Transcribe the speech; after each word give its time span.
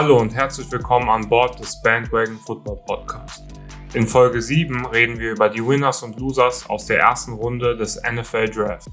Hallo 0.00 0.20
und 0.20 0.32
herzlich 0.32 0.70
willkommen 0.70 1.08
an 1.08 1.28
Bord 1.28 1.58
des 1.58 1.82
Bandwagon 1.82 2.38
Football 2.38 2.76
Podcast. 2.86 3.42
In 3.94 4.06
Folge 4.06 4.40
7 4.40 4.86
reden 4.86 5.18
wir 5.18 5.32
über 5.32 5.48
die 5.48 5.58
Winners 5.58 6.04
und 6.04 6.20
Losers 6.20 6.70
aus 6.70 6.86
der 6.86 7.00
ersten 7.00 7.32
Runde 7.32 7.76
des 7.76 8.00
NFL 8.08 8.48
Draft. 8.48 8.88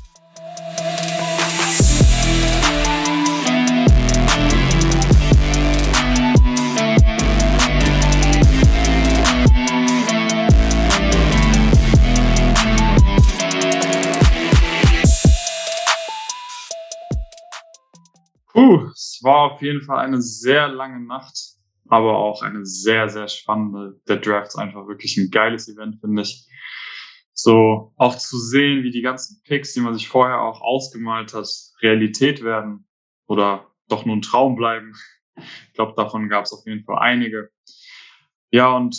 Puh, 18.55 18.89
war 19.25 19.51
auf 19.51 19.61
jeden 19.61 19.81
Fall 19.81 19.97
eine 19.97 20.21
sehr 20.21 20.69
lange 20.69 21.05
Nacht, 21.05 21.37
aber 21.89 22.17
auch 22.17 22.41
eine 22.41 22.65
sehr, 22.65 23.09
sehr 23.09 23.27
spannende. 23.27 23.99
Der 24.07 24.17
Draft 24.17 24.49
ist 24.49 24.55
einfach 24.55 24.87
wirklich 24.87 25.17
ein 25.17 25.31
geiles 25.31 25.67
Event, 25.67 25.99
finde 25.99 26.21
ich. 26.21 26.47
So 27.33 27.93
auch 27.97 28.15
zu 28.15 28.37
sehen, 28.37 28.83
wie 28.83 28.91
die 28.91 29.01
ganzen 29.01 29.41
Picks, 29.43 29.73
die 29.73 29.81
man 29.81 29.93
sich 29.93 30.07
vorher 30.07 30.41
auch 30.41 30.61
ausgemalt 30.61 31.33
hat, 31.33 31.49
Realität 31.81 32.43
werden 32.43 32.87
oder 33.27 33.67
doch 33.89 34.05
nur 34.05 34.15
ein 34.15 34.21
Traum 34.21 34.55
bleiben. 34.55 34.93
Ich 35.35 35.73
glaube, 35.73 35.93
davon 35.97 36.29
gab 36.29 36.45
es 36.45 36.53
auf 36.53 36.65
jeden 36.65 36.85
Fall 36.85 36.99
einige. 36.99 37.49
Ja, 38.51 38.73
und 38.73 38.95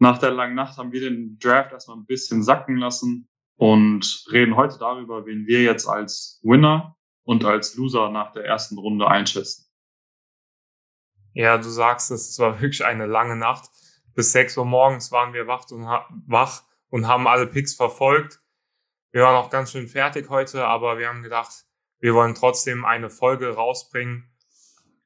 nach 0.00 0.18
der 0.18 0.32
langen 0.32 0.56
Nacht 0.56 0.78
haben 0.78 0.90
wir 0.90 1.00
den 1.00 1.38
Draft 1.38 1.72
erstmal 1.72 1.98
ein 1.98 2.06
bisschen 2.06 2.42
sacken 2.42 2.76
lassen 2.76 3.28
und 3.56 4.24
reden 4.32 4.56
heute 4.56 4.78
darüber, 4.78 5.24
wen 5.26 5.46
wir 5.46 5.62
jetzt 5.62 5.86
als 5.86 6.40
Winner 6.42 6.93
und 7.24 7.44
als 7.44 7.74
Loser 7.74 8.10
nach 8.10 8.32
der 8.32 8.44
ersten 8.44 8.78
Runde 8.78 9.08
einschätzen. 9.08 9.66
Ja, 11.32 11.58
du 11.58 11.68
sagst, 11.68 12.10
es 12.10 12.38
war 12.38 12.60
wirklich 12.60 12.84
eine 12.84 13.06
lange 13.06 13.36
Nacht. 13.36 13.68
Bis 14.14 14.30
6 14.32 14.56
Uhr 14.58 14.64
morgens 14.64 15.10
waren 15.10 15.32
wir 15.32 15.48
wach 15.48 15.68
und, 15.70 15.84
wach 16.26 16.62
und 16.88 17.08
haben 17.08 17.26
alle 17.26 17.48
Picks 17.48 17.74
verfolgt. 17.74 18.40
Wir 19.10 19.22
waren 19.22 19.36
auch 19.36 19.50
ganz 19.50 19.72
schön 19.72 19.88
fertig 19.88 20.28
heute, 20.28 20.64
aber 20.66 20.98
wir 20.98 21.08
haben 21.08 21.22
gedacht, 21.22 21.64
wir 21.98 22.14
wollen 22.14 22.34
trotzdem 22.34 22.84
eine 22.84 23.10
Folge 23.10 23.54
rausbringen 23.54 24.30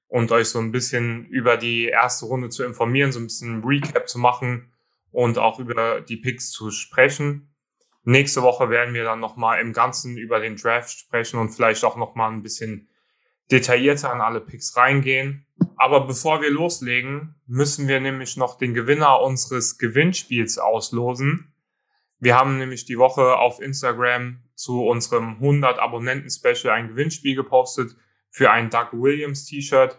und 0.09 0.33
euch 0.33 0.49
so 0.49 0.59
ein 0.59 0.73
bisschen 0.73 1.27
über 1.27 1.57
die 1.57 1.87
erste 1.87 2.27
Runde 2.27 2.49
zu 2.49 2.65
informieren, 2.65 3.13
so 3.13 3.21
ein 3.21 3.27
bisschen 3.27 3.63
Recap 3.65 4.09
zu 4.09 4.19
machen 4.19 4.73
und 5.11 5.39
auch 5.39 5.59
über 5.59 6.01
die 6.01 6.17
Picks 6.17 6.51
zu 6.51 6.71
sprechen. 6.71 7.48
Nächste 8.09 8.41
Woche 8.41 8.71
werden 8.71 8.95
wir 8.95 9.05
dann 9.05 9.21
nochmal 9.21 9.61
im 9.61 9.75
Ganzen 9.75 10.17
über 10.17 10.41
den 10.41 10.57
Draft 10.57 10.99
sprechen 10.99 11.39
und 11.39 11.51
vielleicht 11.51 11.85
auch 11.85 11.97
nochmal 11.97 12.33
ein 12.33 12.41
bisschen 12.41 12.89
detaillierter 13.51 14.11
an 14.11 14.23
alle 14.23 14.41
Picks 14.41 14.79
reingehen. 14.79 15.47
Aber 15.77 16.07
bevor 16.07 16.41
wir 16.41 16.51
loslegen, 16.51 17.35
müssen 17.47 17.87
wir 17.87 18.01
nämlich 18.01 18.39
noch 18.39 18.57
den 18.57 18.73
Gewinner 18.73 19.21
unseres 19.21 19.77
Gewinnspiels 19.77 20.57
auslosen. 20.57 21.53
Wir 22.19 22.35
haben 22.35 22.57
nämlich 22.57 22.87
die 22.87 22.97
Woche 22.97 23.37
auf 23.37 23.61
Instagram 23.61 24.43
zu 24.55 24.87
unserem 24.87 25.35
100 25.35 25.79
Abonnenten 25.79 26.31
Special 26.31 26.73
ein 26.73 26.89
Gewinnspiel 26.89 27.37
gepostet 27.37 27.95
für 28.31 28.51
ein 28.51 28.71
Doug 28.71 28.89
Williams 28.93 29.45
T-Shirt. 29.45 29.99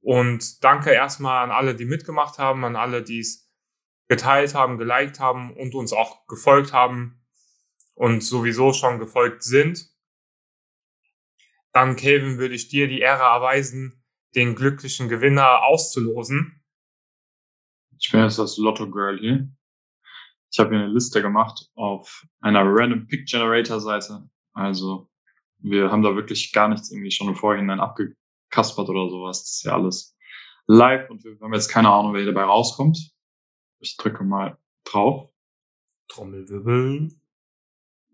Und 0.00 0.64
danke 0.64 0.90
erstmal 0.90 1.44
an 1.44 1.50
alle, 1.50 1.74
die 1.74 1.84
mitgemacht 1.84 2.38
haben, 2.38 2.64
an 2.64 2.76
alle, 2.76 3.02
die 3.02 3.20
es 3.20 3.52
geteilt 4.08 4.54
haben, 4.54 4.78
geliked 4.78 5.20
haben 5.20 5.54
und 5.54 5.74
uns 5.74 5.92
auch 5.92 6.26
gefolgt 6.28 6.72
haben 6.72 7.20
und 7.96 8.22
sowieso 8.22 8.72
schon 8.72 8.98
gefolgt 8.98 9.42
sind, 9.42 9.90
dann, 11.72 11.96
Kelvin, 11.96 12.38
würde 12.38 12.54
ich 12.54 12.68
dir 12.68 12.88
die 12.88 13.00
Ehre 13.00 13.24
erweisen, 13.24 14.04
den 14.34 14.54
glücklichen 14.54 15.08
Gewinner 15.08 15.64
auszulosen. 15.64 16.62
Ich 17.98 18.10
bin 18.10 18.22
jetzt 18.22 18.38
das 18.38 18.56
Lotto 18.58 18.90
Girl 18.90 19.18
hier. 19.18 19.48
Ich 20.50 20.58
habe 20.58 20.70
hier 20.70 20.84
eine 20.84 20.92
Liste 20.92 21.20
gemacht 21.22 21.68
auf 21.74 22.26
einer 22.40 22.62
Random 22.64 23.06
Pick 23.06 23.26
Generator 23.26 23.80
Seite. 23.80 24.28
Also 24.52 25.10
wir 25.58 25.90
haben 25.90 26.02
da 26.02 26.14
wirklich 26.14 26.52
gar 26.52 26.68
nichts 26.68 26.90
irgendwie 26.90 27.10
schon 27.10 27.28
im 27.28 27.34
Vorhinein 27.34 27.80
abgekaspert 27.80 28.88
oder 28.88 29.08
sowas. 29.10 29.42
Das 29.42 29.50
ist 29.52 29.64
ja 29.64 29.74
alles 29.74 30.16
live 30.66 31.10
und 31.10 31.24
wir 31.24 31.38
haben 31.40 31.54
jetzt 31.54 31.68
keine 31.68 31.90
Ahnung, 31.90 32.14
wer 32.14 32.24
dabei 32.24 32.44
rauskommt. 32.44 33.10
Ich 33.80 33.96
drücke 33.96 34.24
mal 34.24 34.58
drauf. 34.84 35.30
Trommelwirbel. 36.08 37.10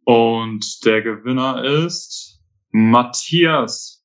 Und 0.05 0.85
der 0.85 1.03
Gewinner 1.03 1.65
ist 1.65 2.41
Matthias. 2.71 4.05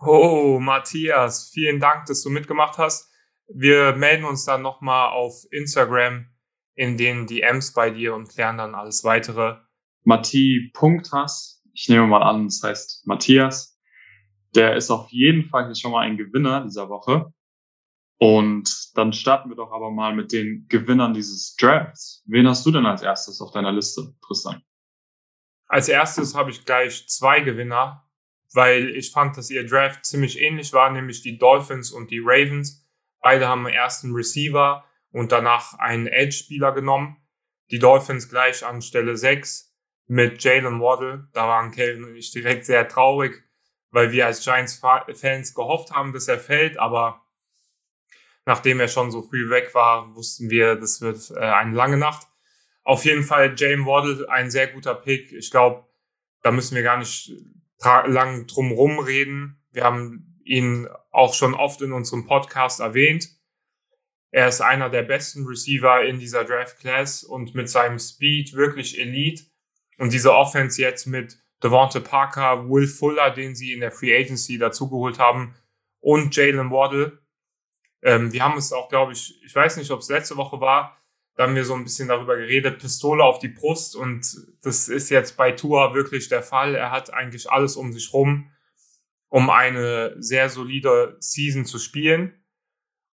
Oh, 0.00 0.58
Matthias, 0.60 1.50
vielen 1.52 1.80
Dank, 1.80 2.06
dass 2.06 2.22
du 2.22 2.30
mitgemacht 2.30 2.78
hast. 2.78 3.10
Wir 3.48 3.94
melden 3.94 4.24
uns 4.24 4.44
dann 4.44 4.62
nochmal 4.62 5.10
auf 5.10 5.44
Instagram 5.50 6.26
in 6.74 6.96
den 6.96 7.26
DMs 7.26 7.72
bei 7.72 7.90
dir 7.90 8.14
und 8.14 8.28
klären 8.28 8.58
dann 8.58 8.74
alles 8.74 9.04
weitere. 9.04 9.56
Matti.has, 10.04 11.62
ich 11.72 11.88
nehme 11.88 12.06
mal 12.06 12.22
an, 12.22 12.44
das 12.44 12.62
heißt 12.62 13.06
Matthias. 13.06 13.78
Der 14.54 14.76
ist 14.76 14.90
auf 14.90 15.10
jeden 15.10 15.48
Fall 15.48 15.66
hier 15.66 15.74
schon 15.74 15.92
mal 15.92 16.00
ein 16.00 16.16
Gewinner 16.16 16.62
dieser 16.62 16.88
Woche. 16.88 17.32
Und 18.18 18.92
dann 18.94 19.12
starten 19.12 19.50
wir 19.50 19.56
doch 19.56 19.72
aber 19.72 19.90
mal 19.90 20.14
mit 20.14 20.32
den 20.32 20.66
Gewinnern 20.68 21.12
dieses 21.12 21.54
Drafts. 21.56 22.22
Wen 22.26 22.48
hast 22.48 22.64
du 22.64 22.70
denn 22.70 22.86
als 22.86 23.02
erstes 23.02 23.40
auf 23.40 23.52
deiner 23.52 23.72
Liste, 23.72 24.14
Tristan? 24.26 24.62
Als 25.66 25.88
erstes 25.88 26.34
habe 26.34 26.50
ich 26.50 26.64
gleich 26.64 27.08
zwei 27.08 27.40
Gewinner, 27.40 28.08
weil 28.52 28.90
ich 28.90 29.10
fand, 29.10 29.36
dass 29.36 29.50
ihr 29.50 29.66
Draft 29.66 30.04
ziemlich 30.04 30.40
ähnlich 30.40 30.72
war, 30.72 30.90
nämlich 30.90 31.22
die 31.22 31.38
Dolphins 31.38 31.90
und 31.90 32.10
die 32.10 32.22
Ravens. 32.24 32.86
Beide 33.20 33.48
haben 33.48 33.66
ersten 33.66 34.12
Receiver 34.12 34.84
und 35.10 35.32
danach 35.32 35.74
einen 35.78 36.06
Edge-Spieler 36.06 36.72
genommen. 36.72 37.16
Die 37.70 37.78
Dolphins 37.78 38.28
gleich 38.28 38.64
an 38.64 38.80
Stelle 38.80 39.16
6 39.16 39.74
mit 40.06 40.42
Jalen 40.42 40.80
Waddle. 40.80 41.28
Da 41.32 41.48
waren 41.48 41.72
Kevin 41.72 42.04
und 42.04 42.14
ich 42.14 42.30
direkt 42.30 42.64
sehr 42.64 42.86
traurig, 42.86 43.42
weil 43.90 44.12
wir 44.12 44.26
als 44.26 44.44
Giants-Fans 44.44 45.54
gehofft 45.54 45.90
haben, 45.90 46.12
dass 46.12 46.28
er 46.28 46.38
fällt, 46.38 46.78
aber 46.78 47.26
nachdem 48.44 48.80
er 48.80 48.88
schon 48.88 49.10
so 49.10 49.22
früh 49.22 49.50
weg 49.50 49.74
war, 49.74 50.14
wussten 50.14 50.48
wir, 50.48 50.76
das 50.76 51.00
wird 51.00 51.30
äh, 51.32 51.40
eine 51.40 51.74
lange 51.74 51.96
Nacht. 51.96 52.28
Auf 52.86 53.04
jeden 53.04 53.24
Fall 53.24 53.52
Jane 53.56 53.84
Waddle, 53.84 54.30
ein 54.30 54.48
sehr 54.48 54.68
guter 54.68 54.94
Pick. 54.94 55.32
Ich 55.32 55.50
glaube, 55.50 55.88
da 56.42 56.52
müssen 56.52 56.76
wir 56.76 56.84
gar 56.84 56.98
nicht 56.98 57.32
lang 57.82 58.46
drum 58.46 59.00
reden. 59.00 59.60
Wir 59.72 59.82
haben 59.82 60.40
ihn 60.44 60.88
auch 61.10 61.34
schon 61.34 61.54
oft 61.54 61.82
in 61.82 61.92
unserem 61.92 62.26
Podcast 62.26 62.78
erwähnt. 62.78 63.28
Er 64.30 64.46
ist 64.46 64.60
einer 64.60 64.88
der 64.88 65.02
besten 65.02 65.46
Receiver 65.46 66.04
in 66.04 66.20
dieser 66.20 66.44
Draft 66.44 66.78
Class 66.78 67.24
und 67.24 67.56
mit 67.56 67.68
seinem 67.68 67.98
Speed 67.98 68.52
wirklich 68.52 69.00
Elite. 69.00 69.46
Und 69.98 70.12
diese 70.12 70.32
Offense 70.32 70.80
jetzt 70.80 71.06
mit 71.06 71.38
Devonta 71.64 71.98
Parker, 71.98 72.70
Will 72.70 72.86
Fuller, 72.86 73.30
den 73.30 73.56
sie 73.56 73.72
in 73.72 73.80
der 73.80 73.90
Free 73.90 74.16
Agency 74.16 74.58
dazugeholt 74.58 75.18
haben, 75.18 75.56
und 75.98 76.36
Jalen 76.36 76.70
Waddle. 76.70 77.18
Ähm, 78.02 78.32
wir 78.32 78.44
haben 78.44 78.56
es 78.56 78.72
auch, 78.72 78.88
glaube 78.88 79.12
ich, 79.12 79.42
ich 79.44 79.52
weiß 79.52 79.76
nicht, 79.76 79.90
ob 79.90 79.98
es 79.98 80.08
letzte 80.08 80.36
Woche 80.36 80.60
war, 80.60 80.96
da 81.36 81.44
haben 81.44 81.54
wir 81.54 81.66
so 81.66 81.74
ein 81.74 81.84
bisschen 81.84 82.08
darüber 82.08 82.36
geredet, 82.36 82.78
Pistole 82.78 83.22
auf 83.22 83.38
die 83.38 83.48
Brust 83.48 83.94
und 83.94 84.26
das 84.62 84.88
ist 84.88 85.10
jetzt 85.10 85.36
bei 85.36 85.52
Tua 85.52 85.94
wirklich 85.94 86.28
der 86.28 86.42
Fall. 86.42 86.74
Er 86.74 86.90
hat 86.90 87.12
eigentlich 87.12 87.50
alles 87.50 87.76
um 87.76 87.92
sich 87.92 88.12
rum, 88.14 88.50
um 89.28 89.50
eine 89.50 90.16
sehr 90.18 90.48
solide 90.48 91.16
Season 91.20 91.66
zu 91.66 91.78
spielen 91.78 92.42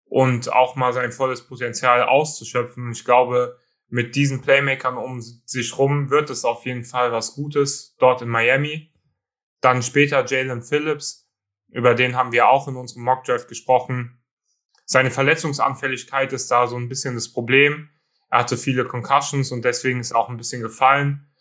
und 0.06 0.54
auch 0.54 0.78
mal 0.78 0.94
sein 0.94 1.12
volles 1.12 1.46
Potenzial 1.46 2.04
auszuschöpfen. 2.04 2.94
Ich 2.94 3.04
glaube, 3.04 3.60
mit 3.90 4.16
diesen 4.16 4.42
Playmakern 4.42 4.98
um 4.98 5.22
sich 5.22 5.78
rum 5.78 6.10
wird 6.10 6.30
es 6.30 6.46
auf 6.46 6.66
jeden 6.66 6.86
Fall 6.86 7.12
was 7.12 7.36
Gutes 7.36 7.96
dort 8.00 8.22
in 8.22 8.30
Miami. 8.30 8.94
Dann 9.60 9.84
später 9.84 10.26
Jalen 10.26 10.64
Phillips, 10.64 11.30
über 11.68 11.94
den 11.94 12.16
haben 12.16 12.32
wir 12.32 12.48
auch 12.48 12.70
in 12.70 12.78
unserem 12.78 13.04
Mockdraft 13.04 13.50
gesprochen. 13.50 14.24
Seine 14.86 15.12
Verletzungsanfälligkeit 15.12 16.32
ist 16.32 16.50
da 16.50 16.68
so 16.68 16.78
ein 16.78 16.88
bisschen 16.88 17.16
das 17.16 17.32
Problem. 17.32 17.90
Er 18.34 18.40
hatte 18.40 18.58
viele 18.58 18.86
Concussions 18.86 19.52
und 19.52 19.64
deswegen 19.64 20.00
ist 20.00 20.16
auch 20.16 20.28
ein 20.28 20.38
bisschen 20.38 20.64
gefallen. 20.64 21.32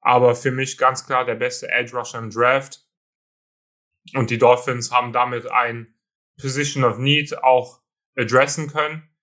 Aber 0.00 0.34
für 0.34 0.50
mich 0.50 0.78
ganz 0.78 1.04
klar 1.04 1.26
der 1.26 1.34
beste 1.34 1.68
Edge 1.68 1.94
Rusher 1.94 2.20
im 2.20 2.30
Draft. 2.30 2.86
Und 4.14 4.30
die 4.30 4.38
Dolphins 4.38 4.90
haben 4.90 5.12
damit 5.12 5.50
ein 5.50 5.94
Position 6.40 6.84
of 6.84 6.96
Need 6.96 7.36
auch 7.44 7.82
addressen 8.16 8.68
können. 8.68 9.14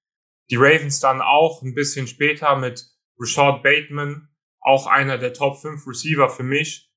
Die 0.51 0.56
Ravens 0.56 1.00
dann 1.00 1.19
auch 1.19 1.63
ein 1.63 1.74
bisschen 1.74 2.06
später 2.06 2.57
mit 2.57 2.86
Rashad 3.18 3.63
Bateman, 3.63 4.30
auch 4.60 4.86
einer 4.86 5.18
der 5.18 5.33
Top 5.33 5.57
5 5.60 5.88
Receiver 5.88 6.30
für 6.30 6.44
mich. 6.44 6.94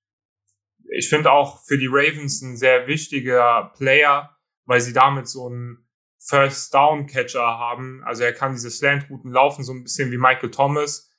Ich 0.90 1.08
finde 1.08 1.32
auch 1.32 1.64
für 1.64 1.78
die 1.78 1.88
Ravens 1.90 2.42
ein 2.42 2.58
sehr 2.58 2.86
wichtiger 2.86 3.72
Player, 3.78 4.36
weil 4.66 4.82
sie 4.82 4.92
damit 4.92 5.26
so 5.26 5.48
ein 5.48 5.87
First 6.18 6.74
Down 6.74 7.06
Catcher 7.06 7.58
haben. 7.58 8.02
Also 8.04 8.24
er 8.24 8.32
kann 8.32 8.52
diese 8.52 8.70
Slant-Routen 8.70 9.32
laufen, 9.32 9.64
so 9.64 9.72
ein 9.72 9.84
bisschen 9.84 10.10
wie 10.10 10.18
Michael 10.18 10.50
Thomas. 10.50 11.10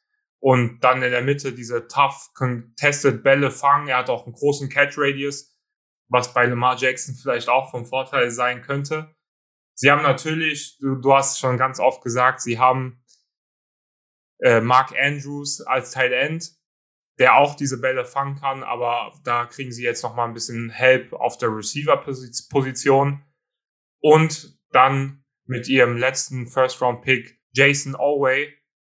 Und 0.41 0.79
dann 0.81 1.03
in 1.03 1.11
der 1.11 1.21
Mitte 1.21 1.53
diese 1.53 1.87
tough 1.87 2.31
contested 2.33 3.23
Bälle 3.23 3.51
fangen. 3.51 3.87
Er 3.87 3.97
hat 3.97 4.09
auch 4.09 4.25
einen 4.25 4.33
großen 4.33 4.69
Catch 4.69 4.95
Radius, 4.97 5.57
was 6.07 6.33
bei 6.33 6.45
Lamar 6.45 6.77
Jackson 6.77 7.15
vielleicht 7.15 7.49
auch 7.49 7.71
vom 7.71 7.85
Vorteil 7.85 8.31
sein 8.31 8.61
könnte. 8.61 9.15
Sie 9.75 9.91
haben 9.91 10.03
natürlich, 10.03 10.77
du, 10.79 10.95
du 10.95 11.13
hast 11.13 11.39
schon 11.39 11.57
ganz 11.57 11.79
oft 11.79 12.03
gesagt, 12.03 12.41
sie 12.41 12.59
haben 12.59 13.03
äh, 14.39 14.61
Mark 14.61 14.93
Andrews 14.97 15.61
als 15.61 15.91
Tight 15.91 16.11
End, 16.11 16.51
der 17.17 17.35
auch 17.35 17.55
diese 17.55 17.79
Bälle 17.79 18.05
fangen 18.05 18.35
kann, 18.35 18.63
aber 18.63 19.13
da 19.23 19.45
kriegen 19.45 19.71
sie 19.71 19.83
jetzt 19.83 20.03
noch 20.03 20.15
mal 20.15 20.25
ein 20.25 20.33
bisschen 20.33 20.69
Help 20.69 21.13
auf 21.13 21.37
der 21.37 21.49
Receiver-Position. 21.49 23.23
Und 24.01 24.58
dann 24.71 25.23
mit 25.45 25.67
ihrem 25.67 25.97
letzten 25.97 26.47
First-Round-Pick 26.47 27.39
Jason 27.51 27.95
Oway, 27.95 28.53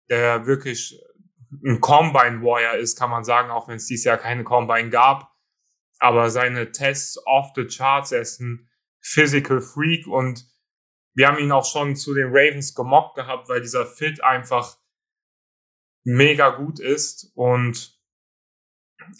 der 0.10 0.45
wirklich 0.48 1.00
ein 1.63 1.81
Combine-Warrior 1.81 2.75
ist, 2.75 2.98
kann 2.98 3.10
man 3.10 3.24
sagen, 3.24 3.50
auch 3.51 3.68
wenn 3.68 3.77
es 3.77 3.88
dieses 3.88 4.06
Jahr 4.06 4.18
keine 4.18 4.44
Combine 4.44 4.89
gab. 4.89 5.31
Aber 6.00 6.30
seine 6.30 6.71
Tests 6.71 7.19
off 7.25 7.51
the 7.56 7.66
charts, 7.66 8.12
er 8.12 8.21
ist 8.21 8.39
ein 8.39 8.69
Physical 9.01 9.62
Freak 9.62 10.07
und 10.07 10.45
wir 11.16 11.27
haben 11.27 11.39
ihn 11.39 11.51
auch 11.51 11.66
schon 11.66 11.95
zu 11.95 12.13
den 12.13 12.27
Ravens 12.30 12.75
gemockt 12.75 13.15
gehabt, 13.15 13.50
weil 13.50 13.62
dieser 13.62 13.86
Fit 13.86 14.24
einfach 14.24 14.77
mega 16.04 16.50
gut 16.50 16.80
ist 16.80 17.31
und 17.36 18.00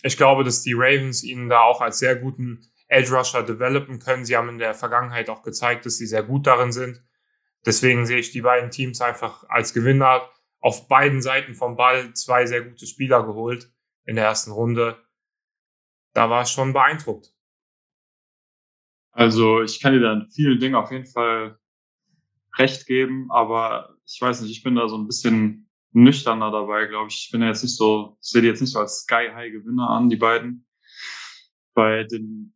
ich 0.04 0.18
glaube, 0.18 0.44
dass 0.44 0.62
die 0.62 0.74
Ravens 0.74 1.24
ihn 1.24 1.50
da 1.50 1.62
auch 1.62 1.82
als 1.82 2.00
sehr 2.00 2.16
guten 2.16 2.69
Edge 2.90 3.16
Rusher 3.16 3.44
developen 3.44 4.00
können. 4.00 4.26
Sie 4.26 4.36
haben 4.36 4.50
in 4.50 4.58
der 4.58 4.74
Vergangenheit 4.74 5.30
auch 5.30 5.44
gezeigt, 5.44 5.86
dass 5.86 5.98
sie 5.98 6.08
sehr 6.08 6.24
gut 6.24 6.48
darin 6.48 6.72
sind. 6.72 7.04
Deswegen 7.66 8.06
sehe 8.06 8.18
ich 8.18 8.32
die 8.32 8.42
beiden 8.42 8.72
Teams 8.72 9.00
einfach 9.00 9.44
als 9.48 9.74
Gewinner. 9.74 10.30
Auf 10.60 10.88
beiden 10.90 11.22
Seiten 11.22 11.56
vom 11.56 11.78
Ball 11.78 12.14
zwei 12.14 12.46
sehr 12.46 12.64
gute 12.64 12.86
Spieler 12.86 13.24
geholt 13.24 13.72
in 14.06 14.16
der 14.16 14.26
ersten 14.26 14.52
Runde. 14.52 15.02
Da 16.14 16.30
war 16.30 16.42
ich 16.42 16.50
schon 16.50 16.74
beeindruckt. 16.74 17.34
Also 19.12 19.62
ich 19.62 19.80
kann 19.80 19.94
dir 19.94 20.02
da 20.02 20.14
in 20.14 20.30
vielen 20.32 20.60
Dingen 20.60 20.76
auf 20.76 20.92
jeden 20.92 21.06
Fall 21.06 21.60
recht 22.58 22.88
geben, 22.88 23.32
aber 23.32 23.96
ich 24.06 24.20
weiß 24.20 24.42
nicht, 24.42 24.52
ich 24.52 24.64
bin 24.64 24.76
da 24.76 24.88
so 24.88 24.98
ein 24.98 25.08
bisschen 25.08 25.70
nüchterner 25.92 26.52
dabei, 26.52 26.88
glaube 26.88 27.10
ich. 27.10 27.26
Ich 27.26 27.32
bin 27.32 27.42
ja 27.42 27.48
jetzt 27.48 27.64
nicht 27.64 27.76
so, 27.76 28.18
ich 28.22 28.30
sehe 28.30 28.42
die 28.42 28.48
jetzt 28.48 28.62
nicht 28.62 28.74
so 28.74 28.80
als 28.80 29.02
Sky 29.02 29.30
High 29.34 29.52
Gewinner 29.52 29.90
an, 29.90 30.10
die 30.10 30.16
beiden. 30.16 30.66
Bei 31.74 32.04
den 32.04 32.54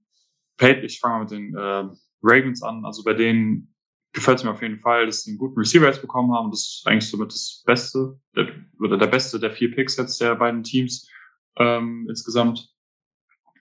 ich 0.63 0.99
fange 0.99 1.15
mal 1.15 1.21
mit 1.21 1.31
den 1.31 1.55
äh, 1.55 1.83
Ravens 2.21 2.63
an. 2.63 2.85
Also 2.85 3.03
bei 3.03 3.13
denen 3.13 3.73
gefällt 4.13 4.39
es 4.39 4.43
mir 4.43 4.51
auf 4.51 4.61
jeden 4.61 4.79
Fall, 4.79 5.05
dass 5.05 5.23
sie 5.23 5.31
einen 5.31 5.39
guten 5.39 5.59
Receiver 5.59 5.85
jetzt 5.85 6.01
bekommen 6.01 6.33
haben. 6.33 6.51
Das 6.51 6.59
ist 6.59 6.83
eigentlich 6.85 7.09
somit 7.09 7.31
das 7.31 7.63
Beste 7.65 8.19
der, 8.35 8.47
oder 8.79 8.97
der 8.97 9.07
Beste 9.07 9.39
der 9.39 9.51
vier 9.51 9.71
Picks 9.71 9.97
jetzt 9.97 10.21
der 10.21 10.35
beiden 10.35 10.63
Teams 10.63 11.09
ähm, 11.57 12.05
insgesamt, 12.09 12.69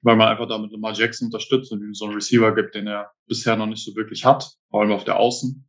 weil 0.03 0.17
man 0.17 0.29
einfach 0.29 0.49
damit 0.49 0.73
Lamar 0.73 0.93
Jackson 0.93 1.27
unterstützt 1.27 1.73
und 1.73 1.83
ihm 1.83 1.95
so 1.95 2.05
einen 2.05 2.15
Receiver 2.15 2.55
gibt, 2.55 2.75
den 2.75 2.87
er 2.87 3.11
bisher 3.27 3.57
noch 3.57 3.67
nicht 3.67 3.85
so 3.85 3.95
wirklich 3.97 4.25
hat, 4.25 4.51
vor 4.71 4.83
allem 4.83 4.93
auf 4.93 5.05
der 5.05 5.17
Außen. 5.17 5.67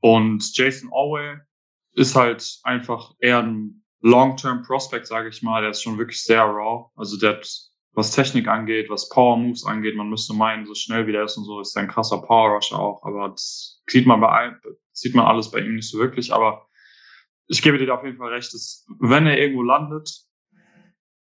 Und 0.00 0.56
Jason 0.56 0.90
Orwell 0.92 1.40
ist 1.94 2.14
halt 2.14 2.60
einfach 2.62 3.14
eher 3.18 3.42
ein 3.42 3.84
Long-Term 4.00 4.62
Prospect, 4.62 5.06
sage 5.06 5.30
ich 5.30 5.42
mal. 5.42 5.62
Der 5.62 5.70
ist 5.70 5.82
schon 5.82 5.96
wirklich 5.96 6.22
sehr 6.22 6.42
raw. 6.42 6.90
Also 6.94 7.18
der 7.18 7.36
hat, 7.36 7.48
was 7.94 8.10
Technik 8.10 8.48
angeht, 8.48 8.90
was 8.90 9.08
Power 9.08 9.36
Moves 9.36 9.64
angeht, 9.64 9.96
man 9.96 10.10
müsste 10.10 10.34
meinen, 10.34 10.66
so 10.66 10.74
schnell 10.74 11.06
wie 11.06 11.12
der 11.12 11.24
ist 11.24 11.36
und 11.36 11.44
so, 11.44 11.60
ist 11.60 11.76
er 11.76 11.82
ein 11.82 11.88
krasser 11.88 12.20
Power 12.22 12.54
Rusher 12.54 12.78
auch. 12.78 13.02
Aber 13.04 13.28
das 13.28 13.82
sieht 13.88 14.06
man 14.06 14.20
bei 14.20 14.52
sieht 14.92 15.14
man 15.14 15.26
alles 15.26 15.50
bei 15.50 15.60
ihm 15.60 15.76
nicht 15.76 15.88
so 15.88 15.98
wirklich. 15.98 16.32
Aber 16.32 16.66
ich 17.46 17.62
gebe 17.62 17.78
dir 17.78 17.94
auf 17.94 18.04
jeden 18.04 18.16
Fall 18.16 18.32
recht, 18.32 18.52
dass 18.52 18.86
wenn 19.00 19.26
er 19.26 19.38
irgendwo 19.38 19.62
landet, 19.62 20.24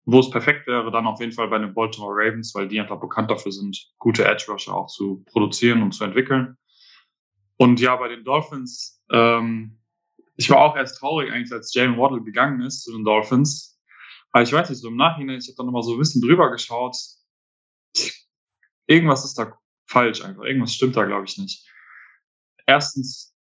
wo 0.05 0.19
es 0.19 0.29
perfekt 0.29 0.67
wäre, 0.67 0.91
dann 0.91 1.07
auf 1.07 1.19
jeden 1.19 1.31
Fall 1.31 1.47
bei 1.47 1.59
den 1.59 1.73
Baltimore 1.73 2.13
Ravens, 2.13 2.53
weil 2.55 2.67
die 2.67 2.79
einfach 2.79 2.99
bekannt 2.99 3.31
dafür 3.31 3.51
sind, 3.51 3.91
gute 3.97 4.25
Edge 4.25 4.45
Rusher 4.49 4.75
auch 4.75 4.87
zu 4.87 5.23
produzieren 5.25 5.83
und 5.83 5.93
zu 5.93 6.03
entwickeln. 6.03 6.57
Und 7.57 7.79
ja, 7.79 7.95
bei 7.95 8.07
den 8.07 8.23
Dolphins, 8.23 9.03
ähm, 9.11 9.77
ich 10.35 10.49
war 10.49 10.59
auch 10.59 10.75
erst 10.75 10.99
traurig 10.99 11.31
eigentlich, 11.31 11.51
als 11.51 11.73
Jalen 11.73 11.97
Waddle 11.97 12.23
gegangen 12.23 12.61
ist 12.61 12.83
zu 12.83 12.91
den 12.91 13.03
Dolphins. 13.03 13.79
Aber 14.31 14.43
ich 14.43 14.53
weiß 14.53 14.69
nicht, 14.69 14.79
so 14.79 14.87
im 14.87 14.95
Nachhinein, 14.95 15.39
ich 15.39 15.47
habe 15.47 15.57
da 15.57 15.63
nochmal 15.63 15.83
so 15.83 15.93
ein 15.93 15.99
bisschen 15.99 16.21
drüber 16.21 16.51
geschaut. 16.51 16.95
Irgendwas 18.87 19.25
ist 19.25 19.37
da 19.37 19.57
falsch 19.87 20.23
einfach. 20.23 20.43
Irgendwas 20.43 20.73
stimmt 20.73 20.95
da, 20.95 21.03
glaube 21.05 21.25
ich, 21.25 21.37
nicht. 21.37 21.67
Erstens, 22.65 23.35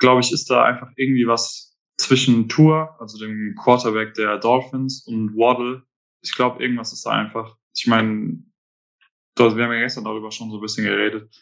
glaube 0.00 0.20
ich, 0.20 0.32
ist 0.32 0.50
da 0.50 0.64
einfach 0.64 0.88
irgendwie 0.96 1.26
was 1.26 1.78
zwischen 1.98 2.48
Tour, 2.48 2.96
also 3.00 3.18
dem 3.18 3.54
Quarterback 3.62 4.14
der 4.14 4.38
Dolphins, 4.38 5.06
und 5.06 5.36
Waddle. 5.36 5.84
Ich 6.22 6.34
glaube, 6.34 6.62
irgendwas 6.62 6.92
ist 6.92 7.06
da 7.06 7.10
einfach. 7.10 7.56
Ich 7.74 7.86
meine, 7.86 8.42
wir 9.36 9.44
haben 9.44 9.72
ja 9.72 9.80
gestern 9.80 10.04
darüber 10.04 10.30
schon 10.30 10.50
so 10.50 10.58
ein 10.58 10.62
bisschen 10.62 10.84
geredet. 10.84 11.32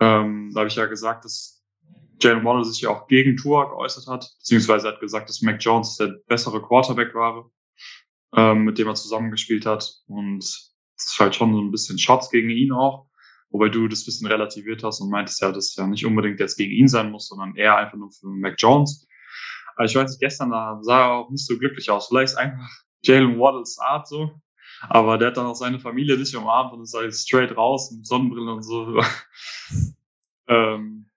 Ähm, 0.00 0.50
da 0.52 0.60
habe 0.60 0.68
ich 0.68 0.76
ja 0.76 0.86
gesagt, 0.86 1.24
dass 1.24 1.64
Jalen 2.20 2.44
Waddle 2.44 2.64
sich 2.64 2.80
ja 2.80 2.90
auch 2.90 3.06
gegen 3.06 3.36
Tua 3.36 3.64
geäußert 3.64 4.06
hat, 4.06 4.28
beziehungsweise 4.38 4.88
hat 4.88 5.00
gesagt, 5.00 5.28
dass 5.28 5.42
Mac 5.42 5.62
Jones 5.62 5.96
der 5.96 6.18
bessere 6.26 6.62
Quarterback 6.62 7.14
war, 7.14 7.50
ähm, 8.34 8.64
mit 8.64 8.78
dem 8.78 8.88
er 8.88 8.94
zusammengespielt 8.94 9.66
hat. 9.66 9.90
Und 10.06 10.40
das 10.40 10.74
ist 10.96 11.20
halt 11.20 11.34
schon 11.34 11.52
so 11.52 11.60
ein 11.60 11.70
bisschen 11.70 11.98
Shots 11.98 12.30
gegen 12.30 12.50
ihn 12.50 12.72
auch. 12.72 13.06
Wobei 13.50 13.68
du 13.68 13.88
das 13.88 14.04
bisschen 14.04 14.26
relativiert 14.26 14.82
hast 14.82 15.00
und 15.00 15.10
meintest 15.10 15.40
ja, 15.40 15.52
dass 15.52 15.66
es 15.66 15.76
ja 15.76 15.86
nicht 15.86 16.04
unbedingt 16.04 16.40
jetzt 16.40 16.56
gegen 16.56 16.72
ihn 16.72 16.88
sein 16.88 17.10
muss, 17.10 17.28
sondern 17.28 17.54
eher 17.56 17.76
einfach 17.76 17.96
nur 17.96 18.10
für 18.10 18.26
Mac 18.26 18.56
Jones. 18.58 19.06
Aber 19.76 19.84
ich 19.84 19.94
weiß 19.94 20.10
nicht, 20.10 20.20
gestern 20.20 20.50
da 20.50 20.78
sah 20.82 21.06
er 21.06 21.12
auch 21.12 21.30
nicht 21.30 21.46
so 21.46 21.56
glücklich 21.58 21.90
aus. 21.90 22.08
Vielleicht 22.08 22.32
ist 22.32 22.38
einfach 22.38 22.68
Jalen 23.02 23.38
Waddles 23.38 23.78
Art 23.78 24.08
so. 24.08 24.32
Aber 24.88 25.16
der 25.16 25.28
hat 25.28 25.36
dann 25.36 25.46
auch 25.46 25.54
seine 25.54 25.78
Familie 25.78 26.18
nicht 26.18 26.34
umarmt 26.34 26.72
und 26.72 26.82
ist 26.82 26.94
halt 26.94 27.14
straight 27.14 27.56
raus 27.56 27.90
mit 27.92 28.06
Sonnenbrille 28.06 28.52
und 28.52 28.62
so. 28.62 29.02
ähm, 30.48 31.08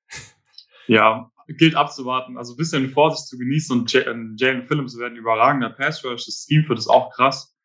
ja, 0.88 1.32
gilt 1.57 1.75
abzuwarten. 1.75 2.38
Also 2.38 2.54
ein 2.54 2.57
bisschen 2.57 2.90
Vorsicht 2.90 3.28
zu 3.28 3.38
genießen 3.38 3.80
und 3.80 3.92
Jalen 3.92 4.68
Phillips 4.68 4.98
werden 4.98 5.18
überragender 5.18 5.69
Pass 5.69 6.04
Rush. 6.04 6.25
Das 6.25 6.46
Team 6.46 6.68
wird 6.68 6.80
es 6.80 6.88
auch 6.88 7.12
krass. 7.12 7.56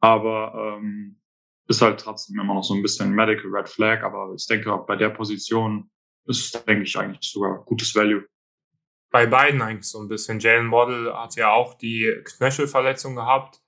Aber 0.00 0.78
ähm, 0.78 1.20
ist 1.68 1.82
halt 1.82 2.00
trotzdem 2.00 2.38
immer 2.40 2.54
noch 2.54 2.64
so 2.64 2.74
ein 2.74 2.82
bisschen 2.82 3.12
Medical 3.12 3.50
Red 3.50 3.68
Flag. 3.68 4.02
Aber 4.02 4.32
ich 4.34 4.46
denke, 4.46 4.76
bei 4.86 4.96
der 4.96 5.10
Position 5.10 5.90
ist 6.26 6.54
es, 6.54 6.64
denke 6.64 6.84
ich, 6.84 6.96
eigentlich 6.98 7.30
sogar 7.30 7.64
gutes 7.64 7.94
Value. 7.94 8.24
Bei 9.10 9.26
beiden 9.26 9.60
eigentlich 9.60 9.88
so 9.88 10.00
ein 10.00 10.08
bisschen. 10.08 10.40
Jalen 10.40 10.70
Waddle 10.70 11.14
hat 11.14 11.36
ja 11.36 11.52
auch 11.52 11.74
die 11.74 12.12
Knöchelverletzung 12.24 13.16
gehabt. 13.16 13.60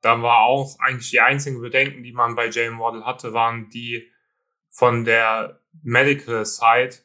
Da 0.00 0.20
war 0.22 0.42
auch 0.42 0.78
eigentlich 0.80 1.10
die 1.10 1.20
einzigen 1.20 1.60
Bedenken, 1.60 2.02
die 2.02 2.12
man 2.12 2.34
bei 2.34 2.48
Jalen 2.48 2.78
Waddle 2.78 3.04
hatte, 3.04 3.32
waren 3.32 3.68
die 3.70 4.10
von 4.68 5.04
der 5.04 5.60
Medical 5.82 6.44
Side 6.44 6.96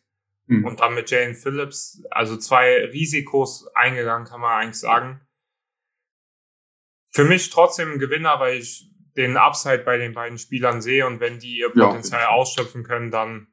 Mhm. 0.49 0.65
Und 0.65 0.79
dann 0.79 0.95
mit 0.95 1.11
Jane 1.11 1.35
Phillips, 1.35 2.03
also 2.09 2.35
zwei 2.35 2.85
Risikos 2.85 3.67
eingegangen, 3.75 4.27
kann 4.27 4.41
man 4.41 4.59
eigentlich 4.59 4.79
sagen. 4.79 5.21
Für 7.11 7.23
mich 7.23 7.51
trotzdem 7.51 7.93
ein 7.93 7.99
Gewinner, 7.99 8.39
weil 8.39 8.57
ich 8.57 8.89
den 9.15 9.37
Upside 9.37 9.79
bei 9.79 9.97
den 9.97 10.13
beiden 10.13 10.39
Spielern 10.39 10.81
sehe 10.81 11.05
und 11.05 11.19
wenn 11.19 11.37
die 11.37 11.59
ihr 11.59 11.69
Potenzial 11.69 12.21
ja, 12.21 12.29
ausschöpfen 12.29 12.83
können, 12.83 13.11
dann 13.11 13.47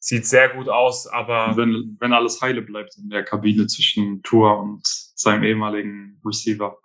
sieht 0.00 0.26
sehr 0.26 0.48
gut 0.48 0.68
aus, 0.68 1.06
aber. 1.06 1.56
Wenn, 1.56 1.96
wenn 2.00 2.12
alles 2.12 2.40
heile 2.40 2.62
bleibt 2.62 2.96
in 2.98 3.08
der 3.08 3.22
Kabine 3.22 3.68
zwischen 3.68 4.22
Tour 4.22 4.58
und 4.58 4.82
seinem 4.84 5.44
ehemaligen 5.44 6.20
Receiver. 6.24 6.76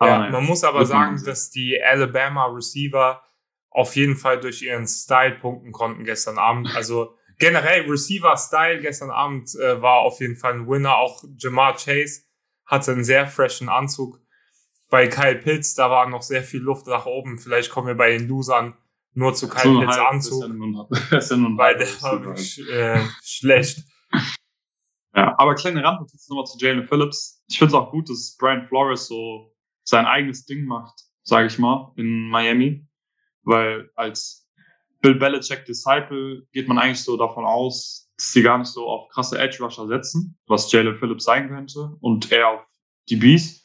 ja, 0.00 0.18
nein, 0.20 0.32
man 0.32 0.44
muss 0.44 0.64
aber 0.64 0.86
sagen, 0.86 1.22
dass 1.22 1.50
die 1.50 1.82
Alabama 1.82 2.46
Receiver 2.46 3.22
auf 3.68 3.94
jeden 3.94 4.16
Fall 4.16 4.40
durch 4.40 4.62
ihren 4.62 4.86
Style 4.86 5.34
punkten 5.34 5.72
konnten 5.72 6.04
gestern 6.04 6.38
Abend. 6.38 6.74
Also 6.74 7.14
generell 7.38 7.88
Receiver-Style 7.88 8.80
gestern 8.80 9.10
Abend 9.10 9.54
äh, 9.56 9.80
war 9.80 10.00
auf 10.00 10.20
jeden 10.20 10.36
Fall 10.36 10.54
ein 10.54 10.68
Winner. 10.68 10.96
Auch 10.96 11.24
Jamar 11.38 11.74
Chase 11.74 12.22
hatte 12.64 12.92
einen 12.92 13.04
sehr 13.04 13.26
freshen 13.26 13.68
Anzug. 13.68 14.20
Bei 14.88 15.08
Kyle 15.08 15.36
Pitts, 15.36 15.74
da 15.74 15.90
war 15.90 16.08
noch 16.08 16.22
sehr 16.22 16.42
viel 16.42 16.60
Luft 16.60 16.86
nach 16.86 17.06
oben. 17.06 17.38
Vielleicht 17.38 17.70
kommen 17.70 17.88
wir 17.88 17.96
bei 17.96 18.16
den 18.16 18.28
Losern 18.28 18.76
nur 19.14 19.34
zu 19.34 19.48
Kyle 19.48 19.74
so 19.74 19.80
Pitts 19.80 19.98
Anzug. 19.98 20.42
Ist 20.42 20.48
ja 20.48 20.54
nun, 20.54 20.88
ist 21.18 21.30
ja 21.30 21.36
nun 21.36 21.58
weil 21.58 21.76
der 21.76 21.88
war 22.02 22.24
wirklich 22.24 22.70
äh, 22.70 23.00
schlecht. 23.22 23.84
Ja, 25.14 25.34
aber 25.38 25.54
kleine 25.54 25.82
Randnotiz 25.82 26.28
nochmal 26.28 26.44
zu 26.44 26.58
Jalen 26.58 26.86
Phillips. 26.86 27.42
Ich 27.48 27.58
finde 27.58 27.74
es 27.74 27.74
auch 27.74 27.90
gut, 27.90 28.10
dass 28.10 28.36
Brian 28.38 28.66
Flores 28.68 29.06
so 29.06 29.54
sein 29.82 30.04
eigenes 30.04 30.44
Ding 30.44 30.66
macht, 30.66 30.94
sage 31.22 31.46
ich 31.46 31.58
mal, 31.58 31.92
in 31.96 32.28
Miami. 32.28 32.86
Weil 33.42 33.90
als 33.94 34.45
Bill 35.00 35.14
Belichick 35.14 35.64
Disciple 35.64 36.46
geht 36.52 36.68
man 36.68 36.78
eigentlich 36.78 37.02
so 37.02 37.16
davon 37.16 37.44
aus, 37.44 38.10
dass 38.16 38.32
sie 38.32 38.42
gar 38.42 38.58
nicht 38.58 38.68
so 38.68 38.86
auf 38.88 39.08
krasse 39.08 39.38
Edge 39.38 39.62
Rusher 39.62 39.86
setzen, 39.86 40.38
was 40.46 40.70
Jalen 40.72 40.98
Phillips 40.98 41.24
sein 41.24 41.48
könnte, 41.48 41.96
und 42.00 42.30
eher 42.32 42.48
auf 42.48 42.66
die 43.08 43.16
Bees. 43.16 43.64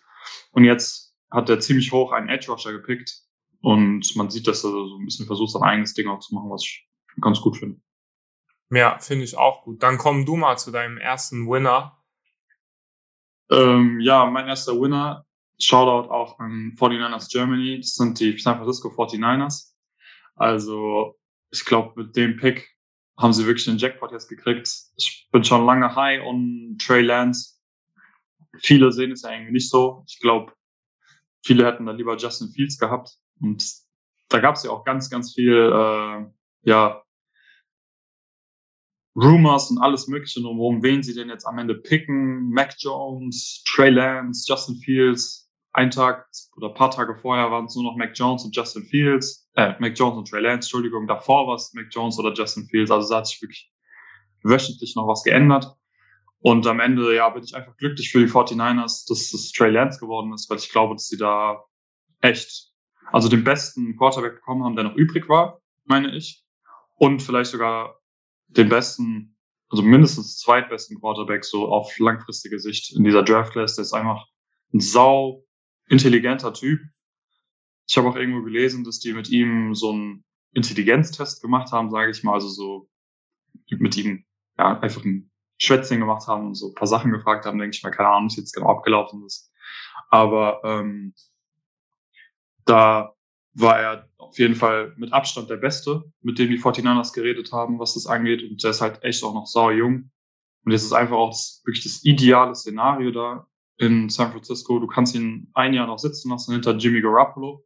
Und 0.52 0.66
jetzt 0.66 1.16
hat 1.32 1.50
er 1.50 1.60
ziemlich 1.60 1.92
hoch 1.92 2.12
einen 2.12 2.30
Edge 2.30 2.52
Rusher 2.52 2.74
gepickt. 2.74 3.22
Und 3.62 4.16
man 4.16 4.30
sieht, 4.30 4.48
dass 4.48 4.64
er 4.64 4.72
so 4.72 4.98
ein 4.98 5.06
bisschen 5.06 5.28
versucht, 5.28 5.52
sein 5.52 5.64
eigenes 5.64 5.94
Ding 5.94 6.08
auch 6.08 6.20
zu 6.20 6.34
machen, 6.36 6.50
was 6.50 6.64
ich 6.64 6.88
ganz 7.22 7.40
gut 7.42 7.58
finde. 7.58 7.80
Ja, 8.72 8.98
finde 9.00 9.26
ich 9.26 9.38
auch 9.38 9.64
gut. 9.64 9.84
Dann 9.84 9.98
komm 9.98 10.26
du 10.26 10.36
mal 10.36 10.58
zu 10.58 10.72
deinem 10.72 10.98
ersten 10.98 11.48
Winner. 11.48 11.98
Ähm, 13.50 14.00
ja, 14.00 14.26
mein 14.26 14.48
erster 14.48 14.80
Winner. 14.80 15.26
Shoutout 15.60 16.10
auch 16.10 16.40
an 16.40 16.74
49ers 16.78 17.30
Germany. 17.30 17.78
Das 17.78 17.94
sind 17.94 18.20
die 18.20 18.38
San 18.40 18.58
Francisco 18.58 18.90
49ers. 18.90 19.74
Also 20.36 21.20
ich 21.52 21.66
glaube, 21.66 22.02
mit 22.02 22.16
dem 22.16 22.38
Pick 22.38 22.70
haben 23.18 23.34
sie 23.34 23.46
wirklich 23.46 23.66
den 23.66 23.78
Jackpot 23.78 24.12
jetzt 24.12 24.30
gekriegt. 24.30 24.70
Ich 24.98 25.28
bin 25.32 25.44
schon 25.44 25.66
lange 25.66 25.96
high 25.96 26.22
on 26.24 26.78
Trey 26.80 27.02
Lance. 27.02 27.60
Viele 28.60 28.92
sehen 28.92 29.12
es 29.12 29.22
ja 29.22 29.30
eigentlich 29.30 29.52
nicht 29.52 29.70
so. 29.70 30.04
Ich 30.08 30.20
glaube, 30.20 30.54
viele 31.46 31.66
hätten 31.66 31.86
da 31.86 31.92
lieber 31.92 32.18
Justin 32.18 32.50
Fields 32.50 32.78
gehabt. 32.78 33.18
Und 33.40 33.64
da 34.30 34.40
gab 34.40 34.56
es 34.56 34.64
ja 34.64 34.72
auch 34.72 34.84
ganz, 34.84 35.10
ganz 35.10 35.34
viel, 35.34 35.54
äh, 35.54 36.26
ja, 36.64 37.04
Rumors 39.16 39.70
und 39.70 39.78
alles 39.80 40.08
Mögliche 40.08 40.42
drumherum, 40.42 40.84
wen 40.84 41.04
sie 41.04 41.14
denn 41.14 41.28
jetzt 41.28 41.46
am 41.46 41.58
Ende 41.58 41.76
picken. 41.76 42.50
Mac 42.50 42.74
Jones, 42.78 43.62
Trey 43.66 43.90
Lance, 43.90 44.46
Justin 44.48 44.78
Fields. 44.78 45.41
Ein 45.74 45.90
Tag 45.90 46.28
oder 46.58 46.68
ein 46.68 46.74
paar 46.74 46.92
Tage 46.92 47.16
vorher 47.16 47.50
waren 47.50 47.66
es 47.66 47.76
nur 47.76 47.86
noch 47.86 47.96
Mac 47.96 48.12
Jones 48.14 48.44
und 48.44 48.56
Justin 48.56 48.84
Fields. 48.84 49.50
Äh, 49.56 49.74
Mac 49.80 49.98
Jones 49.98 50.18
und 50.18 50.28
Trey 50.28 50.42
Lance, 50.42 50.68
Entschuldigung. 50.68 51.08
Davor 51.08 51.48
war 51.48 51.56
es 51.56 51.74
Mac 51.74 51.88
Jones 51.92 52.20
oder 52.20 52.34
Justin 52.34 52.66
Fields. 52.66 52.92
Also 52.92 53.10
da 53.10 53.18
hat 53.18 53.28
sich 53.28 53.42
wirklich 53.42 53.72
wöchentlich 54.44 54.96
noch 54.96 55.08
was 55.08 55.24
geändert. 55.24 55.74
Und 56.40 56.66
am 56.66 56.80
Ende, 56.80 57.16
ja, 57.16 57.30
bin 57.30 57.44
ich 57.44 57.56
einfach 57.56 57.78
glücklich 57.78 58.12
für 58.12 58.20
die 58.20 58.32
49ers, 58.32 59.08
dass 59.08 59.34
es 59.34 59.52
Trey 59.52 59.70
Lance 59.70 60.00
geworden 60.00 60.34
ist, 60.34 60.50
weil 60.50 60.58
ich 60.58 60.72
glaube, 60.72 60.96
dass 60.96 61.08
sie 61.08 61.18
da 61.18 61.64
echt, 62.20 62.72
also 63.12 63.30
den 63.30 63.44
besten 63.44 63.96
Quarterback 63.96 64.36
bekommen 64.36 64.64
haben, 64.64 64.76
der 64.76 64.86
noch 64.86 64.96
übrig 64.96 65.30
war, 65.30 65.62
meine 65.86 66.16
ich. 66.16 66.44
Und 66.96 67.22
vielleicht 67.22 67.52
sogar 67.52 68.00
den 68.48 68.70
besten, 68.70 69.38
also 69.70 69.84
mindestens 69.84 70.38
zweitbesten 70.40 71.00
Quarterback 71.00 71.46
so 71.46 71.68
auf 71.68 71.98
langfristige 72.00 72.60
Sicht 72.60 72.96
in 72.96 73.04
dieser 73.04 73.24
Draft 73.24 73.54
Class. 73.54 73.76
Der 73.76 73.84
ist 73.84 73.94
einfach 73.94 74.26
ein 74.74 74.80
sau 74.80 75.46
intelligenter 75.92 76.54
Typ. 76.54 76.80
Ich 77.88 77.98
habe 77.98 78.08
auch 78.08 78.16
irgendwo 78.16 78.42
gelesen, 78.42 78.84
dass 78.86 79.00
die 79.00 79.14
mit 79.14 79.30
ihm 79.30 79.76
so 79.76 79.92
einen 79.92 80.24
Intelligenztest 80.54 81.42
gemacht 81.42 81.72
haben, 81.72 81.92
sage 81.92 82.12
ich 82.12 82.24
mal, 82.24 82.34
also 82.34 82.48
so 82.48 82.90
mit 83.70 83.98
ihm 83.98 84.24
ja 84.58 84.80
einfach 84.80 85.04
ein 85.04 85.30
Schwätzchen 85.58 86.00
gemacht 86.00 86.28
haben 86.28 86.48
und 86.48 86.56
so 86.56 86.70
ein 86.70 86.76
paar 86.76 86.88
Sachen 86.88 87.12
gefragt 87.12 87.46
haben, 87.46 87.60
denke 87.60 87.76
ich 87.76 87.84
mal, 87.84 87.92
keine 87.92 88.10
Ahnung, 88.10 88.28
was 88.28 88.38
jetzt 88.38 88.54
genau 88.54 88.70
abgelaufen 88.70 89.26
ist. 89.26 89.52
Aber 90.10 90.62
ähm, 90.64 91.14
da 92.66 93.14
war 93.54 93.80
er 93.80 94.10
auf 94.18 94.40
jeden 94.40 94.56
Fall 94.56 94.94
mit 94.96 95.12
Abstand 95.12 95.50
der 95.50 95.58
Beste, 95.58 96.04
mit 96.22 96.40
dem 96.40 96.50
die 96.50 96.60
49ers 96.60 97.14
geredet 97.14 97.52
haben, 97.52 97.80
was 97.80 97.96
das 97.96 98.08
angeht. 98.08 98.50
Und 98.50 98.64
der 98.64 98.72
ist 98.72 98.82
halt 98.82 99.04
echt 99.04 99.24
auch 99.24 99.34
noch 99.34 99.46
sauer 99.46 99.74
jung. 99.74 100.10
Und 100.64 100.72
jetzt 100.72 100.84
ist 100.84 100.94
einfach 100.94 101.18
auch 101.18 101.32
das, 101.32 101.62
wirklich 101.66 101.84
das 101.84 102.04
ideale 102.06 102.56
Szenario 102.56 103.12
da 103.12 103.48
in 103.82 104.10
San 104.10 104.32
Francisco. 104.32 104.80
Du 104.80 104.86
kannst 104.86 105.16
ihn 105.16 105.50
ein 105.56 105.74
Jahr 105.74 105.88
noch 105.88 105.98
sitzen 105.98 106.30
lassen 106.30 106.54
hinter 106.54 106.78
Jimmy 106.78 107.02
Garoppolo 107.02 107.66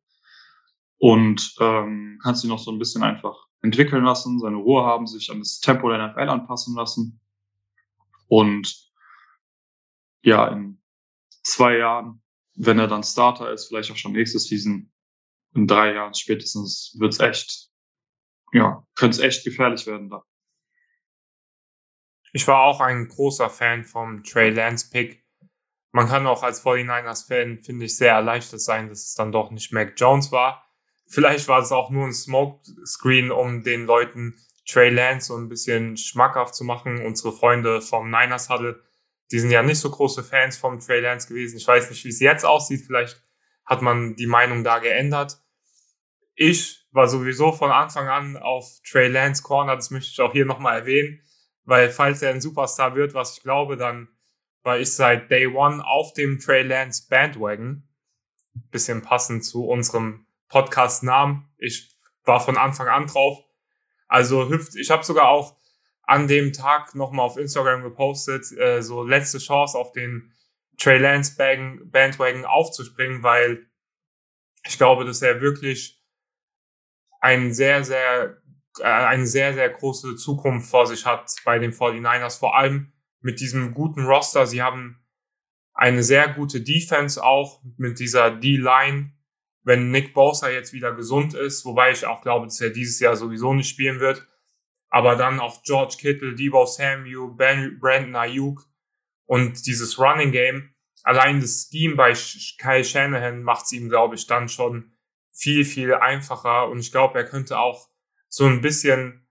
und 0.97 1.55
ähm, 1.59 2.19
kannst 2.23 2.43
ihn 2.43 2.49
noch 2.49 2.59
so 2.59 2.71
ein 2.71 2.79
bisschen 2.79 3.03
einfach 3.03 3.47
entwickeln 3.61 4.05
lassen, 4.05 4.39
seine 4.39 4.55
Ruhe 4.55 4.85
haben, 4.85 5.07
sich 5.07 5.29
an 5.29 5.39
das 5.39 5.59
Tempo 5.59 5.89
der 5.89 6.07
NFL 6.07 6.29
anpassen 6.29 6.73
lassen. 6.75 7.19
Und 8.29 8.91
ja, 10.21 10.47
in 10.47 10.81
zwei 11.43 11.77
Jahren, 11.77 12.21
wenn 12.55 12.79
er 12.79 12.87
dann 12.87 13.03
Starter 13.03 13.51
ist, 13.51 13.67
vielleicht 13.67 13.91
auch 13.91 13.97
schon 13.97 14.13
nächste 14.13 14.39
Season, 14.39 14.89
in 15.53 15.67
drei 15.67 15.93
Jahren 15.93 16.13
spätestens 16.13 16.95
wird's 16.97 17.19
echt, 17.19 17.69
ja, 18.53 18.87
könnte 18.95 19.17
es 19.17 19.23
echt 19.23 19.43
gefährlich 19.43 19.85
werden 19.85 20.09
da. 20.09 20.23
Ich 22.31 22.47
war 22.47 22.63
auch 22.63 22.79
ein 22.79 23.09
großer 23.09 23.49
Fan 23.49 23.83
vom 23.83 24.23
Trey 24.23 24.51
Lance 24.51 24.89
Pick. 24.89 25.24
Man 25.95 26.07
kann 26.07 26.27
auch 26.27 26.43
als 26.43 26.63
49ers-Fan, 26.63 27.59
finde 27.59 27.85
ich, 27.85 27.95
sehr 27.95 28.13
erleichtert 28.13 28.61
sein, 28.61 28.89
dass 28.89 29.05
es 29.05 29.15
dann 29.15 29.31
doch 29.31 29.51
nicht 29.51 29.71
Mac 29.71 29.93
Jones 29.95 30.31
war. 30.31 30.65
Vielleicht 31.07 31.47
war 31.47 31.61
es 31.61 31.71
auch 31.71 31.89
nur 31.89 32.05
ein 32.05 32.13
Smoke-Screen, 32.13 33.31
um 33.31 33.63
den 33.63 33.85
Leuten 33.85 34.35
Trey 34.67 34.89
Lance 34.89 35.27
so 35.27 35.37
ein 35.37 35.47
bisschen 35.47 35.95
schmackhaft 35.95 36.55
zu 36.55 36.63
machen. 36.63 37.05
Unsere 37.05 37.31
Freunde 37.31 37.81
vom 37.81 38.09
Niners 38.09 38.49
Huddle, 38.49 38.81
die 39.31 39.39
sind 39.39 39.51
ja 39.51 39.63
nicht 39.63 39.79
so 39.79 39.89
große 39.89 40.23
Fans 40.23 40.57
vom 40.57 40.79
Trey 40.79 40.99
Lance 40.99 41.27
gewesen. 41.27 41.57
Ich 41.57 41.67
weiß 41.67 41.89
nicht, 41.89 42.03
wie 42.03 42.09
es 42.09 42.19
jetzt 42.19 42.45
aussieht. 42.45 42.83
Vielleicht 42.85 43.21
hat 43.65 43.81
man 43.81 44.15
die 44.15 44.27
Meinung 44.27 44.63
da 44.63 44.79
geändert 44.79 45.37
ich 46.35 46.85
war 46.91 47.07
sowieso 47.07 47.51
von 47.51 47.71
Anfang 47.71 48.07
an 48.07 48.37
auf 48.37 48.79
Trey 48.87 49.07
Lance 49.07 49.41
Corner, 49.41 49.75
das 49.75 49.89
möchte 49.89 50.11
ich 50.11 50.21
auch 50.21 50.33
hier 50.33 50.45
nochmal 50.45 50.79
erwähnen, 50.79 51.21
weil 51.63 51.89
falls 51.89 52.21
er 52.21 52.31
ein 52.31 52.41
Superstar 52.41 52.95
wird, 52.95 53.13
was 53.13 53.37
ich 53.37 53.43
glaube, 53.43 53.77
dann 53.77 54.09
war 54.65 54.79
ich 54.79 54.95
seit 54.95 55.29
Day 55.29 55.45
One 55.45 55.85
auf 55.85 56.13
dem 56.13 56.39
Trey 56.39 56.63
Lance 56.63 57.05
Bandwagon. 57.07 57.87
Bisschen 58.71 59.03
passend 59.03 59.45
zu 59.45 59.67
unserem 59.67 60.25
Podcast-Namen. 60.47 61.47
Ich 61.59 61.95
war 62.23 62.39
von 62.39 62.57
Anfang 62.57 62.87
an 62.87 63.05
drauf. 63.05 63.37
Also 64.07 64.49
hüpft, 64.49 64.75
ich 64.75 64.89
habe 64.89 65.03
sogar 65.03 65.29
auch 65.29 65.55
an 66.01 66.27
dem 66.27 66.51
Tag 66.51 66.95
nochmal 66.95 67.27
auf 67.27 67.37
Instagram 67.37 67.83
gepostet, 67.83 68.51
äh, 68.57 68.81
so 68.81 69.03
letzte 69.03 69.37
Chance 69.37 69.77
auf 69.77 69.91
den 69.91 70.33
Trey 70.77 70.97
Lance 70.97 71.35
Bandwagon 71.37 72.45
aufzuspringen, 72.45 73.21
weil 73.21 73.67
ich 74.65 74.77
glaube, 74.77 75.05
dass 75.05 75.21
er 75.21 75.41
wirklich 75.41 76.01
ein 77.21 77.53
sehr, 77.53 77.83
sehr, 77.83 78.41
äh, 78.79 78.83
eine 78.83 79.27
sehr, 79.27 79.53
sehr 79.53 79.69
große 79.69 80.15
Zukunft 80.15 80.69
vor 80.69 80.87
sich 80.87 81.05
hat 81.05 81.31
bei 81.45 81.59
den 81.59 81.71
49ers, 81.71 82.39
vor 82.39 82.55
allem 82.55 82.94
mit 83.25 83.39
diesem 83.39 83.73
guten 83.73 84.05
Roster. 84.05 84.45
Sie 84.45 84.61
haben 84.61 85.03
eine 85.73 86.03
sehr 86.03 86.31
gute 86.31 86.61
Defense 86.61 87.21
auch 87.21 87.59
mit 87.75 87.97
dieser 87.97 88.29
D-Line, 88.29 89.13
wenn 89.63 89.89
Nick 89.89 90.13
Bosa 90.13 90.51
jetzt 90.51 90.73
wieder 90.73 90.93
gesund 90.93 91.33
ist, 91.33 91.65
wobei 91.65 91.91
ich 91.91 92.05
auch 92.05 92.21
glaube, 92.21 92.45
dass 92.45 92.61
er 92.61 92.69
dieses 92.69 92.99
Jahr 92.99 93.15
sowieso 93.15 93.55
nicht 93.55 93.67
spielen 93.67 93.99
wird. 93.99 94.27
Aber 94.89 95.15
dann 95.15 95.39
auch 95.39 95.63
George 95.63 95.95
Kittle, 95.99 96.35
Debo 96.35 96.67
Samuel, 96.67 97.31
ben, 97.35 97.79
Brandon 97.79 98.15
Ayuk 98.15 98.69
und 99.25 99.65
dieses 99.65 99.97
Running 99.97 100.31
Game. 100.31 100.75
Allein 101.01 101.41
das 101.41 101.67
Scheme 101.71 101.95
bei 101.95 102.13
Kyle 102.59 102.83
Shanahan 102.83 103.41
macht 103.41 103.65
es 103.65 103.71
ihm, 103.71 103.89
glaube 103.89 104.13
ich, 104.13 104.27
dann 104.27 104.49
schon 104.49 104.93
viel, 105.31 105.65
viel 105.65 105.95
einfacher. 105.95 106.69
Und 106.69 106.77
ich 106.77 106.91
glaube, 106.91 107.17
er 107.17 107.25
könnte 107.25 107.57
auch 107.57 107.89
so 108.29 108.45
ein 108.45 108.61
bisschen 108.61 109.24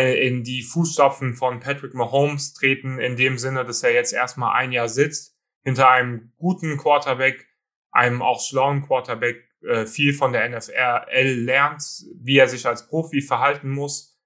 in 0.00 0.42
die 0.42 0.62
Fußstapfen 0.62 1.34
von 1.34 1.60
Patrick 1.60 1.94
Mahomes 1.94 2.54
treten, 2.54 2.98
in 2.98 3.16
dem 3.16 3.38
Sinne, 3.38 3.64
dass 3.64 3.82
er 3.82 3.92
jetzt 3.92 4.12
erstmal 4.12 4.54
ein 4.56 4.72
Jahr 4.72 4.88
sitzt, 4.88 5.36
hinter 5.62 5.90
einem 5.90 6.32
guten 6.38 6.78
Quarterback, 6.78 7.46
einem 7.90 8.22
auch 8.22 8.40
schlauen 8.40 8.82
Quarterback, 8.82 9.48
äh, 9.62 9.86
viel 9.86 10.14
von 10.14 10.32
der 10.32 10.48
NFL 10.48 11.44
lernt, 11.44 11.82
wie 12.16 12.38
er 12.38 12.48
sich 12.48 12.66
als 12.66 12.88
Profi 12.88 13.20
verhalten 13.20 13.70
muss 13.70 14.18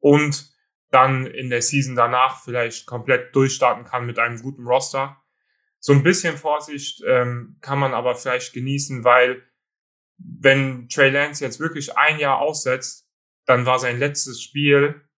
und 0.00 0.50
dann 0.90 1.26
in 1.26 1.50
der 1.50 1.60
Season 1.60 1.96
danach 1.96 2.42
vielleicht 2.42 2.86
komplett 2.86 3.34
durchstarten 3.34 3.84
kann 3.84 4.06
mit 4.06 4.18
einem 4.18 4.40
guten 4.40 4.66
Roster. 4.66 5.20
So 5.80 5.92
ein 5.92 6.02
bisschen 6.02 6.36
Vorsicht 6.36 7.02
ähm, 7.06 7.58
kann 7.60 7.78
man 7.78 7.94
aber 7.94 8.14
vielleicht 8.14 8.52
genießen, 8.52 9.04
weil 9.04 9.42
wenn 10.16 10.88
Trey 10.88 11.10
Lance 11.10 11.44
jetzt 11.44 11.60
wirklich 11.60 11.96
ein 11.96 12.18
Jahr 12.18 12.38
aussetzt, 12.38 13.07
dann 13.48 13.64
war 13.64 13.78
sein 13.78 13.98
letztes 13.98 14.42
Spiel, 14.42 15.08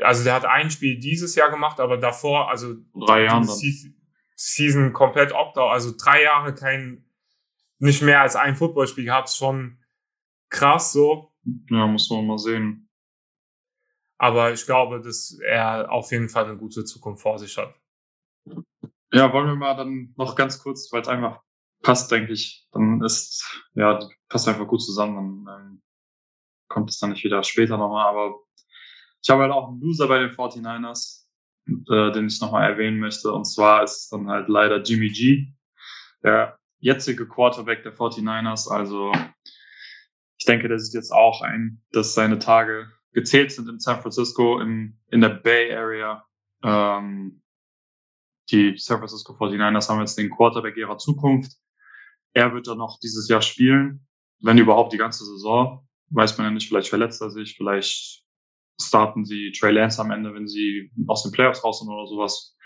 also 0.00 0.22
der 0.22 0.34
hat 0.34 0.44
ein 0.44 0.70
Spiel 0.70 1.00
dieses 1.00 1.34
Jahr 1.34 1.50
gemacht, 1.50 1.80
aber 1.80 1.96
davor, 1.96 2.48
also 2.50 2.76
drei 2.94 3.24
Jahre 3.24 3.44
Season 4.36 4.92
komplett 4.92 5.32
Opt-out, 5.32 5.72
also 5.72 5.92
drei 5.98 6.22
Jahre 6.22 6.54
kein, 6.54 7.04
nicht 7.78 8.00
mehr 8.02 8.20
als 8.20 8.36
ein 8.36 8.54
Footballspiel 8.54 9.06
gehabt, 9.06 9.28
schon 9.28 9.82
krass 10.50 10.92
so. 10.92 11.32
Ja, 11.68 11.88
muss 11.88 12.08
man 12.10 12.28
mal 12.28 12.38
sehen. 12.38 12.88
Aber 14.16 14.52
ich 14.52 14.64
glaube, 14.64 15.00
dass 15.00 15.36
er 15.44 15.90
auf 15.90 16.12
jeden 16.12 16.28
Fall 16.28 16.44
eine 16.44 16.56
gute 16.56 16.84
Zukunft 16.84 17.22
vor 17.22 17.40
sich 17.40 17.56
hat. 17.56 17.74
Ja, 19.12 19.32
wollen 19.32 19.48
wir 19.48 19.56
mal 19.56 19.74
dann 19.74 20.14
noch 20.16 20.36
ganz 20.36 20.62
kurz, 20.62 20.92
weil 20.92 21.02
es 21.02 21.08
einfach 21.08 21.42
passt, 21.82 22.12
denke 22.12 22.34
ich. 22.34 22.68
Dann 22.70 23.02
ist, 23.02 23.64
ja, 23.74 23.98
passt 24.28 24.46
einfach 24.46 24.68
gut 24.68 24.82
zusammen. 24.82 25.44
Dann 25.44 25.60
ähm, 25.60 25.82
kommt 26.68 26.90
es 26.90 26.98
dann 26.98 27.10
nicht 27.10 27.24
wieder 27.24 27.42
später 27.42 27.76
nochmal. 27.76 28.06
Aber 28.08 28.40
ich 29.22 29.30
habe 29.30 29.42
halt 29.42 29.52
auch 29.52 29.68
einen 29.68 29.80
Loser 29.80 30.08
bei 30.08 30.18
den 30.18 30.30
49ers, 30.30 31.24
äh, 31.66 32.12
den 32.12 32.26
ich 32.26 32.40
nochmal 32.40 32.70
erwähnen 32.70 32.98
möchte. 32.98 33.32
Und 33.32 33.44
zwar 33.44 33.82
ist 33.82 33.96
es 33.96 34.08
dann 34.08 34.28
halt 34.28 34.48
leider 34.48 34.82
Jimmy 34.82 35.08
G, 35.08 35.52
der 36.22 36.58
jetzige 36.78 37.26
Quarterback 37.26 37.82
der 37.82 37.94
49ers. 37.94 38.70
Also 38.70 39.12
ich 40.38 40.46
denke, 40.46 40.68
der 40.68 40.78
sieht 40.78 40.94
jetzt 40.94 41.12
auch 41.12 41.42
ein, 41.42 41.82
dass 41.92 42.14
seine 42.14 42.38
Tage 42.38 42.90
gezählt 43.12 43.50
sind 43.50 43.68
in 43.68 43.80
San 43.80 44.00
Francisco, 44.00 44.60
in, 44.60 44.98
in 45.10 45.20
der 45.20 45.30
Bay 45.30 45.74
Area. 45.74 46.24
Ähm, 46.62 47.42
die 48.50 48.76
San 48.78 48.98
Francisco 48.98 49.34
49ers 49.34 49.88
haben 49.88 50.00
jetzt 50.00 50.16
den 50.16 50.30
Quarterback 50.30 50.76
ihrer 50.76 50.98
Zukunft. 50.98 51.52
Er 52.32 52.54
wird 52.54 52.66
dann 52.68 52.78
noch 52.78 52.98
dieses 53.00 53.28
Jahr 53.28 53.42
spielen, 53.42 54.06
wenn 54.40 54.58
überhaupt 54.58 54.92
die 54.92 54.98
ganze 54.98 55.24
Saison. 55.24 55.87
Weiß 56.10 56.38
man 56.38 56.46
ja 56.46 56.50
nicht, 56.50 56.68
vielleicht 56.68 56.88
verletzt 56.88 57.20
er 57.20 57.30
sich, 57.30 57.56
vielleicht 57.56 58.24
starten 58.80 59.24
sie 59.24 59.52
Trey 59.52 59.72
Lance 59.72 60.00
am 60.00 60.10
Ende, 60.10 60.34
wenn 60.34 60.46
sie 60.46 60.90
aus 61.06 61.22
den 61.22 61.32
Playoffs 61.32 61.64
raus 61.64 61.80
sind 61.80 61.88
oder 61.88 62.06
sowas. 62.06 62.56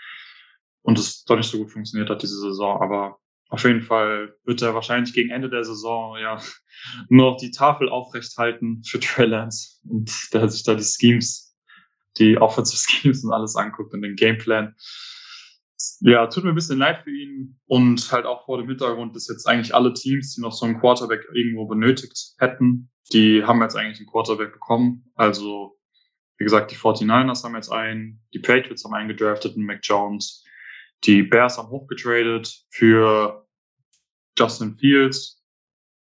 Und 0.81 0.99
es 0.99 1.23
doch 1.23 1.37
nicht 1.37 1.49
so 1.49 1.57
gut 1.57 1.71
funktioniert 1.71 2.09
hat 2.09 2.21
diese 2.21 2.39
Saison. 2.39 2.81
Aber 2.81 3.17
auf 3.49 3.63
jeden 3.63 3.81
Fall 3.81 4.35
wird 4.43 4.61
er 4.61 4.73
wahrscheinlich 4.73 5.13
gegen 5.13 5.29
Ende 5.29 5.49
der 5.49 5.63
Saison 5.63 6.17
ja 6.17 6.41
nur 7.09 7.31
noch 7.31 7.37
die 7.37 7.51
Tafel 7.51 7.89
aufrecht 7.89 8.37
halten 8.37 8.83
für 8.83 8.99
Trey 8.99 9.27
Lance 9.27 9.79
und 9.87 10.11
der 10.33 10.49
sich 10.49 10.63
da 10.63 10.75
die 10.75 10.83
Schemes, 10.83 11.55
die 12.17 12.37
Offensive 12.37 12.77
Schemes 12.77 13.23
und 13.23 13.33
alles 13.33 13.55
anguckt 13.55 13.93
und 13.93 14.01
den 14.01 14.15
Gameplan. 14.15 14.75
Ja, 16.01 16.27
tut 16.27 16.43
mir 16.43 16.51
ein 16.51 16.55
bisschen 16.55 16.79
leid 16.79 17.03
für 17.03 17.11
ihn 17.11 17.59
und 17.65 18.11
halt 18.11 18.25
auch 18.25 18.45
vor 18.45 18.57
dem 18.57 18.67
Hintergrund, 18.67 19.15
dass 19.15 19.27
jetzt 19.27 19.47
eigentlich 19.47 19.73
alle 19.73 19.93
Teams, 19.93 20.35
die 20.35 20.41
noch 20.41 20.51
so 20.51 20.65
einen 20.65 20.79
Quarterback 20.79 21.25
irgendwo 21.33 21.65
benötigt 21.65 22.35
hätten, 22.37 22.89
die 23.11 23.43
haben 23.43 23.61
jetzt 23.61 23.75
eigentlich 23.75 23.99
einen 23.99 24.07
Quarterback 24.07 24.53
bekommen. 24.53 25.11
Also, 25.15 25.77
wie 26.37 26.43
gesagt, 26.43 26.71
die 26.71 26.75
49ers 26.75 27.43
haben 27.43 27.55
jetzt 27.55 27.71
einen, 27.71 28.21
die 28.33 28.39
Patriots 28.39 28.83
haben 28.83 28.93
einen 28.93 29.09
gedraftet, 29.09 29.55
einen 29.55 29.65
Mac 29.65 29.79
Jones. 29.83 30.43
Die 31.03 31.23
Bears 31.23 31.57
haben 31.57 31.69
hochgetradet 31.69 32.65
für 32.69 33.45
Justin 34.37 34.77
Fields 34.77 35.43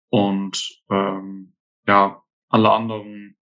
und 0.10 0.84
ähm, 0.90 1.54
ja, 1.88 2.22
alle 2.50 2.72
anderen 2.72 3.38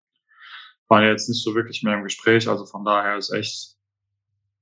waren 0.87 1.03
jetzt 1.03 1.27
nicht 1.27 1.43
so 1.43 1.55
wirklich 1.55 1.83
mehr 1.83 1.95
im 1.95 2.03
Gespräch. 2.03 2.47
Also 2.47 2.65
von 2.65 2.85
daher 2.85 3.17
ist 3.17 3.31
echt 3.31 3.75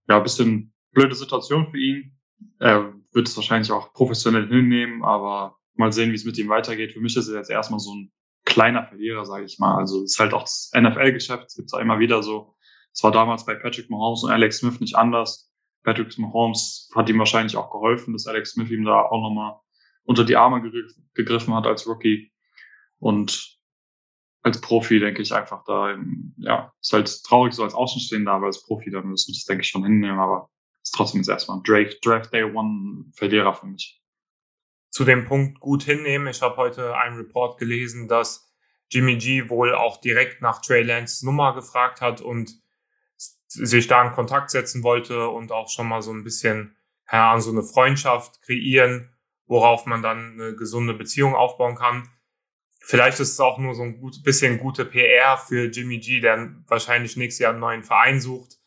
ja 0.08 0.18
ein 0.18 0.24
bisschen 0.24 0.74
blöde 0.98 1.14
Situation 1.14 1.70
für 1.70 1.78
ihn. 1.78 2.18
Er 2.60 2.92
wird 3.14 3.28
es 3.28 3.38
wahrscheinlich 3.38 3.72
auch 3.72 3.94
professionell 3.94 4.48
hinnehmen, 4.48 5.04
aber 5.04 5.58
mal 5.76 5.94
sehen, 5.94 6.10
wie 6.10 6.16
es 6.16 6.26
mit 6.26 6.40
ihm 6.40 6.50
weitergeht. 6.50 6.94
Für 6.94 7.02
mich 7.02 7.16
ist 7.16 7.28
es 7.28 7.36
jetzt 7.36 7.52
erstmal 7.52 7.80
so 7.80 7.94
ein 7.94 8.12
kleiner 8.46 8.84
Verlierer, 8.84 9.24
sage 9.24 9.46
ich 9.46 9.60
mal. 9.60 9.78
Also 9.78 10.04
es 10.04 10.14
ist 10.14 10.20
halt 10.20 10.34
auch 10.34 10.42
das 10.42 10.72
NFL-Geschäft, 10.76 11.46
es 11.48 11.56
gibt 11.56 11.72
es 11.72 11.80
immer 11.80 12.00
wieder 12.00 12.24
so. 12.24 12.56
Es 12.94 13.04
war 13.04 13.12
damals 13.12 13.46
bei 13.46 13.54
Patrick 13.54 13.92
Mahomes 13.92 14.24
und 14.24 14.32
Alex 14.32 14.58
Smith 14.58 14.80
nicht 14.80 14.96
anders. 14.96 15.52
Patrick 15.84 16.18
Mahomes 16.18 16.90
hat 16.96 17.10
ihm 17.10 17.20
wahrscheinlich 17.20 17.56
auch 17.58 17.70
geholfen, 17.70 18.14
dass 18.14 18.26
Alex 18.26 18.52
Smith 18.52 18.72
ihm 18.72 18.84
da 18.84 19.02
auch 19.04 19.22
nochmal 19.22 19.60
unter 20.04 20.26
die 20.26 20.36
Arme 20.36 20.64
gegriffen 21.14 21.54
hat 21.54 21.68
als 21.68 21.86
Rookie. 21.86 22.32
Und 22.98 23.60
als 24.42 24.60
Profi 24.62 25.00
denke 25.00 25.22
ich 25.22 25.32
einfach 25.32 25.64
da, 25.66 25.96
ja, 26.38 26.74
ist 26.82 26.94
halt 26.94 27.24
traurig 27.24 27.54
so 27.54 27.64
als 27.64 27.76
Außenstehender, 27.76 28.32
aber 28.32 28.48
als 28.48 28.64
Profi, 28.64 28.90
dann 28.90 29.08
müssen 29.08 29.32
wir 29.32 29.36
das, 29.36 29.46
denke 29.46 29.62
ich, 29.62 29.70
schon 29.70 29.84
hinnehmen. 29.84 30.20
Aber 30.20 30.50
ist 30.88 30.96
trotzdem 30.96 31.20
jetzt 31.20 31.28
erstmal 31.28 31.58
ein 31.58 31.64
Draft, 31.64 32.34
Day 32.34 32.44
One 32.44 33.06
Verlierer 33.14 33.54
für 33.54 33.66
mich. 33.66 34.02
Zu 34.90 35.04
dem 35.04 35.26
Punkt 35.26 35.60
gut 35.60 35.84
hinnehmen. 35.84 36.28
Ich 36.28 36.42
habe 36.42 36.56
heute 36.56 36.96
einen 36.96 37.18
Report 37.18 37.60
gelesen, 37.60 38.08
dass 38.08 38.54
Jimmy 38.90 39.18
G 39.18 39.50
wohl 39.50 39.76
auch 39.76 40.00
direkt 40.00 40.42
nach 40.42 40.62
Trey 40.62 40.84
Lance 40.84 41.26
Nummer 41.26 41.54
gefragt 41.54 42.00
hat 42.00 42.22
und 42.22 42.52
sich 43.48 43.88
da 43.88 44.06
in 44.06 44.14
Kontakt 44.14 44.50
setzen 44.50 44.82
wollte 44.82 45.28
und 45.28 45.52
auch 45.52 45.70
schon 45.70 45.88
mal 45.88 46.02
so 46.02 46.12
ein 46.12 46.24
bisschen, 46.24 46.78
keine 47.06 47.42
so 47.42 47.52
eine 47.52 47.64
Freundschaft 47.64 48.42
kreieren, 48.42 49.14
worauf 49.46 49.86
man 49.86 50.02
dann 50.02 50.40
eine 50.40 50.56
gesunde 50.56 50.94
Beziehung 50.94 51.36
aufbauen 51.36 51.76
kann. 51.76 52.10
Vielleicht 52.80 53.20
ist 53.20 53.32
es 53.32 53.40
auch 53.42 53.58
nur 53.58 53.76
so 53.76 53.84
ein 53.84 53.98
gut, 53.98 54.24
bisschen 54.24 54.58
gute 54.58 54.86
PR 54.86 55.38
für 55.38 55.70
Jimmy 55.70 56.00
G, 56.00 56.22
der 56.22 56.56
wahrscheinlich 56.68 57.18
nächstes 57.18 57.40
Jahr 57.40 57.52
einen 57.52 57.60
neuen 57.60 57.84
Verein 57.84 58.22
sucht. 58.22 58.58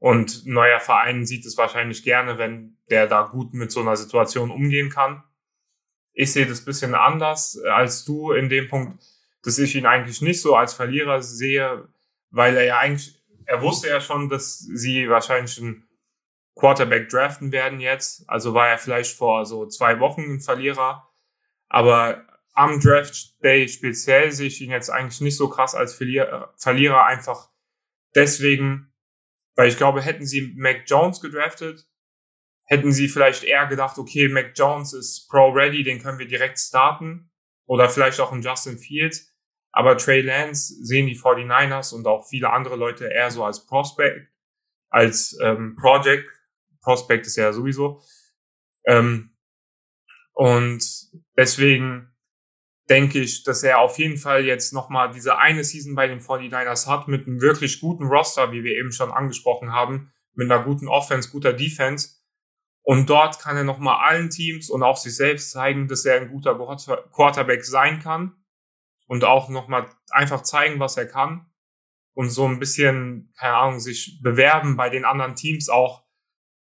Und 0.00 0.46
neuer 0.46 0.80
Verein 0.80 1.26
sieht 1.26 1.44
es 1.44 1.56
wahrscheinlich 1.56 2.02
gerne, 2.02 2.38
wenn 2.38 2.78
der 2.88 3.06
da 3.06 3.22
gut 3.22 3.52
mit 3.52 3.70
so 3.70 3.80
einer 3.80 3.96
Situation 3.96 4.50
umgehen 4.50 4.88
kann. 4.88 5.22
Ich 6.12 6.32
sehe 6.32 6.46
das 6.46 6.64
bisschen 6.64 6.94
anders 6.94 7.60
als 7.70 8.04
du 8.04 8.32
in 8.32 8.48
dem 8.48 8.66
Punkt, 8.66 9.04
dass 9.42 9.58
ich 9.58 9.76
ihn 9.76 9.86
eigentlich 9.86 10.22
nicht 10.22 10.40
so 10.40 10.56
als 10.56 10.74
Verlierer 10.74 11.22
sehe, 11.22 11.86
weil 12.30 12.56
er 12.56 12.64
ja 12.64 12.78
eigentlich, 12.78 13.22
er 13.44 13.60
wusste 13.62 13.88
ja 13.88 14.00
schon, 14.00 14.28
dass 14.28 14.58
sie 14.58 15.08
wahrscheinlich 15.08 15.60
einen 15.60 15.86
Quarterback 16.54 17.10
draften 17.10 17.52
werden 17.52 17.80
jetzt. 17.80 18.28
Also 18.28 18.54
war 18.54 18.68
er 18.68 18.78
vielleicht 18.78 19.16
vor 19.16 19.44
so 19.44 19.66
zwei 19.66 20.00
Wochen 20.00 20.22
ein 20.22 20.40
Verlierer. 20.40 21.08
Aber 21.68 22.26
am 22.54 22.80
Draft 22.80 23.42
Day 23.42 23.68
speziell 23.68 24.32
sehe 24.32 24.48
ich 24.48 24.60
ihn 24.60 24.70
jetzt 24.70 24.90
eigentlich 24.90 25.20
nicht 25.20 25.36
so 25.36 25.48
krass 25.48 25.74
als 25.74 25.94
Verlierer, 25.94 26.52
Verlierer 26.56 27.04
einfach 27.04 27.48
deswegen, 28.14 28.89
weil 29.60 29.68
ich 29.68 29.76
glaube, 29.76 30.00
hätten 30.00 30.24
sie 30.24 30.54
Mac 30.56 30.84
Jones 30.86 31.20
gedraftet, 31.20 31.86
hätten 32.64 32.92
sie 32.92 33.08
vielleicht 33.08 33.44
eher 33.44 33.66
gedacht, 33.66 33.98
okay, 33.98 34.26
Mac 34.26 34.52
Jones 34.54 34.94
ist 34.94 35.28
pro-ready, 35.28 35.84
den 35.84 36.00
können 36.00 36.18
wir 36.18 36.26
direkt 36.26 36.58
starten. 36.58 37.30
Oder 37.66 37.90
vielleicht 37.90 38.20
auch 38.20 38.32
ein 38.32 38.40
Justin 38.40 38.78
Fields. 38.78 39.36
Aber 39.70 39.98
Trey 39.98 40.22
Lance 40.22 40.74
sehen 40.82 41.08
die 41.08 41.14
49ers 41.14 41.94
und 41.94 42.06
auch 42.06 42.26
viele 42.26 42.48
andere 42.48 42.76
Leute 42.76 43.08
eher 43.08 43.30
so 43.30 43.44
als 43.44 43.66
Prospect, 43.66 44.32
als 44.88 45.38
ähm, 45.42 45.76
Project. 45.78 46.26
Prospect 46.80 47.26
ist 47.26 47.36
ja 47.36 47.52
sowieso. 47.52 48.00
Ähm, 48.86 49.36
und 50.32 50.82
deswegen 51.36 52.16
denke 52.90 53.20
ich, 53.20 53.44
dass 53.44 53.62
er 53.62 53.78
auf 53.78 53.98
jeden 53.98 54.18
Fall 54.18 54.44
jetzt 54.44 54.72
nochmal 54.72 55.12
diese 55.12 55.38
eine 55.38 55.62
Season 55.62 55.94
bei 55.94 56.08
den 56.08 56.20
49ers 56.20 56.88
hat 56.88 57.06
mit 57.06 57.26
einem 57.26 57.40
wirklich 57.40 57.80
guten 57.80 58.06
Roster, 58.06 58.50
wie 58.50 58.64
wir 58.64 58.76
eben 58.76 58.90
schon 58.90 59.12
angesprochen 59.12 59.72
haben, 59.72 60.12
mit 60.34 60.50
einer 60.50 60.64
guten 60.64 60.88
Offense, 60.88 61.30
guter 61.30 61.52
Defense. 61.52 62.16
Und 62.82 63.08
dort 63.08 63.38
kann 63.38 63.56
er 63.56 63.64
nochmal 63.64 64.08
allen 64.08 64.30
Teams 64.30 64.68
und 64.68 64.82
auch 64.82 64.96
sich 64.96 65.14
selbst 65.14 65.52
zeigen, 65.52 65.86
dass 65.86 66.04
er 66.04 66.20
ein 66.20 66.30
guter 66.30 66.56
Quarterback 67.12 67.64
sein 67.64 68.00
kann 68.00 68.34
und 69.06 69.24
auch 69.24 69.48
nochmal 69.48 69.88
einfach 70.10 70.42
zeigen, 70.42 70.80
was 70.80 70.96
er 70.96 71.06
kann 71.06 71.46
und 72.14 72.30
so 72.30 72.46
ein 72.46 72.58
bisschen, 72.58 73.32
keine 73.38 73.54
Ahnung, 73.54 73.78
sich 73.78 74.20
bewerben 74.20 74.76
bei 74.76 74.90
den 74.90 75.04
anderen 75.04 75.36
Teams 75.36 75.68
auch, 75.68 76.04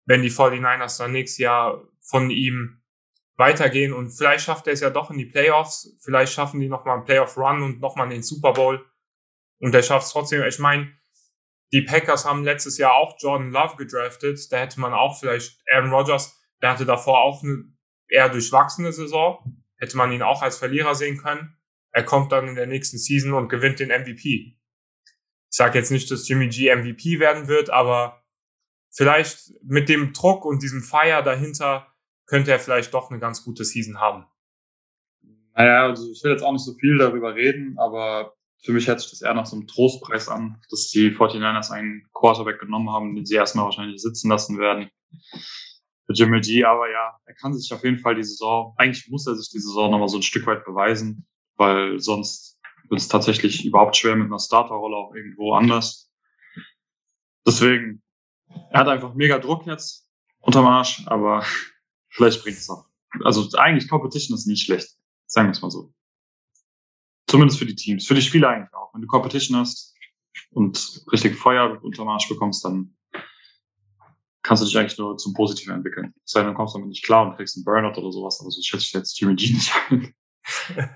wenn 0.06 0.22
die 0.22 0.32
49ers 0.32 1.00
dann 1.00 1.12
nächstes 1.12 1.40
Jahr 1.40 1.88
von 2.02 2.30
ihm 2.30 2.84
weitergehen 3.40 3.94
und 3.94 4.12
vielleicht 4.12 4.44
schafft 4.44 4.68
er 4.68 4.74
es 4.74 4.82
ja 4.82 4.90
doch 4.90 5.10
in 5.10 5.18
die 5.18 5.26
Playoffs, 5.26 5.96
vielleicht 6.02 6.34
schaffen 6.34 6.60
die 6.60 6.68
nochmal 6.68 6.98
einen 6.98 7.06
Playoff-Run 7.06 7.64
und 7.64 7.80
nochmal 7.80 8.10
den 8.10 8.22
Super 8.22 8.52
Bowl 8.52 8.86
und 9.60 9.72
der 9.72 9.82
schafft 9.82 10.08
es 10.08 10.12
trotzdem. 10.12 10.44
Ich 10.44 10.60
meine, 10.60 10.92
die 11.72 11.82
Packers 11.82 12.26
haben 12.26 12.44
letztes 12.44 12.78
Jahr 12.78 12.96
auch 12.96 13.16
Jordan 13.18 13.52
Love 13.52 13.78
gedraftet, 13.78 14.52
da 14.52 14.58
hätte 14.58 14.82
man 14.82 14.94
auch 14.94 15.18
vielleicht 15.18 15.58
Aaron 15.72 15.92
Rodgers, 15.92 16.38
der 16.62 16.72
hatte 16.72 16.86
davor 16.86 17.22
auch 17.22 17.42
eine 17.42 17.64
eher 18.10 18.28
durchwachsene 18.28 18.92
Saison, 18.92 19.64
hätte 19.78 19.96
man 19.96 20.12
ihn 20.12 20.22
auch 20.22 20.42
als 20.42 20.58
Verlierer 20.58 20.94
sehen 20.94 21.18
können. 21.18 21.58
Er 21.92 22.04
kommt 22.04 22.34
dann 22.34 22.50
in 22.50 22.56
der 22.56 22.68
nächsten 22.68 22.98
Season 22.98 23.34
und 23.34 23.48
gewinnt 23.48 23.80
den 23.80 23.90
MVP. 23.90 24.58
Ich 25.50 25.58
sage 25.58 25.80
jetzt 25.80 25.92
nicht, 25.92 26.12
dass 26.12 26.28
Jimmy 26.28 26.50
G 26.50 26.76
MVP 26.76 27.20
werden 27.20 27.48
wird, 27.48 27.70
aber 27.70 28.26
vielleicht 28.92 29.54
mit 29.64 29.88
dem 29.88 30.12
Druck 30.12 30.44
und 30.44 30.62
diesem 30.62 30.82
Fire 30.82 31.24
dahinter 31.24 31.89
könnte 32.30 32.52
er 32.52 32.60
vielleicht 32.60 32.94
doch 32.94 33.10
eine 33.10 33.20
ganz 33.20 33.44
gute 33.44 33.66
Season 33.66 34.00
haben. 34.00 34.26
Naja, 35.56 35.84
also 35.84 36.10
ich 36.12 36.24
will 36.24 36.32
jetzt 36.32 36.44
auch 36.44 36.54
nicht 36.54 36.64
so 36.64 36.74
viel 36.76 36.98
darüber 36.98 37.36
reden, 37.36 37.78
aber 37.80 38.34
für 38.64 38.72
mich 38.72 38.88
hört 38.88 39.02
sich 39.02 39.10
das 39.10 39.22
eher 39.22 39.34
nach 39.34 39.48
so 39.48 39.56
einem 39.56 39.68
Trostpreis 39.68 40.30
an, 40.30 40.62
dass 40.70 40.90
die 40.90 41.12
49ers 41.12 41.72
einen 41.72 42.08
Quarterback 42.14 42.60
genommen 42.60 42.92
haben, 42.92 43.16
den 43.16 43.26
sie 43.26 43.36
erstmal 43.36 43.66
wahrscheinlich 43.66 44.02
sitzen 44.02 44.30
lassen 44.30 44.60
werden. 44.60 44.90
Für 46.06 46.14
Jimmy 46.14 46.40
G, 46.42 46.64
aber 46.64 46.90
ja, 46.90 47.18
er 47.26 47.34
kann 47.36 47.54
sich 47.54 47.74
auf 47.74 47.84
jeden 47.84 48.00
Fall 48.00 48.16
die 48.16 48.24
Saison, 48.24 48.74
eigentlich 48.78 49.10
muss 49.10 49.28
er 49.28 49.36
sich 49.36 49.50
die 49.50 49.60
Saison 49.60 49.92
nochmal 49.92 50.08
so 50.08 50.18
ein 50.18 50.24
Stück 50.24 50.46
weit 50.46 50.66
beweisen, 50.66 51.28
weil 51.56 52.00
sonst 52.00 52.60
wird 52.90 53.02
es 53.02 53.08
tatsächlich 53.08 53.66
überhaupt 53.66 53.98
schwer 53.98 54.16
mit 54.16 54.28
einer 54.28 54.40
Starterrolle 54.40 54.98
auch 54.98 55.14
irgendwo 55.16 55.54
anders. 55.54 56.12
Deswegen, 57.46 58.04
er 58.72 58.82
hat 58.82 58.88
einfach 58.88 59.14
mega 59.14 59.40
Druck 59.40 59.66
jetzt 59.66 60.08
unterm 60.42 60.68
Arsch, 60.68 61.04
aber 61.08 61.44
Vielleicht 62.20 62.44
bringt 62.44 62.58
es 62.58 62.68
noch. 62.68 62.86
Also 63.24 63.48
eigentlich 63.58 63.88
Competition 63.88 64.38
ist 64.38 64.46
nicht 64.46 64.66
schlecht. 64.66 64.90
Sagen 65.26 65.48
wir 65.48 65.52
es 65.54 65.62
mal 65.62 65.72
so. 65.72 65.94
Zumindest 67.28 67.60
für 67.60 67.66
die 67.66 67.76
Teams. 67.76 68.06
Für 68.06 68.14
die 68.14 68.22
Spieler 68.22 68.50
eigentlich 68.50 68.74
auch. 68.74 68.94
Wenn 68.94 69.02
du 69.02 69.08
Competition 69.08 69.58
hast 69.58 69.96
und 70.52 71.02
richtig 71.14 71.38
Feuer 71.38 71.82
unter 71.82 72.04
Marsch 72.04 72.28
bekommst, 72.28 72.66
dann 72.66 72.94
kannst 74.44 74.62
du 74.62 74.68
dich 74.68 74.78
eigentlich 74.78 74.98
nur 74.98 75.18
zum 75.18 75.34
Positiven 75.34 75.74
entwickeln. 75.74 76.14
Sei 76.26 76.42
denn, 76.42 76.50
du 76.50 76.56
kommst 76.56 76.76
damit 76.76 76.90
nicht 76.90 77.06
klar 77.06 77.26
und 77.26 77.38
kriegst 77.38 77.56
einen 77.56 77.64
Burnout 77.64 77.98
oder 77.98 78.12
sowas, 78.12 78.42
aber 78.42 78.52
so 78.52 78.62
schätze 78.62 78.84
ich 78.84 78.92
jetzt 78.92 79.18
Jimmy 79.18 79.36
G 79.36 79.54
nicht 79.54 79.72
ein. 79.90 80.14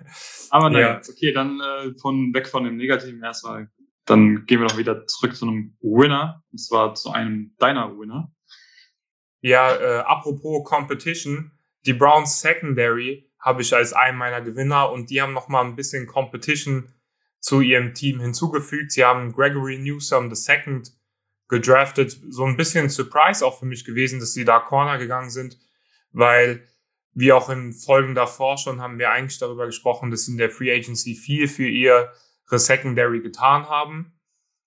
aber 0.49 0.69
naja, 0.71 0.95
ja. 0.95 1.01
okay, 1.09 1.31
dann 1.31 1.61
äh, 1.61 1.97
von 2.01 2.33
weg 2.33 2.49
von 2.49 2.65
dem 2.65 2.75
Negativen 2.75 3.23
erstmal. 3.23 3.71
Dann 4.03 4.45
gehen 4.45 4.59
wir 4.59 4.67
doch 4.67 4.77
wieder 4.77 5.07
zurück 5.07 5.37
zu 5.37 5.47
einem 5.47 5.77
Winner, 5.79 6.43
und 6.51 6.57
zwar 6.57 6.95
zu 6.95 7.11
einem 7.11 7.55
deiner 7.59 7.97
Winner. 7.97 8.29
Ja, 9.43 9.75
äh, 9.75 9.99
apropos 10.03 10.63
Competition, 10.63 11.51
die 11.85 11.91
Browns 11.93 12.39
Secondary 12.39 13.29
habe 13.39 13.61
ich 13.61 13.75
als 13.75 13.91
einen 13.91 14.17
meiner 14.17 14.41
Gewinner 14.41 14.89
und 14.89 15.09
die 15.09 15.21
haben 15.21 15.33
nochmal 15.33 15.65
ein 15.65 15.75
bisschen 15.75 16.07
Competition 16.07 16.93
zu 17.41 17.59
ihrem 17.59 17.93
Team 17.93 18.21
hinzugefügt. 18.21 18.93
Sie 18.93 19.03
haben 19.03 19.33
Gregory 19.33 19.79
Newsom 19.79 20.31
II 20.31 20.83
gedraftet. 21.49 22.17
So 22.29 22.45
ein 22.45 22.55
bisschen 22.55 22.87
Surprise 22.87 23.45
auch 23.45 23.59
für 23.59 23.65
mich 23.65 23.83
gewesen, 23.83 24.21
dass 24.21 24.31
sie 24.31 24.45
da 24.45 24.61
Corner 24.61 24.97
gegangen 24.97 25.29
sind, 25.29 25.59
weil 26.13 26.65
wie 27.13 27.33
auch 27.33 27.49
in 27.49 27.73
Folgen 27.73 28.15
davor 28.15 28.57
schon 28.57 28.79
haben 28.79 28.97
wir 28.97 29.11
eigentlich 29.11 29.39
darüber 29.39 29.65
gesprochen, 29.65 30.09
dass 30.09 30.23
sie 30.23 30.31
in 30.31 30.37
der 30.37 30.51
Free 30.51 30.73
Agency 30.73 31.15
viel 31.15 31.49
für 31.49 31.67
ihre 31.67 32.13
Secondary 32.49 33.19
getan 33.19 33.67
haben. 33.67 34.17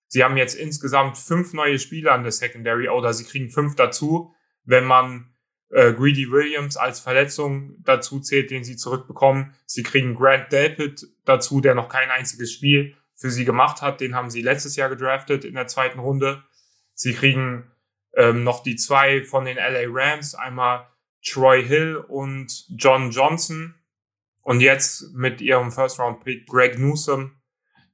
Sie 0.07 0.23
haben 0.23 0.37
jetzt 0.37 0.53
insgesamt 0.53 1.17
fünf 1.17 1.53
neue 1.53 1.79
Spieler 1.79 2.11
an 2.11 2.21
der 2.21 2.31
Secondary 2.31 2.89
oder 2.89 3.11
sie 3.11 3.25
kriegen 3.25 3.49
fünf 3.49 3.75
dazu 3.75 4.35
wenn 4.67 4.85
man 4.85 5.33
äh, 5.69 5.93
Greedy 5.93 6.29
Williams 6.31 6.77
als 6.77 6.99
Verletzung 6.99 7.75
dazu 7.79 8.19
zählt, 8.19 8.51
den 8.51 8.63
sie 8.63 8.75
zurückbekommen. 8.75 9.55
Sie 9.65 9.83
kriegen 9.83 10.13
Grant 10.13 10.51
Delpit 10.51 11.07
dazu, 11.25 11.61
der 11.61 11.73
noch 11.73 11.89
kein 11.89 12.11
einziges 12.11 12.53
Spiel 12.53 12.95
für 13.15 13.31
sie 13.31 13.45
gemacht 13.45 13.81
hat. 13.81 13.99
Den 13.99 14.13
haben 14.13 14.29
sie 14.29 14.41
letztes 14.41 14.75
Jahr 14.75 14.89
gedraftet 14.89 15.43
in 15.43 15.55
der 15.55 15.67
zweiten 15.67 15.99
Runde. 15.99 16.43
Sie 16.93 17.13
kriegen 17.13 17.71
ähm, 18.15 18.43
noch 18.43 18.61
die 18.61 18.75
zwei 18.75 19.23
von 19.23 19.45
den 19.45 19.57
LA 19.57 19.85
Rams, 19.87 20.35
einmal 20.35 20.87
Troy 21.25 21.63
Hill 21.63 21.97
und 21.97 22.65
John 22.77 23.11
Johnson. 23.11 23.75
Und 24.43 24.61
jetzt 24.61 25.13
mit 25.13 25.41
ihrem 25.41 25.71
First 25.71 25.99
Round 25.99 26.23
Pick 26.23 26.47
Greg 26.47 26.79
Newsom, 26.79 27.35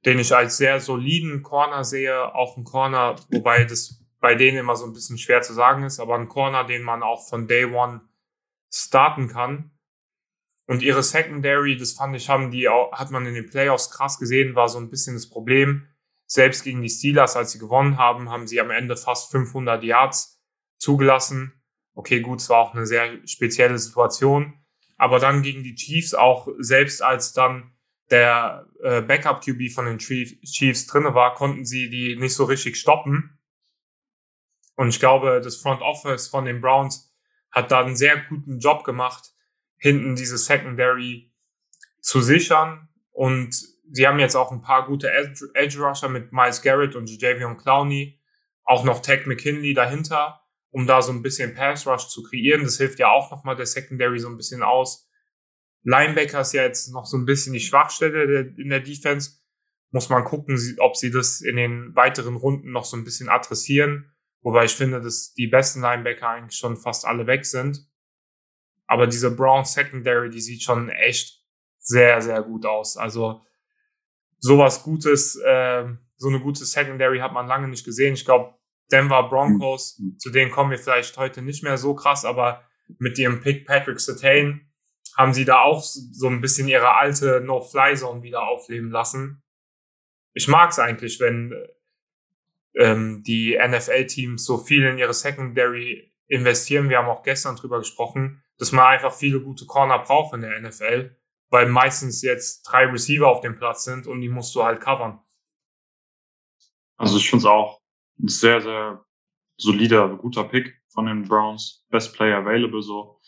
den 0.04 0.18
ich 0.18 0.34
als 0.34 0.56
sehr 0.56 0.78
soliden 0.80 1.42
Corner 1.42 1.82
sehe, 1.82 2.34
auch 2.34 2.56
ein 2.56 2.64
Corner, 2.64 3.16
wobei 3.30 3.64
das 3.64 4.03
bei 4.24 4.36
denen 4.36 4.56
immer 4.56 4.74
so 4.74 4.86
ein 4.86 4.94
bisschen 4.94 5.18
schwer 5.18 5.42
zu 5.42 5.52
sagen 5.52 5.84
ist, 5.84 6.00
aber 6.00 6.14
ein 6.14 6.30
Corner, 6.30 6.64
den 6.64 6.80
man 6.80 7.02
auch 7.02 7.28
von 7.28 7.46
Day 7.46 7.66
One 7.66 8.00
starten 8.72 9.28
kann. 9.28 9.72
Und 10.66 10.82
ihre 10.82 11.02
Secondary, 11.02 11.76
das 11.76 11.92
fand 11.92 12.16
ich, 12.16 12.30
haben 12.30 12.50
die 12.50 12.66
auch, 12.70 12.90
hat 12.92 13.10
man 13.10 13.26
in 13.26 13.34
den 13.34 13.50
Playoffs 13.50 13.90
krass 13.90 14.18
gesehen, 14.18 14.54
war 14.54 14.70
so 14.70 14.78
ein 14.78 14.88
bisschen 14.88 15.14
das 15.14 15.28
Problem. 15.28 15.88
Selbst 16.24 16.64
gegen 16.64 16.80
die 16.80 16.88
Steelers, 16.88 17.36
als 17.36 17.52
sie 17.52 17.58
gewonnen 17.58 17.98
haben, 17.98 18.30
haben 18.30 18.46
sie 18.46 18.62
am 18.62 18.70
Ende 18.70 18.96
fast 18.96 19.30
500 19.30 19.84
Yards 19.84 20.40
zugelassen. 20.78 21.62
Okay, 21.92 22.20
gut, 22.20 22.40
es 22.40 22.48
war 22.48 22.60
auch 22.60 22.72
eine 22.72 22.86
sehr 22.86 23.18
spezielle 23.26 23.76
Situation. 23.76 24.54
Aber 24.96 25.18
dann 25.18 25.42
gegen 25.42 25.62
die 25.64 25.74
Chiefs 25.74 26.14
auch, 26.14 26.48
selbst 26.60 27.02
als 27.02 27.34
dann 27.34 27.74
der 28.10 28.70
äh, 28.82 29.02
Backup-QB 29.02 29.70
von 29.70 29.84
den 29.84 29.98
Chiefs 29.98 30.86
drinne 30.86 31.14
war, 31.14 31.34
konnten 31.34 31.66
sie 31.66 31.90
die 31.90 32.16
nicht 32.16 32.32
so 32.32 32.44
richtig 32.44 32.76
stoppen. 32.76 33.38
Und 34.76 34.88
ich 34.88 35.00
glaube, 35.00 35.40
das 35.42 35.56
Front 35.56 35.82
Office 35.82 36.28
von 36.28 36.44
den 36.44 36.60
Browns 36.60 37.14
hat 37.50 37.70
da 37.70 37.80
einen 37.84 37.96
sehr 37.96 38.16
guten 38.28 38.58
Job 38.58 38.84
gemacht, 38.84 39.32
hinten 39.76 40.16
diese 40.16 40.38
Secondary 40.38 41.32
zu 42.00 42.20
sichern. 42.20 42.88
Und 43.12 43.54
sie 43.90 44.06
haben 44.06 44.18
jetzt 44.18 44.34
auch 44.34 44.50
ein 44.50 44.62
paar 44.62 44.86
gute 44.86 45.10
Edge 45.12 45.78
Rusher 45.78 46.08
mit 46.08 46.32
Miles 46.32 46.62
Garrett 46.62 46.96
und 46.96 47.08
Javion 47.08 47.56
Clowney, 47.56 48.20
auch 48.64 48.84
noch 48.84 49.00
Tech 49.00 49.26
McKinley 49.26 49.74
dahinter, 49.74 50.40
um 50.70 50.86
da 50.86 51.02
so 51.02 51.12
ein 51.12 51.22
bisschen 51.22 51.54
Pass 51.54 51.86
Rush 51.86 52.08
zu 52.08 52.22
kreieren. 52.24 52.64
Das 52.64 52.78
hilft 52.78 52.98
ja 52.98 53.10
auch 53.10 53.30
nochmal 53.30 53.56
der 53.56 53.66
Secondary 53.66 54.18
so 54.18 54.28
ein 54.28 54.36
bisschen 54.36 54.62
aus. 54.62 55.08
Linebacker 55.84 56.40
ist 56.40 56.54
ja 56.54 56.62
jetzt 56.62 56.92
noch 56.92 57.06
so 57.06 57.16
ein 57.16 57.26
bisschen 57.26 57.52
die 57.52 57.60
Schwachstelle 57.60 58.54
in 58.56 58.70
der 58.70 58.80
Defense. 58.80 59.38
Muss 59.90 60.08
man 60.08 60.24
gucken, 60.24 60.58
ob 60.78 60.96
sie 60.96 61.10
das 61.10 61.40
in 61.40 61.56
den 61.56 61.94
weiteren 61.94 62.34
Runden 62.34 62.72
noch 62.72 62.84
so 62.84 62.96
ein 62.96 63.04
bisschen 63.04 63.28
adressieren. 63.28 64.13
Wobei 64.44 64.66
ich 64.66 64.76
finde, 64.76 65.00
dass 65.00 65.32
die 65.32 65.46
besten 65.46 65.80
Linebacker 65.80 66.28
eigentlich 66.28 66.58
schon 66.58 66.76
fast 66.76 67.06
alle 67.06 67.26
weg 67.26 67.46
sind. 67.46 67.88
Aber 68.86 69.06
diese 69.06 69.34
Brown 69.34 69.64
Secondary, 69.64 70.28
die 70.28 70.40
sieht 70.40 70.62
schon 70.62 70.90
echt 70.90 71.42
sehr, 71.78 72.20
sehr 72.20 72.42
gut 72.42 72.66
aus. 72.66 72.98
Also 72.98 73.40
sowas 74.38 74.82
Gutes, 74.82 75.36
äh, 75.36 75.86
so 76.16 76.28
eine 76.28 76.40
gute 76.40 76.66
Secondary 76.66 77.20
hat 77.20 77.32
man 77.32 77.46
lange 77.46 77.68
nicht 77.68 77.86
gesehen. 77.86 78.12
Ich 78.12 78.26
glaube, 78.26 78.54
Denver 78.92 79.30
Broncos, 79.30 79.98
mhm. 79.98 80.18
zu 80.18 80.28
denen 80.28 80.50
kommen 80.50 80.70
wir 80.70 80.78
vielleicht 80.78 81.16
heute 81.16 81.40
nicht 81.40 81.62
mehr 81.62 81.78
so 81.78 81.94
krass, 81.94 82.26
aber 82.26 82.62
mit 82.98 83.18
ihrem 83.18 83.40
Pick 83.40 83.66
Patrick 83.66 83.98
Sertain 83.98 84.70
haben 85.16 85.32
sie 85.32 85.46
da 85.46 85.62
auch 85.62 85.82
so 85.82 86.28
ein 86.28 86.42
bisschen 86.42 86.68
ihre 86.68 86.96
alte 86.96 87.40
No-Fly-Zone 87.40 88.22
wieder 88.22 88.42
aufleben 88.42 88.90
lassen. 88.90 89.42
Ich 90.34 90.48
mag 90.48 90.70
es 90.70 90.78
eigentlich, 90.78 91.18
wenn 91.18 91.54
ähm, 92.76 93.22
die 93.26 93.58
NFL-Teams 93.58 94.44
so 94.44 94.58
viel 94.58 94.84
in 94.84 94.98
ihre 94.98 95.14
Secondary 95.14 96.12
investieren. 96.26 96.88
Wir 96.88 96.98
haben 96.98 97.08
auch 97.08 97.22
gestern 97.22 97.56
drüber 97.56 97.78
gesprochen, 97.78 98.42
dass 98.58 98.72
man 98.72 98.86
einfach 98.86 99.12
viele 99.12 99.40
gute 99.40 99.66
Corner 99.66 99.98
braucht 99.98 100.34
in 100.34 100.42
der 100.42 100.60
NFL, 100.60 101.16
weil 101.50 101.68
meistens 101.68 102.22
jetzt 102.22 102.62
drei 102.62 102.86
Receiver 102.86 103.28
auf 103.28 103.40
dem 103.40 103.56
Platz 103.56 103.84
sind 103.84 104.06
und 104.06 104.20
die 104.20 104.28
musst 104.28 104.54
du 104.54 104.62
halt 104.62 104.80
covern. 104.80 105.20
Also 106.96 107.16
ich 107.16 107.28
finde 107.28 107.42
es 107.42 107.46
auch 107.46 107.80
ein 108.20 108.28
sehr, 108.28 108.60
sehr 108.60 109.04
solider, 109.56 110.16
guter 110.16 110.44
Pick 110.44 110.80
von 110.88 111.06
den 111.06 111.24
Browns. 111.24 111.84
Best 111.90 112.14
Player 112.14 112.38
available 112.38 112.82
so. 112.82 113.20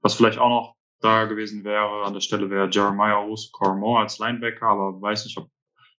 Was 0.00 0.14
vielleicht 0.14 0.38
auch 0.38 0.48
noch 0.48 0.76
da 1.00 1.24
gewesen 1.24 1.64
wäre, 1.64 2.04
an 2.04 2.14
der 2.14 2.20
Stelle 2.20 2.48
wäre 2.50 2.68
Jeremiah 2.70 3.18
Owusu 3.18 3.50
Moore 3.74 4.02
als 4.02 4.18
Linebacker, 4.18 4.66
aber 4.66 5.00
weiß 5.00 5.24
nicht, 5.24 5.36
ob 5.36 5.50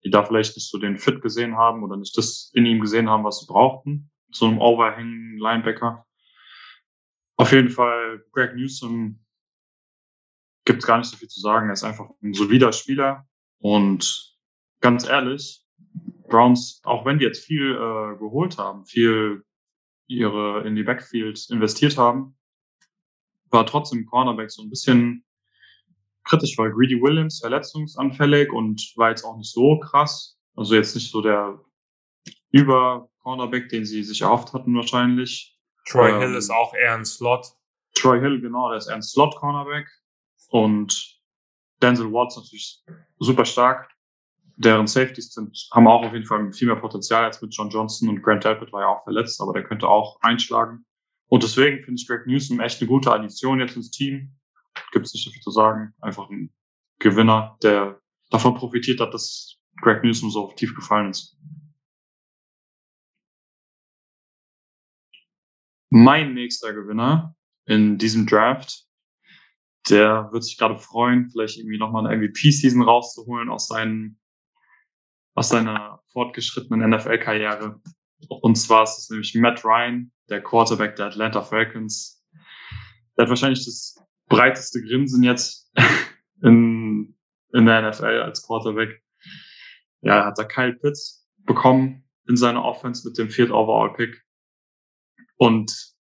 die 0.04 0.10
da 0.10 0.24
vielleicht 0.24 0.56
nicht 0.56 0.70
so 0.70 0.78
den 0.78 0.98
Fit 0.98 1.22
gesehen 1.22 1.58
haben 1.58 1.84
oder 1.84 1.98
nicht 1.98 2.18
das 2.18 2.52
in 2.54 2.66
ihm 2.66 2.80
gesehen 2.80 3.10
haben, 3.10 3.24
was 3.24 3.40
sie 3.40 3.48
brauchten. 3.48 4.12
So 4.32 4.46
einem 4.46 4.60
overhängigen 4.60 5.38
Linebacker. 5.38 6.06
Auf 7.38 7.52
jeden 7.52 7.70
Fall, 7.70 8.24
Greg 8.32 8.56
Newsom 8.56 9.24
gibt 10.66 10.80
es 10.80 10.88
gar 10.88 10.98
nicht 10.98 11.10
so 11.10 11.18
viel 11.18 11.30
zu 11.30 11.40
sagen. 11.40 11.70
Er 11.70 11.74
ist 11.74 11.84
einfach 11.84 12.10
ein 12.22 12.34
solider 12.34 12.74
Spieler. 12.74 13.26
Und 13.60 14.36
ganz 14.82 15.08
ehrlich, 15.08 15.64
Browns, 16.28 16.82
auch 16.84 17.06
wenn 17.06 17.20
die 17.20 17.26
jetzt 17.26 17.46
viel 17.46 17.72
äh, 17.72 18.18
geholt 18.18 18.58
haben, 18.58 18.86
viel 18.86 19.44
ihre 20.08 20.66
in 20.66 20.76
die 20.76 20.84
Backfield 20.84 21.50
investiert 21.50 21.98
haben, 21.98 22.38
war 23.50 23.66
trotzdem 23.66 24.06
Cornerback 24.06 24.52
so 24.52 24.62
ein 24.62 24.70
bisschen 24.70 25.26
kritisch, 26.28 26.58
weil 26.58 26.72
Greedy 26.72 27.02
Williams 27.02 27.40
verletzungsanfällig 27.40 28.52
und 28.52 28.94
war 28.96 29.10
jetzt 29.10 29.24
auch 29.24 29.38
nicht 29.38 29.52
so 29.52 29.80
krass. 29.80 30.38
Also 30.56 30.76
jetzt 30.76 30.96
nicht 30.96 31.12
so 31.12 31.22
der 31.22 31.60
Über-Cornerback, 32.52 33.70
den 33.70 33.86
sie 33.86 34.04
sich 34.04 34.22
erhofft 34.22 34.54
hatten 34.54 34.76
wahrscheinlich. 34.76 35.58
Troy 35.86 36.12
ähm, 36.12 36.20
Hill 36.20 36.36
ist 36.36 36.50
auch 36.50 36.74
eher 36.74 36.96
ein 36.96 37.06
Slot. 37.06 37.48
Troy 37.96 38.20
Hill, 38.20 38.42
genau, 38.42 38.70
der 38.70 38.78
ist 38.78 38.88
eher 38.88 38.96
ein 38.96 39.04
Slot-Cornerback. 39.04 39.88
Und 40.50 41.20
Denzel 41.82 42.12
Watts 42.12 42.38
natürlich 42.38 42.84
super 43.20 43.46
stark. 43.46 43.90
Deren 44.56 44.88
Safeties 44.88 45.34
sind, 45.34 45.56
haben 45.72 45.88
auch 45.88 46.04
auf 46.04 46.14
jeden 46.14 46.26
Fall 46.26 46.52
viel 46.52 46.68
mehr 46.68 46.78
Potenzial 46.78 47.26
als 47.26 47.42
mit 47.42 47.54
John 47.54 47.70
Johnson 47.70 48.10
und 48.10 48.24
Grant 48.24 48.42
Talbot 48.42 48.74
war 48.74 48.82
ja 48.82 48.88
auch 48.88 49.04
verletzt, 49.04 49.40
aber 49.40 49.54
der 49.54 49.64
könnte 49.64 49.88
auch 49.88 50.20
einschlagen. 50.22 50.84
Und 51.28 51.44
deswegen 51.44 51.84
finde 51.84 52.02
ich 52.02 52.08
Greg 52.08 52.26
Newsom 52.26 52.60
echt 52.60 52.82
eine 52.82 52.88
gute 52.88 53.12
Addition 53.12 53.60
jetzt 53.60 53.76
ins 53.76 53.92
Team 53.92 54.32
gibt 54.92 55.06
es 55.06 55.14
nicht 55.14 55.24
so 55.24 55.32
viel 55.32 55.42
zu 55.42 55.52
sagen. 55.52 55.94
Einfach 56.02 56.30
ein 56.30 56.54
Gewinner, 57.00 57.58
der 57.62 58.02
davon 58.30 58.56
profitiert 58.56 59.00
hat, 59.00 59.14
dass 59.14 59.58
Greg 59.82 60.04
Newsom 60.04 60.32
so 60.32 60.52
tief 60.56 60.76
gefallen 60.76 61.12
ist. 61.12 61.38
Mein 65.90 66.34
nächster 66.34 66.74
Gewinner 66.74 67.36
in 67.66 67.98
diesem 67.98 68.28
Draft, 68.28 68.86
der 69.90 70.30
wird 70.32 70.44
sich 70.44 70.58
gerade 70.58 70.78
freuen, 70.78 71.30
vielleicht 71.30 71.58
irgendwie 71.58 71.78
nochmal 71.78 72.06
eine 72.06 72.18
MVP-Season 72.18 72.82
rauszuholen 72.82 73.50
aus, 73.50 73.68
seinen, 73.68 74.20
aus 75.34 75.50
seiner 75.50 76.02
fortgeschrittenen 76.12 76.90
NFL-Karriere. 76.90 77.82
Und 78.28 78.56
zwar 78.56 78.84
ist 78.84 78.98
es 78.98 79.10
nämlich 79.10 79.34
Matt 79.36 79.64
Ryan, 79.64 80.12
der 80.30 80.42
Quarterback 80.42 80.96
der 80.98 81.08
Atlanta 81.08 81.42
Falcons. 81.42 82.26
Der 83.16 83.24
hat 83.24 83.30
wahrscheinlich 83.30 83.64
das 83.64 83.96
breiteste 84.28 84.82
Grinsen 84.82 85.24
jetzt 85.24 85.72
in, 86.42 87.16
in 87.54 87.66
der 87.66 87.90
NFL 87.90 88.22
als 88.22 88.46
Quarterback. 88.46 89.02
Ja, 90.02 90.26
hat 90.26 90.38
er 90.38 90.46
Kyle 90.46 90.74
Pitts 90.74 91.28
bekommen 91.46 92.04
in 92.28 92.38
seiner 92.38 92.64
Offense 92.64 93.08
mit 93.08 93.18
dem 93.18 93.30
Viert 93.30 93.52
Overall 93.52 93.94
Pick. 93.94 94.22
Und 95.38 95.96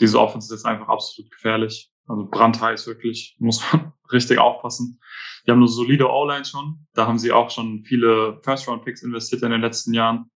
diese 0.00 0.20
Offense 0.20 0.46
ist 0.46 0.60
jetzt 0.60 0.66
einfach 0.66 0.88
absolut 0.88 1.30
gefährlich. 1.30 1.92
Also 2.06 2.26
brandheiß 2.28 2.86
wirklich, 2.86 3.36
muss 3.40 3.62
man 3.72 3.92
richtig 4.12 4.38
aufpassen. 4.38 5.00
Die 5.46 5.50
haben 5.50 5.58
eine 5.58 5.68
solide 5.68 6.08
O-Line 6.10 6.44
schon. 6.44 6.86
Da 6.94 7.06
haben 7.06 7.18
sie 7.18 7.32
auch 7.32 7.50
schon 7.50 7.84
viele 7.84 8.40
First-Round-Picks 8.42 9.02
investiert 9.02 9.42
in 9.42 9.50
den 9.50 9.60
letzten 9.60 9.94
Jahren. 9.94 10.30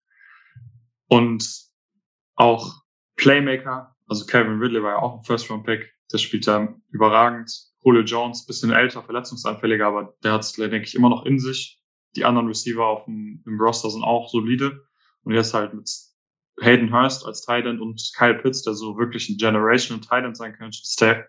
Und 1.07 1.47
auch 2.35 2.81
Playmaker, 3.15 3.95
also 4.07 4.25
Calvin 4.25 4.59
Ridley 4.59 4.81
war 4.81 4.91
ja 4.91 4.99
auch 4.99 5.17
ein 5.17 5.23
First-Round-Pick. 5.23 5.92
Das 6.13 6.21
spielt 6.21 6.47
er 6.47 6.80
überragend. 6.91 7.52
Julio 7.84 8.04
Jones, 8.04 8.45
bisschen 8.45 8.71
älter, 8.71 9.02
verletzungsanfälliger, 9.02 9.88
aber 9.88 10.15
der 10.23 10.34
hat 10.34 10.41
es, 10.41 10.54
denke 10.54 10.84
ich, 10.84 10.93
immer 10.93 11.10
noch 11.10 11.26
in 11.26 11.39
sich. 11.39 11.82
Die 12.15 12.23
anderen 12.23 12.47
Receiver 12.47 12.86
auf 12.86 13.06
dem, 13.06 13.43
im 13.47 13.60
Roster 13.60 13.89
sind 13.89 14.04
auch 14.04 14.30
solide. 14.30 14.86
Und 15.23 15.34
jetzt 15.34 15.56
halt 15.56 15.73
mit 15.73 15.89
Hayden 16.62 16.93
Hurst 16.93 17.26
als 17.26 17.41
Titan 17.41 17.82
und 17.82 17.99
Kyle 18.15 18.36
Pitts, 18.36 18.62
der 18.62 18.76
so 18.76 18.95
wirklich 18.99 19.28
ein 19.28 19.38
Generational 19.38 20.02
Titan 20.02 20.36
sein 20.36 20.54
könnte. 20.54 20.78
Der 20.99 21.28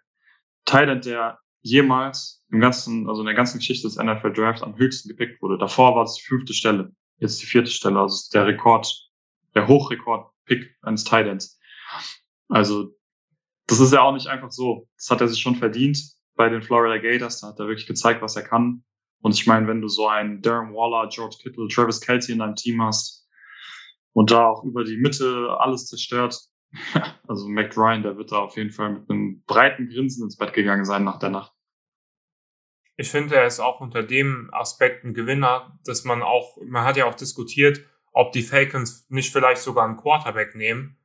Titan, 0.67 1.01
der 1.01 1.39
jemals 1.63 2.45
im 2.51 2.61
ganzen, 2.61 3.09
also 3.09 3.23
in 3.23 3.27
der 3.27 3.35
ganzen 3.35 3.61
Geschichte 3.61 3.89
des 3.89 3.97
NFL 3.97 4.35
Drafts 4.35 4.63
am 4.63 4.77
höchsten 4.77 5.09
gepickt 5.09 5.41
wurde. 5.41 5.57
Davor 5.57 5.97
war 5.97 6.05
es 6.05 6.17
die 6.17 6.25
fünfte 6.25 6.53
Stelle, 6.53 6.93
jetzt 7.17 7.41
die 7.41 7.47
vierte 7.47 7.71
Stelle. 7.71 7.99
Also 7.99 8.29
der 8.35 8.47
Rekord, 8.47 8.95
der 9.55 9.67
Hochrekord-Pick 9.67 10.77
eines 10.83 11.05
Titans. 11.05 11.59
Also 12.51 12.95
das 13.67 13.81
ist 13.81 13.93
ja 13.93 14.03
auch 14.03 14.13
nicht 14.13 14.27
einfach 14.27 14.51
so. 14.51 14.89
Das 14.97 15.11
hat 15.11 15.21
er 15.21 15.29
sich 15.29 15.41
schon 15.41 15.57
verdient 15.57 15.99
bei 16.35 16.49
den 16.49 16.63
Florida 16.63 16.99
Gators. 16.99 17.41
Da 17.41 17.49
hat 17.49 17.59
er 17.59 17.67
wirklich 17.67 17.87
gezeigt, 17.87 18.23
was 18.23 18.37
er 18.37 18.43
kann. 18.43 18.85
Und 19.21 19.35
ich 19.35 19.47
meine, 19.47 19.67
wenn 19.67 19.81
du 19.81 19.89
so 19.89 20.07
einen 20.07 20.43
Darren 20.43 20.75
Waller, 20.75 21.09
George 21.09 21.37
Kittle, 21.43 21.69
Travis 21.69 22.01
Kelsey 22.01 22.33
in 22.35 22.41
deinem 22.41 22.57
Team 22.57 22.83
hast 22.83 23.27
und 24.13 24.31
da 24.31 24.49
auch 24.49 24.65
über 24.65 24.85
die 24.85 24.99
Mitte 24.99 25.57
alles 25.59 25.87
zerstört, 25.87 26.39
also 27.29 27.49
Mac 27.49 27.77
Ryan, 27.77 28.03
der 28.03 28.17
wird 28.19 28.33
da 28.33 28.41
auf 28.41 28.57
jeden 28.57 28.71
Fall 28.71 28.93
mit 28.93 29.09
einem 29.09 29.43
breiten 29.47 29.89
Grinsen 29.89 30.25
ins 30.25 30.37
Bett 30.37 30.53
gegangen 30.53 30.85
sein 30.85 31.05
nach 31.05 31.19
der 31.19 31.31
Nacht. 31.31 31.53
Ich 32.97 33.11
finde, 33.11 33.37
er 33.37 33.47
ist 33.47 33.61
auch 33.61 33.81
unter 33.81 34.03
dem 34.03 34.51
Aspekt 34.53 35.05
ein 35.05 35.15
Gewinner, 35.15 35.79
dass 35.85 36.05
man 36.05 36.23
auch, 36.23 36.59
man 36.65 36.85
hat 36.85 36.97
ja 36.97 37.07
auch 37.07 37.15
diskutiert, 37.15 37.81
ob 38.13 38.33
die 38.33 38.43
Falcons 38.43 39.07
nicht 39.09 39.33
vielleicht 39.33 39.63
sogar 39.63 39.85
einen 39.85 39.97
Quarterback 39.97 40.55
nehmen. 40.55 40.97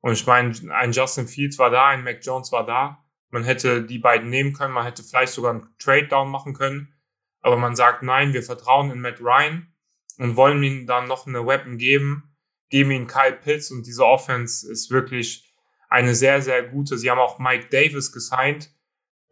Und 0.00 0.12
ich 0.12 0.26
meine, 0.26 0.52
ein 0.74 0.92
Justin 0.92 1.26
Fields 1.26 1.58
war 1.58 1.70
da, 1.70 1.88
ein 1.88 2.04
Mac 2.04 2.18
Jones 2.22 2.52
war 2.52 2.64
da. 2.64 3.04
Man 3.30 3.44
hätte 3.44 3.82
die 3.82 3.98
beiden 3.98 4.30
nehmen 4.30 4.52
können, 4.52 4.72
man 4.72 4.84
hätte 4.84 5.02
vielleicht 5.02 5.32
sogar 5.32 5.52
einen 5.52 5.68
Trade-Down 5.78 6.30
machen 6.30 6.54
können. 6.54 6.94
Aber 7.40 7.56
man 7.56 7.76
sagt, 7.76 8.02
nein, 8.02 8.32
wir 8.32 8.42
vertrauen 8.42 8.90
in 8.90 9.00
Matt 9.00 9.20
Ryan 9.20 9.72
und 10.18 10.36
wollen 10.36 10.62
ihm 10.62 10.86
dann 10.86 11.08
noch 11.08 11.26
eine 11.26 11.46
Weapon 11.46 11.78
geben, 11.78 12.36
geben 12.68 12.90
ihm 12.90 13.06
Kyle 13.06 13.32
Pitts 13.32 13.70
und 13.70 13.86
diese 13.86 14.04
Offense 14.04 14.70
ist 14.70 14.90
wirklich 14.90 15.54
eine 15.88 16.14
sehr, 16.14 16.42
sehr 16.42 16.62
gute. 16.62 16.98
Sie 16.98 17.10
haben 17.10 17.18
auch 17.18 17.38
Mike 17.38 17.68
Davis 17.70 18.12
gesigned, 18.12 18.70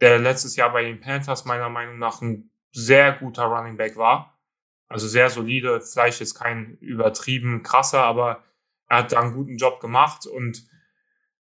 der 0.01 0.19
letztes 0.19 0.55
Jahr 0.55 0.71
bei 0.71 0.83
den 0.83 0.99
Panthers 0.99 1.45
meiner 1.45 1.69
Meinung 1.69 1.99
nach 1.99 2.21
ein 2.21 2.51
sehr 2.71 3.13
guter 3.13 3.45
Running 3.45 3.77
Back 3.77 3.97
war. 3.97 4.39
Also 4.87 5.07
sehr 5.07 5.29
solide, 5.29 5.81
vielleicht 5.81 6.19
jetzt 6.19 6.35
kein 6.35 6.77
übertrieben 6.77 7.61
krasser, 7.61 8.03
aber 8.03 8.43
er 8.89 8.99
hat 8.99 9.11
da 9.11 9.21
einen 9.21 9.33
guten 9.33 9.57
Job 9.57 9.79
gemacht 9.79 10.25
und 10.25 10.63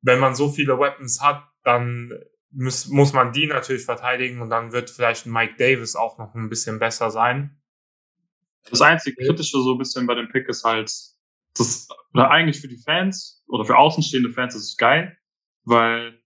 wenn 0.02 0.20
man 0.20 0.36
so 0.36 0.50
viele 0.50 0.80
Weapons 0.80 1.22
hat, 1.22 1.44
dann 1.64 2.14
muss, 2.52 2.88
muss 2.88 3.14
man 3.14 3.34
die 3.34 3.48
natürlich 3.48 3.84
verteidigen 3.84 4.42
und 4.42 4.50
dann 4.50 4.72
wird 4.72 4.90
vielleicht 4.90 5.26
Mike 5.26 5.56
Davis 5.58 5.96
auch 5.96 6.18
noch 6.18 6.34
ein 6.36 6.50
bisschen 6.50 6.80
besser 6.80 7.12
sein. 7.12 7.62
Das 8.70 8.82
einzige 8.82 9.24
Kritische 9.24 9.62
so 9.62 9.74
ein 9.74 9.78
bisschen 9.78 10.08
bei 10.08 10.16
dem 10.16 10.30
Pick 10.30 10.48
ist 10.48 10.64
halt, 10.64 10.92
das, 11.56 11.88
oder 12.14 12.30
eigentlich 12.32 12.60
für 12.60 12.68
die 12.68 12.78
Fans 12.78 13.44
oder 13.48 13.66
für 13.66 13.78
außenstehende 13.78 14.32
Fans 14.32 14.56
ist 14.56 14.64
es 14.64 14.78
geil, 14.78 15.18
weil 15.64 16.22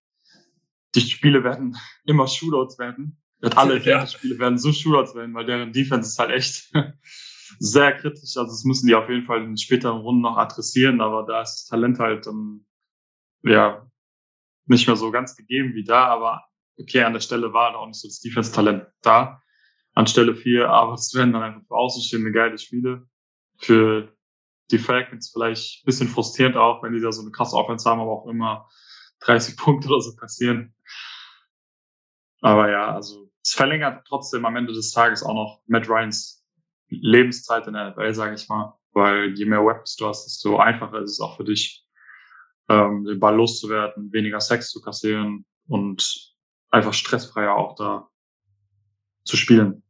die 0.95 1.01
Spiele 1.01 1.43
werden 1.43 1.77
immer 2.05 2.27
Shootouts 2.27 2.79
werden. 2.79 3.17
Alle 3.55 3.79
ja. 3.79 4.05
Spiele 4.05 4.37
werden 4.37 4.59
so 4.59 4.71
Shootouts 4.71 5.15
werden, 5.15 5.33
weil 5.33 5.45
deren 5.45 5.73
Defense 5.73 6.09
ist 6.09 6.19
halt 6.19 6.31
echt 6.31 6.71
sehr 7.59 7.93
kritisch. 7.93 8.37
Also 8.37 8.45
das 8.45 8.63
müssen 8.63 8.87
die 8.87 8.95
auf 8.95 9.09
jeden 9.09 9.25
Fall 9.25 9.43
in 9.43 9.57
späteren 9.57 10.01
Runden 10.01 10.21
noch 10.21 10.37
adressieren, 10.37 11.01
aber 11.01 11.25
da 11.25 11.41
ist 11.41 11.53
das 11.53 11.65
Talent 11.65 11.99
halt 11.99 12.27
um, 12.27 12.65
ja 13.43 13.87
nicht 14.65 14.87
mehr 14.87 14.95
so 14.95 15.11
ganz 15.11 15.35
gegeben 15.35 15.73
wie 15.73 15.83
da, 15.83 16.05
aber 16.05 16.45
okay, 16.79 17.03
an 17.03 17.13
der 17.13 17.19
Stelle 17.19 17.53
war 17.53 17.75
auch 17.77 17.87
nicht 17.87 17.99
so 17.99 18.07
das 18.07 18.19
Defense-Talent 18.21 18.87
da. 19.01 19.41
An 19.93 20.07
Stelle 20.07 20.35
vier, 20.35 20.69
aber 20.69 20.93
es 20.93 21.13
werden 21.13 21.33
dann 21.33 21.43
einfach 21.43 21.67
für 21.67 21.75
Außenstehende 21.75 22.31
geile 22.31 22.57
Spiele. 22.57 23.07
Für 23.57 24.15
die 24.71 24.79
Falcons 24.79 25.31
vielleicht 25.31 25.83
ein 25.83 25.85
bisschen 25.85 26.07
frustrierend 26.07 26.55
auch, 26.55 26.81
wenn 26.81 26.93
die 26.93 27.01
da 27.01 27.11
so 27.11 27.21
eine 27.21 27.31
krasse 27.31 27.57
Offense 27.57 27.89
haben, 27.89 27.99
aber 27.99 28.11
auch 28.11 28.27
immer 28.27 28.69
30 29.19 29.57
Punkte 29.57 29.89
oder 29.89 30.01
so 30.01 30.15
passieren. 30.15 30.73
Aber 32.41 32.71
ja, 32.71 32.93
also 32.93 33.29
es 33.43 33.51
verlängert 33.51 34.05
trotzdem 34.07 34.45
am 34.45 34.55
Ende 34.55 34.73
des 34.73 34.91
Tages 34.91 35.23
auch 35.23 35.33
noch 35.33 35.61
Matt 35.67 35.89
Ryans 35.89 36.40
Lebenszeit 36.91 37.67
in 37.67 37.73
der 37.73 37.91
NFL, 37.91 38.13
sage 38.13 38.35
ich 38.35 38.47
mal. 38.49 38.77
Weil 38.93 39.33
je 39.33 39.45
mehr 39.45 39.65
Weapons 39.65 39.95
du 39.95 40.07
hast, 40.07 40.25
desto 40.25 40.57
einfacher 40.57 40.99
ist 41.01 41.11
es 41.11 41.19
auch 41.21 41.37
für 41.37 41.45
dich, 41.45 41.85
ähm, 42.69 43.05
den 43.05 43.19
Ball 43.19 43.35
loszuwerden, 43.35 44.11
weniger 44.11 44.41
Sex 44.41 44.69
zu 44.69 44.81
kassieren 44.81 45.45
und 45.67 46.33
einfach 46.69 46.93
stressfreier 46.93 47.55
auch 47.55 47.75
da 47.75 48.09
zu 49.23 49.37
spielen. 49.37 49.83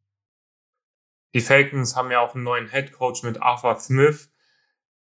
Die 1.33 1.41
Falcons 1.41 1.95
haben 1.95 2.11
ja 2.11 2.19
auch 2.19 2.35
einen 2.35 2.43
neuen 2.43 2.69
Head 2.69 2.91
Coach 2.91 3.23
mit 3.23 3.41
Arthur 3.41 3.79
Smith, 3.79 4.31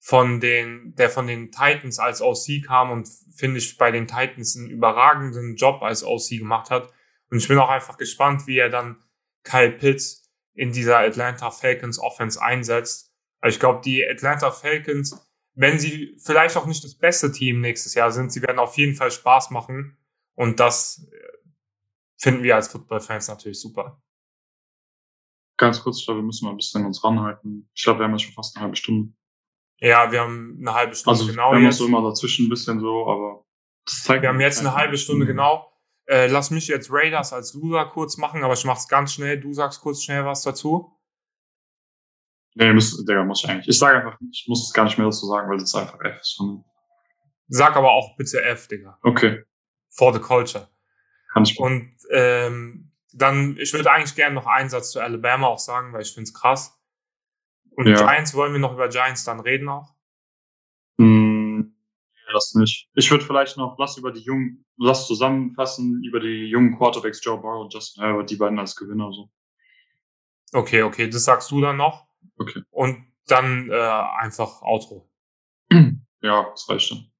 von 0.05 0.39
den, 0.39 0.93
der 0.93 1.09
von 1.09 1.25
den 1.25 1.51
Titans 1.51 1.97
als 1.97 2.21
OC 2.21 2.63
kam 2.63 2.91
und 2.91 3.09
finde 3.35 3.57
ich 3.57 3.75
bei 3.75 3.89
den 3.89 4.05
Titans 4.05 4.55
einen 4.55 4.69
überragenden 4.69 5.55
Job 5.55 5.81
als 5.81 6.03
OC 6.03 6.37
gemacht 6.37 6.69
hat. 6.69 6.93
Und 7.31 7.39
ich 7.39 7.47
bin 7.47 7.57
auch 7.57 7.69
einfach 7.69 7.97
gespannt, 7.97 8.45
wie 8.45 8.59
er 8.59 8.69
dann 8.69 8.97
Kyle 9.43 9.71
Pitts 9.71 10.24
in 10.55 10.71
dieser 10.71 10.99
Atlanta 10.99 11.51
Falcons 11.51 11.99
Offense 11.99 12.41
einsetzt. 12.41 13.13
Also 13.41 13.55
ich 13.55 13.59
glaube, 13.59 13.81
die 13.83 14.05
Atlanta 14.07 14.51
Falcons, 14.51 15.23
wenn 15.53 15.79
sie 15.79 16.15
vielleicht 16.17 16.57
auch 16.57 16.65
nicht 16.65 16.83
das 16.83 16.95
beste 16.95 17.31
Team 17.31 17.61
nächstes 17.61 17.93
Jahr 17.93 18.11
sind, 18.11 18.31
sie 18.31 18.41
werden 18.41 18.59
auf 18.59 18.77
jeden 18.77 18.95
Fall 18.95 19.11
Spaß 19.11 19.51
machen. 19.51 19.97
Und 20.33 20.59
das 20.59 21.07
äh, 21.11 21.49
finden 22.17 22.43
wir 22.43 22.55
als 22.55 22.69
Football-Fans 22.69 23.27
natürlich 23.27 23.59
super. 23.59 24.01
Ganz 25.57 25.81
kurz, 25.81 25.99
ich 25.99 26.05
glaube, 26.05 26.21
wir 26.21 26.25
müssen 26.25 26.45
mal 26.45 26.51
ein 26.51 26.57
bisschen 26.57 26.85
uns 26.85 27.03
ranhalten. 27.03 27.69
Ich 27.73 27.83
glaube, 27.83 27.99
wir 27.99 28.05
haben 28.05 28.11
ja 28.11 28.19
schon 28.19 28.33
fast 28.33 28.55
eine 28.55 28.63
halbe 28.63 28.75
Stunde. 28.75 29.13
Ja, 29.79 30.11
wir 30.11 30.21
haben 30.21 30.57
eine 30.59 30.73
halbe 30.73 30.95
Stunde 30.95 31.19
also, 31.19 31.31
genau. 31.31 31.51
Wir 31.51 31.57
haben 31.57 31.63
jetzt. 31.63 31.77
so 31.77 31.85
immer 31.85 32.01
dazwischen 32.01 32.45
ein 32.45 32.49
bisschen 32.49 32.79
so, 32.79 33.07
aber 33.07 33.45
das 33.85 34.03
zeigt 34.03 34.21
Wir 34.23 34.29
haben 34.29 34.41
jetzt 34.41 34.59
eine 34.59 34.73
halbe 34.73 34.97
Stunde 34.97 35.25
genau. 35.25 35.71
Äh, 36.07 36.27
lass 36.27 36.51
mich 36.51 36.67
jetzt 36.67 36.89
Raiders 36.91 37.33
als 37.33 37.53
Loser 37.53 37.85
kurz 37.85 38.17
machen, 38.17 38.43
aber 38.43 38.53
ich 38.53 38.65
mach's 38.65 38.87
ganz 38.87 39.13
schnell. 39.13 39.39
Du 39.39 39.53
sagst 39.53 39.81
kurz 39.81 40.03
schnell 40.03 40.25
was 40.25 40.43
dazu. 40.43 40.91
Nee, 42.53 42.71
muss, 42.73 43.03
Digga, 43.05 43.23
muss 43.23 43.43
ich 43.43 43.49
eigentlich. 43.49 43.67
Ich 43.67 43.79
sage 43.79 43.97
einfach, 43.97 44.17
ich 44.31 44.45
muss 44.47 44.65
es 44.67 44.73
gar 44.73 44.85
nicht 44.85 44.97
mehr 44.97 45.07
dazu 45.07 45.25
sagen, 45.25 45.49
weil 45.49 45.57
das 45.57 45.75
einfach 45.75 45.99
F 46.01 46.21
ist. 46.21 46.35
Von 46.37 46.63
Sag 47.47 47.75
aber 47.75 47.91
auch 47.91 48.15
bitte 48.17 48.43
F, 48.43 48.67
Digga. 48.67 48.97
Okay. 49.03 49.43
For 49.89 50.13
the 50.13 50.19
culture. 50.19 50.67
Kann 51.31 51.43
ich. 51.43 51.59
Und 51.59 51.95
ähm, 52.11 52.91
dann, 53.13 53.57
ich 53.57 53.73
würde 53.73 53.91
eigentlich 53.91 54.15
gerne 54.15 54.35
noch 54.35 54.47
einen 54.47 54.69
Satz 54.69 54.91
zu 54.91 54.99
Alabama 54.99 55.47
auch 55.47 55.59
sagen, 55.59 55.93
weil 55.93 56.01
ich 56.01 56.13
find's 56.13 56.33
krass. 56.33 56.79
Und 57.71 57.87
ja. 57.87 57.95
Giants 57.95 58.33
wollen 58.33 58.53
wir 58.53 58.59
noch 58.59 58.73
über 58.73 58.89
Giants 58.89 59.23
dann 59.25 59.39
reden 59.39 59.69
auch? 59.69 59.93
Hm, 60.97 61.24
das 62.33 62.53
nicht. 62.55 62.89
Ich 62.95 63.09
würde 63.11 63.25
vielleicht 63.25 63.57
noch, 63.57 63.77
lass 63.77 63.97
über 63.97 64.11
die 64.11 64.21
jungen, 64.21 64.65
lass 64.77 65.07
zusammenfassen 65.07 66.03
über 66.03 66.19
die 66.19 66.47
jungen 66.47 66.77
Quarterbacks 66.77 67.23
Joe 67.23 67.39
Burrow 67.39 67.63
und 67.63 67.73
Justin 67.73 68.03
Herbert, 68.03 68.29
die 68.29 68.35
beiden 68.35 68.59
als 68.59 68.75
Gewinner 68.75 69.11
so. 69.11 69.29
Okay, 70.53 70.83
okay, 70.83 71.09
das 71.09 71.25
sagst 71.25 71.51
du 71.51 71.61
dann 71.61 71.77
noch. 71.77 72.07
Okay. 72.37 72.63
Und 72.71 73.05
dann 73.27 73.69
äh, 73.69 73.75
einfach 73.75 74.61
Outro. 74.61 75.09
Ja, 76.21 76.49
das 76.49 76.67
reicht 76.69 76.91
dann. 76.91 77.11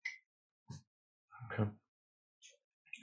Okay. 1.45 1.69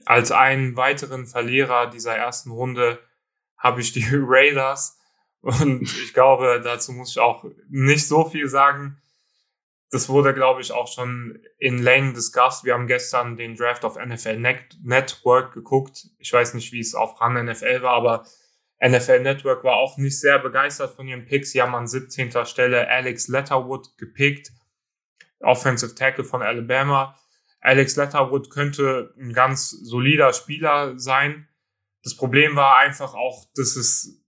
Als 0.05 0.33
einen 0.33 0.77
weiteren 0.77 1.27
Verlierer 1.27 1.89
dieser 1.89 2.17
ersten 2.17 2.51
Runde 2.51 2.99
habe 3.57 3.81
ich 3.81 3.93
die 3.93 4.07
Raiders 4.13 4.99
und 5.43 5.83
ich 5.83 6.15
glaube, 6.15 6.61
dazu 6.63 6.93
muss 6.93 7.11
ich 7.11 7.19
auch 7.19 7.45
nicht 7.69 8.07
so 8.07 8.29
viel 8.29 8.49
sagen. 8.49 9.01
Das 9.93 10.09
wurde, 10.09 10.33
glaube 10.33 10.63
ich, 10.63 10.73
auch 10.73 10.91
schon 10.91 11.39
in 11.59 11.77
Längen 11.77 12.15
discussed. 12.15 12.65
Wir 12.65 12.73
haben 12.73 12.87
gestern 12.87 13.37
den 13.37 13.57
Draft 13.57 13.85
auf 13.85 14.03
NFL 14.03 14.39
Network 14.39 15.53
geguckt. 15.53 16.07
Ich 16.19 16.33
weiß 16.33 16.55
nicht, 16.55 16.73
wie 16.73 16.81
es 16.81 16.95
auf 16.95 17.21
RAN 17.21 17.35
NFL 17.45 17.83
war, 17.83 17.93
aber 17.93 18.27
NFL 18.83 19.21
Network 19.21 19.65
war 19.65 19.77
auch 19.77 19.99
nicht 19.99 20.19
sehr 20.19 20.39
begeistert 20.39 20.97
von 20.97 21.07
ihren 21.07 21.27
Picks. 21.27 21.51
Sie 21.51 21.61
haben 21.61 21.75
an 21.75 21.87
17. 21.87 22.33
Stelle 22.47 22.89
Alex 22.89 23.29
Letterwood 23.29 23.99
gepickt, 23.99 24.51
Offensive 25.41 25.95
Tackle 25.95 26.25
von 26.25 26.41
Alabama. 26.41 27.15
Alex 27.61 27.95
Letterwood 27.97 28.49
könnte 28.49 29.15
ein 29.19 29.35
ganz 29.35 29.71
solider 29.71 30.33
Spieler 30.33 30.99
sein. 30.99 31.49
Das 32.03 32.17
Problem 32.17 32.57
war 32.57 32.79
einfach 32.79 33.13
auch, 33.13 33.45
dass 33.57 33.77
es 33.77 34.25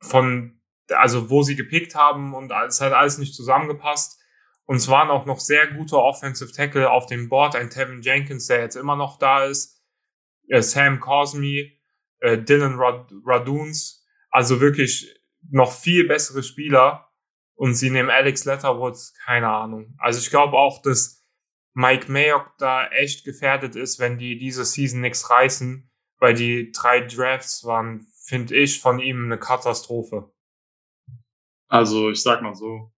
von, 0.00 0.62
also 0.88 1.30
wo 1.30 1.42
sie 1.42 1.56
gepickt 1.56 1.96
haben 1.96 2.32
und 2.32 2.52
es 2.68 2.80
hat 2.80 2.92
alles 2.92 3.18
nicht 3.18 3.34
zusammengepasst. 3.34 4.20
Und 4.66 4.76
es 4.76 4.88
waren 4.88 5.10
auch 5.10 5.26
noch 5.26 5.40
sehr 5.40 5.66
gute 5.68 5.98
Offensive 5.98 6.52
Tackle 6.52 6.90
auf 6.90 7.06
dem 7.06 7.28
Board. 7.28 7.54
Ein 7.54 7.70
Tevin 7.70 8.02
Jenkins, 8.02 8.46
der 8.46 8.60
jetzt 8.60 8.76
immer 8.76 8.96
noch 8.96 9.18
da 9.18 9.44
ist. 9.44 9.82
Äh, 10.48 10.62
Sam 10.62 11.00
Cosme, 11.00 11.72
äh, 12.20 12.38
Dylan 12.38 12.76
Rad 12.76 13.10
Raduns. 13.24 14.06
Also 14.30 14.60
wirklich 14.60 15.14
noch 15.50 15.72
viel 15.72 16.06
bessere 16.08 16.42
Spieler. 16.42 17.10
Und 17.56 17.74
sie 17.74 17.90
nehmen 17.90 18.10
Alex 18.10 18.44
Letterwood, 18.44 18.96
keine 19.24 19.48
Ahnung. 19.48 19.94
Also 19.98 20.18
ich 20.18 20.30
glaube 20.30 20.56
auch, 20.56 20.82
dass 20.82 21.24
Mike 21.74 22.10
Mayock 22.10 22.54
da 22.58 22.88
echt 22.88 23.24
gefährdet 23.24 23.76
ist, 23.76 24.00
wenn 24.00 24.18
die 24.18 24.38
diese 24.38 24.64
Season 24.64 25.00
nichts 25.00 25.30
reißen, 25.30 25.88
weil 26.18 26.34
die 26.34 26.72
drei 26.72 27.00
Drafts 27.00 27.64
waren 27.64 28.06
finde 28.24 28.56
ich, 28.56 28.80
von 28.80 28.98
ihm 28.98 29.24
eine 29.24 29.38
Katastrophe. 29.38 30.32
Also 31.68 32.10
ich 32.10 32.22
sag 32.22 32.42
mal 32.42 32.54
so, 32.54 32.92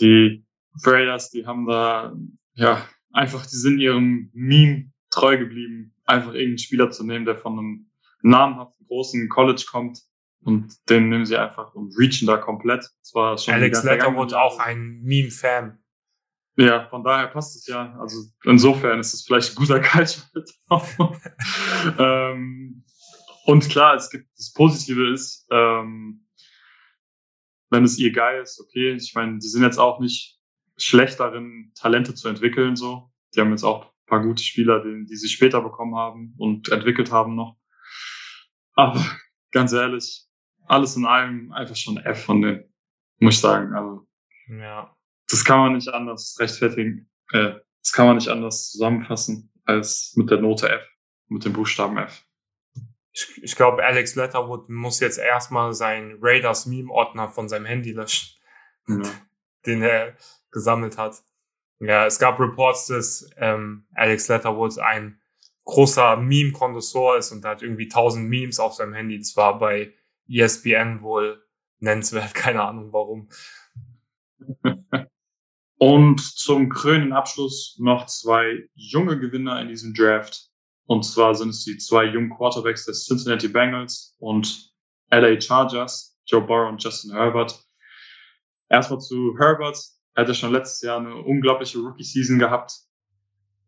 die 0.00 0.44
Raiders, 0.84 1.30
die 1.30 1.46
haben 1.46 1.66
da 1.66 2.14
ja 2.54 2.86
einfach, 3.12 3.46
die 3.46 3.56
sind 3.56 3.78
ihrem 3.78 4.30
Meme 4.34 4.90
treu 5.10 5.38
geblieben, 5.38 5.94
einfach 6.04 6.32
irgendeinen 6.32 6.58
Spieler 6.58 6.90
zu 6.90 7.04
nehmen, 7.04 7.24
der 7.24 7.36
von 7.36 7.58
einem 7.58 7.90
namhaften 8.22 8.86
großen 8.86 9.28
College 9.28 9.64
kommt 9.70 10.00
und 10.40 10.74
den 10.88 11.08
nehmen 11.08 11.26
sie 11.26 11.36
einfach 11.36 11.74
und 11.74 11.96
reachen 11.98 12.26
da 12.26 12.36
komplett. 12.36 12.88
Zwar 13.02 13.38
schon 13.38 13.54
Alex 13.54 13.82
Letterwood 13.84 14.34
auch 14.34 14.58
ein 14.58 15.00
Meme-Fan. 15.02 15.78
Ja, 16.58 16.88
von 16.88 17.04
daher 17.04 17.26
passt 17.28 17.56
es 17.56 17.66
ja. 17.66 17.96
Also 17.98 18.18
insofern 18.44 19.00
ist 19.00 19.12
es 19.12 19.22
vielleicht 19.22 19.52
ein 19.52 19.56
guter 19.56 19.80
Culture. 19.80 20.24
ähm, 21.98 22.84
und 23.44 23.68
klar, 23.68 23.96
es 23.96 24.10
gibt 24.10 24.26
das 24.36 24.52
Positive 24.52 25.12
ist, 25.12 25.46
ähm, 25.50 26.25
wenn 27.70 27.84
es 27.84 27.98
ihr 27.98 28.12
geil 28.12 28.42
ist, 28.42 28.60
okay. 28.60 28.94
Ich 28.94 29.14
meine, 29.14 29.38
die 29.38 29.48
sind 29.48 29.62
jetzt 29.62 29.78
auch 29.78 30.00
nicht 30.00 30.38
schlecht 30.76 31.18
darin, 31.20 31.72
Talente 31.74 32.14
zu 32.14 32.28
entwickeln, 32.28 32.76
so. 32.76 33.10
Die 33.34 33.40
haben 33.40 33.50
jetzt 33.50 33.64
auch 33.64 33.92
paar 34.06 34.22
gute 34.22 34.42
Spieler, 34.42 34.82
die, 34.82 35.04
die 35.04 35.16
sie 35.16 35.28
später 35.28 35.60
bekommen 35.60 35.96
haben 35.96 36.34
und 36.38 36.68
entwickelt 36.68 37.10
haben 37.10 37.34
noch. 37.34 37.56
Aber 38.74 39.04
ganz 39.52 39.72
ehrlich, 39.72 40.24
alles 40.66 40.96
in 40.96 41.06
allem 41.06 41.52
einfach 41.52 41.76
schon 41.76 41.98
F 41.98 42.24
von 42.24 42.40
denen, 42.42 42.72
muss 43.18 43.34
ich 43.34 43.40
sagen. 43.40 43.74
Also, 43.74 44.06
Ja. 44.48 44.94
das 45.28 45.44
kann 45.44 45.58
man 45.58 45.74
nicht 45.74 45.88
anders 45.88 46.36
rechtfertigen. 46.38 47.08
Äh, 47.32 47.54
das 47.82 47.92
kann 47.92 48.06
man 48.06 48.16
nicht 48.16 48.28
anders 48.28 48.70
zusammenfassen 48.70 49.52
als 49.64 50.14
mit 50.16 50.30
der 50.30 50.40
Note 50.40 50.68
F, 50.68 50.86
mit 51.28 51.44
dem 51.44 51.52
Buchstaben 51.52 51.96
F. 51.98 52.25
Ich, 53.16 53.42
ich 53.42 53.56
glaube, 53.56 53.82
Alex 53.82 54.14
Letterwood 54.14 54.68
muss 54.68 55.00
jetzt 55.00 55.18
erstmal 55.18 55.72
seinen 55.72 56.18
Raiders 56.20 56.66
Meme-Ordner 56.66 57.28
von 57.28 57.48
seinem 57.48 57.64
Handy 57.64 57.92
löschen, 57.92 58.38
Ja. 58.86 59.02
den 59.66 59.82
er 59.82 60.16
gesammelt 60.52 60.98
hat. 60.98 61.22
Ja, 61.80 62.06
es 62.06 62.18
gab 62.18 62.38
Reports, 62.38 62.86
dass 62.86 63.30
ähm, 63.38 63.86
Alex 63.94 64.28
Letterwood 64.28 64.78
ein 64.78 65.20
großer 65.64 66.16
Meme-Konnoisseur 66.16 67.16
ist 67.16 67.32
und 67.32 67.44
hat 67.44 67.62
irgendwie 67.62 67.84
1000 67.84 68.28
Memes 68.28 68.60
auf 68.60 68.74
seinem 68.74 68.94
Handy. 68.94 69.18
Das 69.18 69.36
war 69.36 69.58
bei 69.58 69.92
ESPN 70.28 71.00
wohl 71.00 71.42
nennenswert, 71.78 72.34
keine 72.34 72.62
Ahnung 72.62 72.92
warum. 72.92 73.28
Und 75.78 76.20
zum 76.20 76.68
krönenden 76.68 77.12
Abschluss 77.12 77.76
noch 77.78 78.06
zwei 78.06 78.68
junge 78.74 79.18
Gewinner 79.18 79.60
in 79.60 79.68
diesem 79.68 79.94
Draft. 79.94 80.50
Und 80.86 81.04
zwar 81.04 81.34
sind 81.34 81.50
es 81.50 81.64
die 81.64 81.78
zwei 81.78 82.04
jungen 82.04 82.30
Quarterbacks 82.30 82.86
des 82.86 83.04
Cincinnati 83.06 83.48
Bengals 83.48 84.16
und 84.18 84.72
LA 85.10 85.40
Chargers, 85.40 86.16
Joe 86.26 86.40
Burrow 86.40 86.68
und 86.68 86.82
Justin 86.82 87.12
Herbert. 87.12 87.60
Erstmal 88.68 89.00
zu 89.00 89.36
Herbert. 89.38 89.78
Er 90.14 90.22
hatte 90.22 90.34
schon 90.34 90.52
letztes 90.52 90.82
Jahr 90.82 90.98
eine 90.98 91.14
unglaubliche 91.16 91.78
Rookie-Season 91.78 92.38
gehabt. 92.38 92.72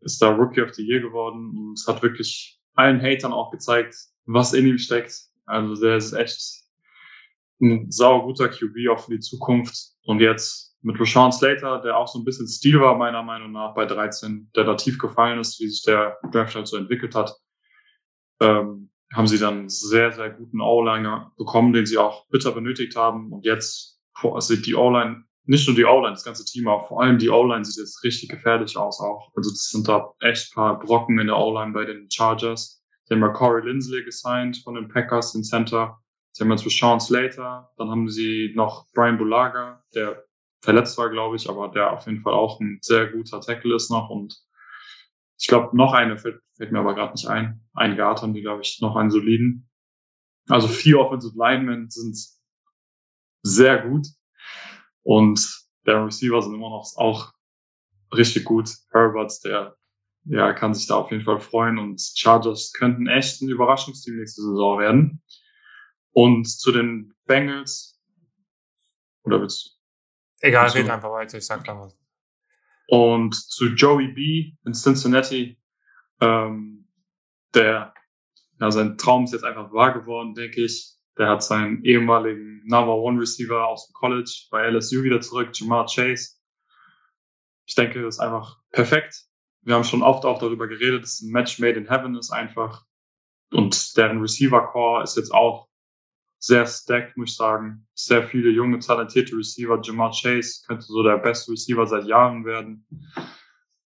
Ist 0.01 0.23
da 0.23 0.31
Rookie 0.31 0.63
of 0.63 0.75
the 0.75 0.87
Year 0.87 1.01
geworden 1.01 1.51
und 1.57 1.79
es 1.79 1.87
hat 1.87 2.03
wirklich 2.03 2.61
allen 2.75 3.03
Hatern 3.03 3.33
auch 3.33 3.51
gezeigt, 3.51 3.97
was 4.27 4.53
in 4.53 4.67
ihm 4.67 4.79
steckt. 4.79 5.15
Also 5.47 5.81
der 5.83 5.97
ist 5.97 6.13
echt 6.13 6.63
ein 7.61 7.91
sauguter 7.91 8.49
QB 8.49 8.89
auch 8.91 9.01
für 9.01 9.13
die 9.13 9.21
Zukunft. 9.21 9.77
Und 10.05 10.21
jetzt 10.21 10.68
mit 10.83 11.01
Rashawn 11.01 11.33
Slater, 11.33 11.81
der 11.81 11.97
auch 11.97 12.09
so 12.09 12.19
ein 12.19 12.25
bisschen 12.25 12.47
Stil 12.47 12.81
war, 12.81 12.97
meiner 12.97 13.23
Meinung 13.23 13.53
nach, 13.53 13.75
bei 13.75 13.85
13, 13.85 14.51
der 14.55 14.65
da 14.65 14.75
tief 14.75 14.99
gefallen 14.99 15.41
ist, 15.41 15.59
wie 15.61 15.69
sich 15.69 15.83
der 15.83 16.19
Draft 16.31 16.55
halt 16.55 16.69
so 16.69 16.77
entwickelt 16.77 17.15
hat, 17.15 17.35
ähm, 18.41 18.91
haben 19.13 19.27
sie 19.27 19.39
dann 19.39 19.69
sehr, 19.69 20.13
sehr 20.13 20.31
guten 20.31 20.61
O-Liner 20.61 21.33
bekommen, 21.37 21.73
den 21.73 21.87
sie 21.87 21.99
auch 21.99 22.27
bitter 22.29 22.53
benötigt 22.53 22.95
haben. 22.95 23.33
Und 23.33 23.45
jetzt 23.45 24.01
sieht 24.39 24.67
die 24.67 24.75
O-Line, 24.75 25.25
nicht 25.45 25.67
nur 25.67 25.75
die 25.75 25.85
O-Line, 25.85 26.13
das 26.13 26.25
ganze 26.25 26.45
Team 26.45 26.69
auch, 26.69 26.89
vor 26.89 27.03
allem 27.03 27.19
die 27.19 27.31
O-Line 27.31 27.65
sieht 27.65 27.79
jetzt 27.79 28.05
richtig 28.05 28.29
gefährlich 28.29 28.77
aus 28.77 29.01
auch. 29.01 29.33
Also 29.35 29.51
das 29.51 29.71
sind 29.71 29.89
da 29.89 30.13
echt 30.21 30.55
paar 30.55 30.79
Brocken 30.79 31.19
in 31.19 31.29
der 31.29 31.39
O-Line 31.39 31.73
bei 31.73 31.85
den 31.87 32.09
Chargers. 32.11 32.85
Sie 33.05 33.15
haben 33.15 33.23
ja 33.23 33.29
Corey 33.31 33.67
Lindsley 33.67 34.05
gesigned 34.05 34.59
von 34.59 34.75
den 34.75 34.89
Packers, 34.89 35.33
den 35.33 35.43
Center. 35.43 35.99
Sie 36.33 36.45
haben 36.45 36.51
jetzt 36.51 36.69
Sean 36.69 37.01
Slater, 37.01 37.71
dann 37.79 37.91
haben 37.91 38.09
sie 38.09 38.53
noch 38.55 38.87
Brian 38.93 39.17
Bulaga, 39.17 39.83
der 39.95 40.28
verletzt 40.61 40.99
war, 40.99 41.11
glaube 41.11 41.37
ich, 41.37 41.49
aber 41.49 41.69
der 41.69 41.93
auf 41.93 42.07
jeden 42.07 42.21
Fall 42.21 42.35
auch 42.35 42.61
ein 42.61 42.79
sehr 42.83 43.07
guter 43.09 43.41
Tackle 43.41 43.75
ist 43.75 43.91
noch 43.91 44.11
und 44.11 44.37
ich 45.41 45.47
glaube, 45.47 45.77
noch 45.77 45.93
eine 45.93 46.19
fällt, 46.19 46.41
fällt 46.57 46.73
mir 46.73 46.81
aber 46.81 46.95
gerade 46.95 47.13
nicht 47.13 47.29
ein. 47.29 47.65
Einige 47.73 48.05
Art 48.05 48.23
haben 48.23 48.35
die, 48.35 48.43
glaube 48.43 48.63
ich, 48.63 48.81
noch 48.81 48.97
einen 48.97 49.11
soliden. 49.11 49.71
Also 50.49 50.67
vier 50.67 50.99
Offensive 50.99 51.39
Linemen 51.39 51.91
sind 51.91 52.19
sehr 53.43 53.87
gut 53.87 54.09
und 55.03 55.65
der 55.87 56.05
Receiver 56.05 56.43
sind 56.43 56.55
immer 56.55 56.71
noch 56.71 56.91
auch 56.97 57.33
richtig 58.13 58.45
gut. 58.45 58.71
Herbert, 58.91 59.33
der 59.45 59.77
ja, 60.25 60.53
kann 60.53 60.75
sich 60.75 60.87
da 60.87 60.97
auf 60.97 61.11
jeden 61.11 61.25
Fall 61.25 61.39
freuen 61.39 61.79
und 61.79 62.01
Chargers 62.17 62.73
könnten 62.73 63.07
echt 63.07 63.41
ein 63.41 63.49
Überraschungsteam 63.49 64.17
nächste 64.17 64.43
Saison 64.43 64.79
werden. 64.79 65.23
Und 66.11 66.47
zu 66.49 66.73
den 66.73 67.15
Bengals, 67.27 68.01
oder 69.23 69.41
willst 69.41 69.78
Egal, 70.41 70.69
red 70.71 70.89
einfach 70.89 71.11
weiter, 71.11 71.39
ich 71.39 71.47
sag 71.47 71.65
da 71.65 71.79
was. 71.79 71.97
Und 72.89 73.35
zu 73.35 73.67
Joey 73.75 74.09
B 74.09 74.53
in 74.65 74.73
Cincinnati, 74.73 75.61
ähm, 76.21 76.89
der, 77.55 77.93
ja, 78.61 78.71
sein 78.71 78.97
Traum 78.97 79.25
ist 79.25 79.33
jetzt 79.33 79.45
einfach 79.45 79.73
wahr 79.73 79.93
geworden, 79.93 80.35
denke 80.35 80.65
ich. 80.65 80.95
Der 81.19 81.29
hat 81.29 81.43
seinen 81.43 81.85
ehemaligen 81.85 82.63
Number 82.67 82.95
One 82.95 83.21
Receiver 83.21 83.67
aus 83.67 83.89
dem 83.89 83.93
College 83.95 84.47
bei 84.51 84.71
LSU 84.71 85.03
wieder 85.03 85.21
zurück, 85.21 85.51
Jamar 85.53 85.87
Chase. 85.87 86.37
Ich 87.67 87.75
denke, 87.75 88.01
das 88.03 88.17
ist 88.17 88.21
einfach 88.21 88.59
perfekt. 88.71 89.25
Wir 89.63 89.75
haben 89.75 89.85
schon 89.85 90.03
oft 90.03 90.25
auch 90.25 90.39
darüber 90.39 90.69
geredet, 90.69 91.03
dass 91.03 91.21
ein 91.21 91.31
Match 91.31 91.59
made 91.59 91.79
in 91.79 91.89
heaven 91.89 92.15
ist 92.15 92.31
einfach. 92.31 92.85
Und 93.51 93.97
deren 93.97 94.21
Receiver 94.21 94.67
Core 94.69 95.03
ist 95.03 95.17
jetzt 95.17 95.33
auch 95.33 95.68
sehr 96.39 96.67
stacked, 96.67 97.17
muss 97.17 97.31
ich 97.31 97.37
sagen. 97.37 97.87
Sehr 97.95 98.23
viele 98.23 98.51
junge, 98.51 98.79
talentierte 98.79 99.37
Receiver. 99.37 99.81
Jamar 99.83 100.13
Chase 100.13 100.63
könnte 100.67 100.85
so 100.85 101.03
der 101.03 101.19
beste 101.19 101.53
Receiver 101.53 101.87
seit 101.87 102.07
Jahren 102.07 102.45
werden. 102.45 102.87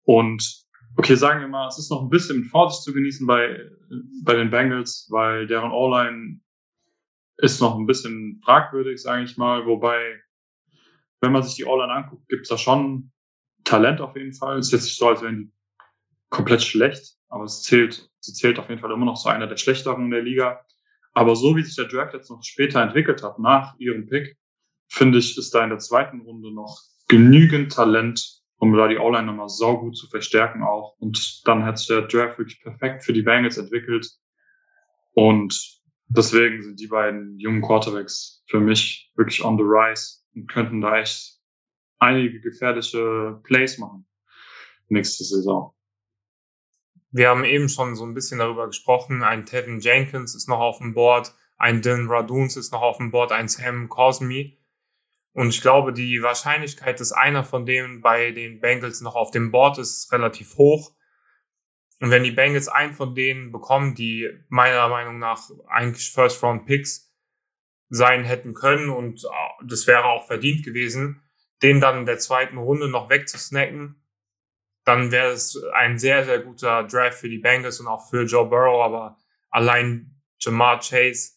Und 0.04 0.66
okay, 0.98 1.16
sagen 1.16 1.42
wir 1.42 1.48
mal, 1.48 1.68
es 1.68 1.78
ist 1.78 1.92
noch 1.92 2.02
ein 2.02 2.10
bisschen 2.10 2.42
mit 2.42 2.50
Vorsicht 2.50 2.84
zu 2.84 2.94
genießen 2.94 3.26
bei, 3.28 3.60
bei 4.24 4.34
den 4.34 4.50
Bengals, 4.50 5.08
weil 5.10 5.48
deren 5.48 5.72
O-Line 5.72 6.40
ist 7.38 7.62
noch 7.62 7.78
ein 7.78 7.86
bisschen 7.86 8.42
fragwürdig, 8.44 9.02
sage 9.02 9.24
ich 9.24 9.38
mal. 9.38 9.66
Wobei, 9.66 10.20
wenn 11.22 11.32
man 11.32 11.44
sich 11.44 11.56
die 11.56 11.66
O-Line 11.66 11.94
anguckt, 11.94 12.28
gibt 12.28 12.44
es 12.44 12.50
da 12.50 12.58
schon 12.58 13.12
Talent 13.64 14.02
auf 14.02 14.16
jeden 14.16 14.34
Fall. 14.34 14.58
Es 14.58 14.68
ist 14.68 14.74
jetzt 14.74 14.84
nicht 14.86 14.98
so, 14.98 15.08
als 15.08 15.22
wären 15.22 15.38
die 15.38 15.52
komplett 16.30 16.64
schlecht, 16.64 17.18
aber 17.30 17.44
es 17.44 17.62
zählt, 17.62 18.10
sie 18.20 18.34
zählt 18.34 18.60
auf 18.60 18.70
jeden 18.70 18.82
Fall 18.82 18.92
immer 18.92 19.06
noch 19.06 19.22
zu 19.22 19.30
einer 19.30 19.48
der 19.48 19.58
schlechteren 19.58 20.10
der 20.10 20.22
Liga. 20.22 20.66
Aber 21.14 21.36
so 21.36 21.56
wie 21.56 21.64
sich 21.64 21.76
der 21.76 21.86
Draft 21.86 22.14
jetzt 22.14 22.30
noch 22.30 22.44
später 22.44 22.82
entwickelt 22.82 23.24
hat, 23.24 23.40
nach 23.40 23.76
ihrem 23.80 24.08
Pick, 24.08 24.38
finde 24.88 25.20
ich, 25.20 25.38
ist 25.38 25.54
da 25.54 25.64
in 25.64 25.70
der 25.70 25.80
zweiten 25.80 26.22
Runde 26.22 26.54
noch 26.54 26.80
genügend 27.08 27.72
Talent, 27.72 28.42
um 28.58 28.74
da 28.74 28.88
die 28.88 28.98
O-Line 28.98 29.26
nochmal 29.26 29.50
saugut 29.50 29.98
zu 29.98 30.08
verstärken 30.08 30.64
auch. 30.64 30.96
Und 31.00 31.42
dann 31.46 31.66
hat 31.66 31.78
sich 31.78 31.88
der 31.88 32.04
Draft 32.04 32.38
wirklich 32.38 32.62
perfekt 32.62 33.04
für 33.04 33.14
die 33.14 33.22
Bengals 33.22 33.58
entwickelt. 33.58 34.08
Und 35.14 35.82
deswegen 36.08 36.62
sind 36.62 36.80
die 36.80 36.88
beiden 36.88 37.38
jungen 37.40 37.62
Quarterbacks 37.62 38.44
für 38.48 38.60
mich 38.60 39.12
wirklich 39.16 39.44
on 39.44 39.58
the 39.58 39.64
rise 39.64 40.20
und 40.36 40.48
könnten 40.48 40.82
da 40.82 41.00
echt 41.00 41.40
einige 42.00 42.40
gefährliche 42.40 43.40
Plays 43.44 43.78
machen 43.78 44.06
nächste 44.90 45.24
Saison. 45.24 45.74
Wir 47.12 47.30
haben 47.30 47.44
eben 47.44 47.70
schon 47.70 47.96
so 47.96 48.06
ein 48.06 48.14
bisschen 48.14 48.40
darüber 48.40 48.68
gesprochen. 48.68 49.24
Ein 49.24 49.46
Tevin 49.46 49.80
Jenkins 49.80 50.36
ist 50.36 50.48
noch 50.48 50.60
auf 50.60 50.78
dem 50.78 50.94
Board, 50.94 51.34
ein 51.58 51.82
Dylan 51.82 52.08
Raduns 52.08 52.56
ist 52.56 52.72
noch 52.72 52.82
auf 52.82 52.98
dem 52.98 53.12
Board, 53.12 53.32
ein 53.32 53.48
Sam 53.48 53.90
Cosmi. 53.90 54.58
Und 55.34 55.50
ich 55.50 55.62
glaube, 55.62 55.94
die 55.94 56.22
Wahrscheinlichkeit, 56.22 57.00
dass 57.00 57.12
einer 57.12 57.44
von 57.44 57.66
denen 57.66 58.02
bei 58.02 58.32
den 58.32 58.60
Bengals 58.60 59.02
noch 59.02 59.16
auf 59.16 59.32
dem 59.32 59.52
Board 59.52 59.78
ist, 59.78 59.98
ist 59.98 60.12
relativ 60.12 60.58
hoch. 60.58 60.94
Und 62.00 62.12
wenn 62.12 62.24
die 62.24 62.32
Bengals 62.32 62.68
einen 62.68 62.94
von 62.94 63.14
denen 63.14 63.52
bekommen, 63.52 63.96
die 63.96 64.30
meiner 64.48 64.88
Meinung 64.88 65.20
nach 65.20 65.50
eigentlich 65.68 66.12
First-Round-Picks 66.12 67.14
sein 67.90 68.24
hätten 68.24 68.54
können 68.54 68.90
und 68.90 69.24
äh, 69.26 69.66
das 69.66 69.88
wäre 69.88 70.06
auch 70.06 70.28
verdient 70.28 70.64
gewesen, 70.64 71.24
den 71.62 71.82
dann 71.82 72.00
in 72.00 72.06
der 72.06 72.20
zweiten 72.20 72.58
Runde 72.58 72.88
noch 72.88 73.10
wegzusnacken, 73.10 73.99
dann 74.90 75.12
wäre 75.12 75.34
es 75.34 75.56
ein 75.76 76.00
sehr, 76.00 76.26
sehr 76.26 76.40
guter 76.40 76.84
Draft 76.84 77.20
für 77.20 77.30
die 77.30 77.38
Bengals 77.38 77.80
und 77.80 77.86
auch 77.86 78.10
für 78.10 78.24
Joe 78.24 78.50
Burrow, 78.50 78.84
aber 78.84 79.18
allein 79.52 80.20
Jamar 80.40 80.80
Chase 80.80 81.34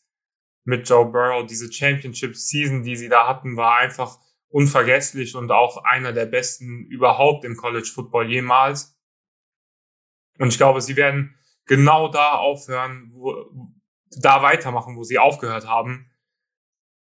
mit 0.65 0.89
Joe 0.89 1.05
Burrow, 1.05 1.45
diese 1.45 1.71
Championship-Season, 1.71 2.83
die 2.83 2.97
sie 2.97 3.11
da 3.11 3.29
hatten, 3.29 3.59
war 3.59 3.77
einfach 3.77 4.19
unvergesslich 4.49 5.37
und 5.37 5.51
auch 5.51 5.85
einer 5.85 6.15
der 6.15 6.25
besten 6.25 6.87
überhaupt 6.87 7.45
im 7.45 7.57
College 7.57 7.91
Football 7.95 8.31
jemals. 8.31 8.99
Und 10.39 10.49
ich 10.49 10.57
glaube, 10.57 10.81
sie 10.81 10.97
werden 10.97 11.37
genau 11.67 12.09
da 12.09 12.37
aufhören, 12.37 13.11
wo, 13.13 13.69
da 14.19 14.43
weitermachen, 14.43 14.97
wo 14.97 15.05
sie 15.05 15.19
aufgehört 15.19 15.67
haben. 15.67 16.11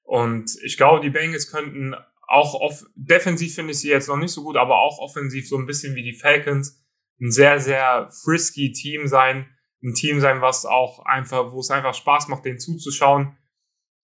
Und 0.02 0.56
ich 0.62 0.78
glaube, 0.78 1.00
die 1.00 1.10
Bengals 1.10 1.50
könnten 1.50 1.94
auch 2.28 2.54
off 2.54 2.84
defensiv 2.94 3.54
finde 3.54 3.72
ich 3.72 3.80
sie 3.80 3.88
jetzt 3.88 4.08
noch 4.08 4.18
nicht 4.18 4.32
so 4.32 4.44
gut, 4.44 4.56
aber 4.56 4.80
auch 4.80 4.98
offensiv 4.98 5.48
so 5.48 5.56
ein 5.56 5.66
bisschen 5.66 5.94
wie 5.94 6.02
die 6.02 6.12
Falcons 6.12 6.84
ein 7.20 7.32
sehr, 7.32 7.58
sehr 7.58 8.10
frisky 8.22 8.70
Team 8.70 9.08
sein. 9.08 9.48
Ein 9.82 9.94
Team 9.94 10.20
sein, 10.20 10.40
was 10.40 10.66
auch 10.66 11.00
einfach, 11.04 11.52
wo 11.52 11.60
es 11.60 11.70
einfach 11.70 11.94
Spaß 11.94 12.28
macht, 12.28 12.44
denen 12.44 12.58
zuzuschauen. 12.58 13.36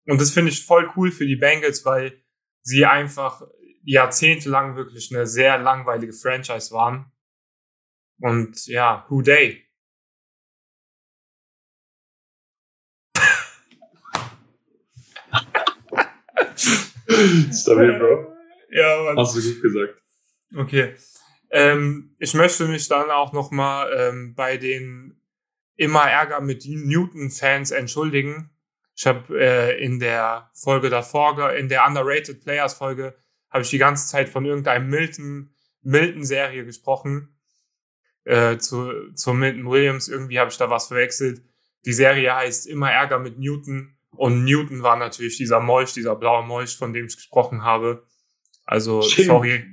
Und 0.07 0.21
das 0.21 0.31
finde 0.31 0.51
ich 0.51 0.65
voll 0.65 0.91
cool 0.97 1.11
für 1.11 1.27
die 1.27 1.37
Bengals, 1.37 1.85
weil 1.85 2.23
sie 2.63 2.87
einfach 2.87 3.43
jahrzehntelang 3.83 4.77
wirklich 4.77 5.15
eine 5.15 5.27
sehr 5.27 5.59
langweilige 5.59 6.13
Franchise 6.13 6.73
waren. 6.73 7.13
Und 8.21 8.67
ja, 8.67 9.05
who 9.09 9.23
they? 9.23 9.64
Stabil, 17.53 17.99
Bro. 17.99 18.35
Ja, 18.71 19.03
Mann. 19.03 19.17
Hast 19.19 19.37
du 19.37 19.43
gut 19.43 19.63
gesagt. 19.63 19.95
Okay. 20.57 20.95
Ähm, 21.51 22.15
ich 22.19 22.35
möchte 22.35 22.67
mich 22.67 22.89
dann 22.89 23.11
auch 23.11 23.33
nochmal 23.33 23.93
ähm, 23.97 24.35
bei 24.35 24.57
den 24.57 25.21
immer 25.77 26.03
Ärger 26.03 26.41
mit 26.41 26.65
Newton-Fans 26.67 27.71
entschuldigen. 27.71 28.51
Ich 28.97 29.07
habe 29.07 29.39
äh, 29.39 29.85
in 29.85 29.99
der 29.99 30.51
Folge 30.55 30.89
davor, 30.91 31.53
in 31.53 31.69
der 31.69 31.87
Underrated 31.87 32.43
Players 32.43 32.75
Folge, 32.75 33.15
habe 33.51 33.63
ich 33.63 33.71
die 33.71 33.79
ganze 33.79 34.09
Zeit 34.09 34.29
von 34.29 34.45
irgendeinem 34.45 34.89
Milton, 34.89 35.55
Milton-Serie 35.83 36.65
gesprochen. 36.65 37.37
Äh, 38.25 38.59
zu, 38.59 39.13
zu 39.13 39.35
Milton 39.35 39.71
Williams. 39.71 40.09
Irgendwie 40.09 40.39
habe 40.39 40.51
ich 40.51 40.57
da 40.57 40.71
was 40.71 40.89
verwechselt. 40.89 41.43
Die 41.85 41.93
Serie 41.93 42.35
heißt 42.35 42.67
Immer 42.67 42.91
Ärger 42.91 43.19
mit 43.19 43.39
Newton. 43.39 43.94
Und 44.17 44.45
Newton 44.45 44.83
war 44.83 44.97
natürlich 44.97 45.37
dieser 45.37 45.61
Molch, 45.61 45.93
dieser 45.93 46.17
blaue 46.17 46.45
Molch, 46.45 46.77
von 46.77 46.93
dem 46.93 47.07
ich 47.07 47.17
gesprochen 47.17 47.63
habe. 47.63 48.07
Also, 48.65 49.03
Schäm 49.03 49.27
sorry. 49.27 49.65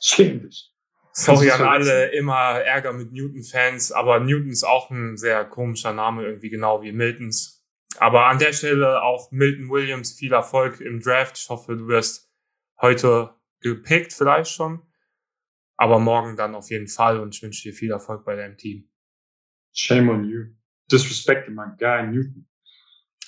Schäm 0.00 0.42
dich. 0.42 0.72
Sorry 1.12 1.50
an 1.50 1.62
alle 1.62 2.12
immer 2.12 2.60
Ärger 2.60 2.92
mit 2.92 3.12
Newton-Fans, 3.12 3.92
aber 3.92 4.20
Newton 4.20 4.50
ist 4.50 4.64
auch 4.64 4.90
ein 4.90 5.16
sehr 5.16 5.44
komischer 5.44 5.92
Name, 5.92 6.24
irgendwie 6.24 6.50
genau 6.50 6.82
wie 6.82 6.92
Miltons. 6.92 7.66
Aber 7.98 8.26
an 8.26 8.38
der 8.38 8.52
Stelle 8.52 9.02
auch 9.02 9.32
Milton 9.32 9.68
Williams 9.68 10.12
viel 10.12 10.32
Erfolg 10.32 10.80
im 10.80 11.00
Draft. 11.00 11.38
Ich 11.38 11.48
hoffe, 11.48 11.76
du 11.76 11.88
wirst 11.88 12.30
heute 12.80 13.34
gepickt, 13.60 14.12
vielleicht 14.12 14.50
schon. 14.50 14.82
Aber 15.76 15.98
morgen 15.98 16.36
dann 16.36 16.54
auf 16.54 16.70
jeden 16.70 16.88
Fall 16.88 17.18
und 17.18 17.34
ich 17.34 17.42
wünsche 17.42 17.62
dir 17.62 17.74
viel 17.74 17.90
Erfolg 17.90 18.24
bei 18.24 18.36
deinem 18.36 18.56
Team. 18.56 18.88
Shame 19.72 20.08
on 20.10 20.24
you. 20.24 20.44
Disrespecting 20.90 21.54
my 21.54 21.66
guy 21.78 22.06
Newton. 22.06 22.46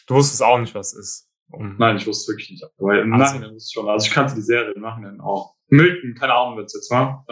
Du 0.07 0.15
wusstest 0.15 0.43
auch 0.43 0.59
nicht, 0.59 0.75
was 0.75 0.93
es 0.93 0.99
ist. 0.99 1.29
Um 1.51 1.77
Nein, 1.79 1.97
ich 1.97 2.07
wusste 2.07 2.33
wirklich 2.33 2.51
nicht. 2.51 2.65
Aber 2.79 3.01
im 3.01 3.13
also. 3.13 3.25
Nachhinein 3.25 3.55
wusste 3.55 3.69
ich 3.69 3.75
schon. 3.75 3.89
Also 3.89 4.07
ich 4.07 4.13
kannte 4.13 4.35
die 4.35 4.43
Serie 4.43 4.73
im 4.73 4.83
Nachhinein 4.83 5.21
auch. 5.21 5.55
Milton, 5.69 6.15
keine 6.15 6.35
Ahnung, 6.35 6.59
es 6.61 6.75
jetzt 6.75 6.91
war. 6.91 7.25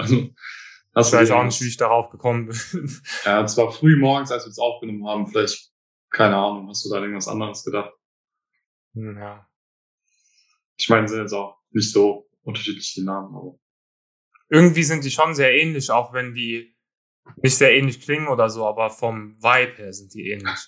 Also, 0.93 1.13
ich 1.15 1.21
weiß 1.21 1.31
auch 1.31 1.45
nicht, 1.45 1.61
wie 1.61 1.69
ich 1.69 1.77
darauf 1.77 2.11
gekommen 2.11 2.47
bin. 2.47 3.01
Ja, 3.25 3.43
es 3.43 3.57
war 3.57 3.71
früh 3.71 3.97
morgens, 3.97 4.33
als 4.33 4.45
wir 4.45 4.51
es 4.51 4.59
aufgenommen 4.59 5.07
haben. 5.07 5.27
Vielleicht, 5.29 5.71
keine 6.11 6.37
Ahnung, 6.37 6.69
hast 6.69 6.85
du 6.85 6.91
da 6.91 7.01
irgendwas 7.01 7.29
anderes 7.29 7.63
gedacht? 7.65 7.93
Hm, 8.95 9.17
ja. 9.17 9.47
Ich 10.77 10.89
meine, 10.89 11.07
sind 11.07 11.21
jetzt 11.21 11.33
auch 11.33 11.59
nicht 11.71 11.93
so 11.93 12.29
unterschiedlich 12.43 12.93
die 12.95 13.05
Namen, 13.05 13.35
aber. 13.37 13.59
Irgendwie 14.49 14.83
sind 14.83 15.05
die 15.05 15.13
schon 15.13 15.35
sehr 15.35 15.55
ähnlich, 15.55 15.91
auch 15.91 16.13
wenn 16.13 16.35
die 16.35 16.77
nicht 17.37 17.57
sehr 17.57 17.73
ähnlich 17.73 18.01
klingen 18.01 18.27
oder 18.27 18.51
so, 18.51 18.67
aber 18.67 18.91
vom 18.91 19.37
Vibe 19.41 19.77
her 19.77 19.93
sind 19.93 20.13
die 20.15 20.31
ähnlich. 20.31 20.59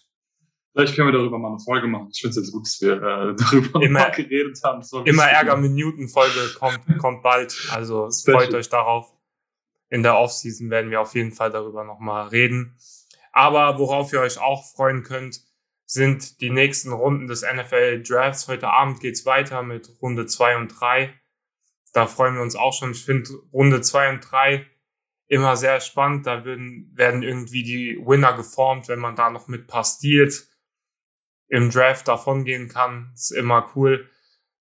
Vielleicht 0.73 0.97
können 0.97 1.09
wir 1.09 1.13
darüber 1.13 1.39
mal 1.39 1.51
eine 1.51 1.61
Folge 1.61 1.87
machen. 1.87 2.09
Ich 2.13 2.21
finde 2.21 2.31
es 2.31 2.37
jetzt 2.37 2.53
gut, 2.53 2.65
dass 2.65 2.81
wir 2.81 2.95
äh, 2.95 3.35
darüber 3.37 3.83
immer, 3.83 4.11
geredet 4.11 4.59
haben. 4.65 4.83
Immer 5.05 5.25
Ärger 5.25 5.57
mit 5.57 5.73
Newton-Folge 5.73 6.55
kommt, 6.59 6.81
kommt 6.99 7.23
bald. 7.23 7.69
Also 7.71 8.09
freut 8.25 8.55
euch 8.55 8.69
darauf. 8.69 9.13
In 9.91 10.03
der 10.03 10.17
Offseason 10.17 10.71
werden 10.71 10.91
wir 10.91 11.03
auf 11.03 11.15
jeden 11.15 11.33
Fall 11.33 11.51
darüber 11.51 11.85
nochmal 11.85 12.29
reden. 12.29 12.79
Aber 13.33 13.79
worauf 13.79 14.13
ihr 14.15 14.21
euch 14.21 14.41
auch 14.41 14.65
freuen 14.65 15.03
könnt, 15.03 15.41
sind 15.85 16.41
die 16.41 16.49
nächsten 16.49 16.93
Runden 16.93 17.27
des 17.27 17.43
NFL 17.43 18.03
Drafts. 18.03 18.49
Heute 18.49 18.69
Abend 18.69 19.01
geht's 19.01 19.27
weiter 19.27 19.63
mit 19.63 19.91
Runde 20.01 20.25
zwei 20.25 20.57
und 20.57 20.69
drei. 20.69 21.13
Da 21.93 22.07
freuen 22.07 22.37
wir 22.37 22.43
uns 22.43 22.57
auch 22.57 22.73
schon. 22.73 22.93
Ich 22.93 23.05
finde 23.05 23.29
Runde 23.53 23.83
zwei 23.83 24.09
und 24.09 24.21
drei 24.21 24.67
immer 25.27 25.57
sehr 25.57 25.81
spannend. 25.81 26.27
Da 26.27 26.47
werden, 26.47 26.91
werden 26.95 27.23
irgendwie 27.23 27.63
die 27.63 28.03
Winner 28.03 28.33
geformt, 28.35 28.89
wenn 28.89 28.99
man 28.99 29.17
da 29.17 29.29
noch 29.29 29.49
mit 29.49 29.67
paar 29.67 29.85
Steals 29.85 30.52
im 31.53 31.71
Draft 31.71 32.09
davongehen 32.09 32.69
kann. 32.69 33.13
Ist 33.15 33.31
immer 33.31 33.71
cool. 33.77 34.09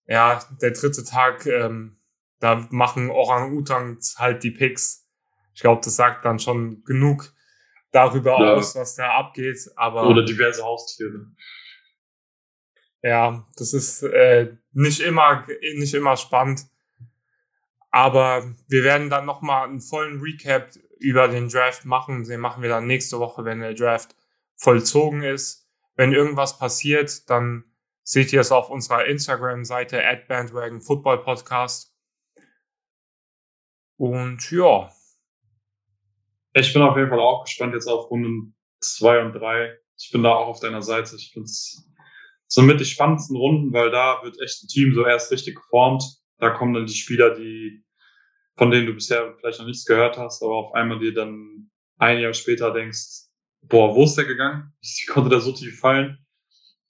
Ja, 0.07 0.43
der 0.61 0.71
dritte 0.71 1.05
Tag, 1.05 1.45
ähm, 1.45 1.97
da 2.41 2.67
machen 2.69 3.09
Orang-Utans 3.09 4.17
halt 4.19 4.43
die 4.43 4.51
Picks. 4.51 5.07
Ich 5.53 5.61
glaube, 5.61 5.81
das 5.85 5.95
sagt 5.95 6.25
dann 6.25 6.37
schon 6.37 6.83
genug 6.83 7.33
darüber 7.91 8.31
ja. 8.31 8.53
aus, 8.55 8.75
was 8.75 8.95
da 8.95 9.09
abgeht. 9.11 9.57
Aber 9.77 10.05
oder 10.05 10.25
diverse 10.25 10.63
Haustiere. 10.63 11.27
Ja, 13.01 13.47
das 13.55 13.73
ist 13.73 14.03
äh, 14.03 14.57
nicht 14.73 14.99
immer 14.99 15.47
nicht 15.77 15.93
immer 15.93 16.17
spannend. 16.17 16.65
Aber 17.89 18.53
wir 18.67 18.83
werden 18.83 19.09
dann 19.09 19.25
nochmal 19.25 19.69
einen 19.69 19.79
vollen 19.79 20.19
Recap 20.19 20.71
über 20.99 21.29
den 21.29 21.47
Draft 21.47 21.85
machen. 21.85 22.25
Den 22.25 22.41
machen 22.41 22.61
wir 22.61 22.69
dann 22.69 22.85
nächste 22.85 23.17
Woche, 23.19 23.45
wenn 23.45 23.61
der 23.61 23.75
Draft 23.75 24.13
vollzogen 24.57 25.23
ist. 25.23 25.60
Wenn 26.01 26.13
irgendwas 26.13 26.57
passiert, 26.57 27.29
dann 27.29 27.63
seht 28.01 28.33
ihr 28.33 28.41
es 28.41 28.51
auf 28.51 28.71
unserer 28.71 29.05
Instagram-Seite 29.05 30.03
at 30.03 30.27
Bandwagon 30.27 30.81
Football 30.81 31.21
Podcast. 31.21 31.95
Und 33.97 34.49
ja. 34.49 34.91
Ich 36.53 36.73
bin 36.73 36.81
auf 36.81 36.97
jeden 36.97 37.09
Fall 37.09 37.19
auch 37.19 37.43
gespannt 37.43 37.75
jetzt 37.75 37.85
auf 37.85 38.09
Runden 38.09 38.55
zwei 38.79 39.23
und 39.23 39.33
drei. 39.33 39.77
Ich 39.95 40.09
bin 40.11 40.23
da 40.23 40.33
auch 40.33 40.47
auf 40.47 40.59
deiner 40.59 40.81
Seite. 40.81 41.15
Ich 41.17 41.33
finde 41.33 41.45
es 41.45 41.87
somit 42.47 42.79
die 42.79 42.85
spannendsten 42.85 43.37
Runden, 43.37 43.71
weil 43.71 43.91
da 43.91 44.23
wird 44.23 44.41
echt 44.41 44.63
ein 44.63 44.69
Team 44.69 44.95
so 44.95 45.05
erst 45.05 45.31
richtig 45.31 45.57
geformt. 45.57 46.03
Da 46.39 46.49
kommen 46.49 46.73
dann 46.73 46.87
die 46.87 46.95
Spieler, 46.95 47.35
die, 47.35 47.85
von 48.57 48.71
denen 48.71 48.87
du 48.87 48.95
bisher 48.95 49.35
vielleicht 49.37 49.59
noch 49.59 49.67
nichts 49.67 49.85
gehört 49.85 50.17
hast, 50.17 50.41
aber 50.41 50.55
auf 50.55 50.73
einmal 50.73 50.97
dir 50.97 51.13
dann 51.13 51.69
ein 51.99 52.17
Jahr 52.17 52.33
später 52.33 52.73
denkst, 52.73 53.30
boah, 53.61 53.95
wo 53.95 54.03
ist 54.03 54.15
der 54.15 54.25
gegangen? 54.25 54.73
Ich 54.81 55.07
konnte 55.09 55.29
da 55.29 55.39
so 55.39 55.51
tief 55.51 55.79
fallen? 55.79 56.17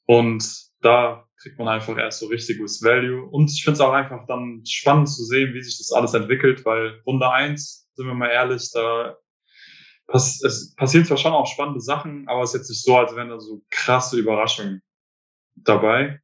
Und 0.06 0.44
da 0.82 1.28
kriegt 1.42 1.58
man 1.58 1.68
einfach 1.68 1.98
erst 1.98 2.20
so 2.20 2.28
richtiges 2.28 2.82
Value. 2.84 3.26
Und 3.30 3.52
ich 3.52 3.64
finde 3.64 3.76
es 3.76 3.82
auch 3.82 3.94
einfach 3.94 4.26
dann 4.28 4.64
spannend 4.66 5.10
zu 5.10 5.24
sehen, 5.24 5.54
wie 5.54 5.62
sich 5.62 5.78
das 5.78 5.92
alles 5.92 6.14
entwickelt, 6.14 6.66
weil 6.66 7.02
Runde 7.06 7.30
eins, 7.30 7.90
sind 7.96 8.08
wir 8.08 8.14
mal 8.14 8.30
ehrlich, 8.30 8.70
da 8.74 9.18
pass 10.08 10.44
es 10.44 10.76
passieren 10.76 11.06
zwar 11.06 11.18
schon 11.18 11.34
auch 11.34 11.48
spannende 11.48 11.82
Sachen, 11.82 12.28
aber 12.28 12.44
es 12.44 12.54
ist 12.54 12.62
jetzt 12.62 12.70
nicht 12.70 12.84
so, 12.84 12.98
als 12.98 13.16
wären 13.16 13.30
da 13.30 13.40
so 13.40 13.64
krasse 13.70 14.20
Überraschungen 14.20 14.82
dabei. 15.56 16.20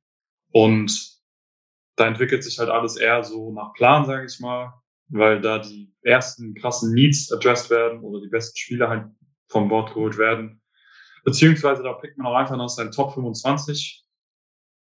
Und 0.52 1.18
da 1.96 2.08
entwickelt 2.08 2.44
sich 2.44 2.60
halt 2.60 2.70
alles 2.70 2.96
eher 2.96 3.24
so 3.24 3.52
nach 3.54 3.74
Plan, 3.74 4.06
sage 4.06 4.26
ich 4.26 4.40
mal, 4.40 4.74
weil 5.10 5.42
da 5.42 5.60
die 5.60 5.94
ersten 6.02 6.54
krassen 6.56 6.94
Needs 6.94 7.32
addressed 7.32 7.70
werden 7.70 8.02
oder 8.02 8.22
die 8.22 8.30
besten 8.30 8.58
Spieler 8.58 8.90
halt 8.90 9.06
vom 9.50 9.70
Bord 9.70 9.94
geholt 9.94 10.18
werden. 10.18 10.62
Beziehungsweise 11.24 11.84
da 11.84 11.94
pickt 11.94 12.18
man 12.18 12.28
auch 12.28 12.36
einfach 12.36 12.58
noch 12.58 12.70
seinen 12.70 12.92
Top 12.92 13.14
25, 13.14 14.06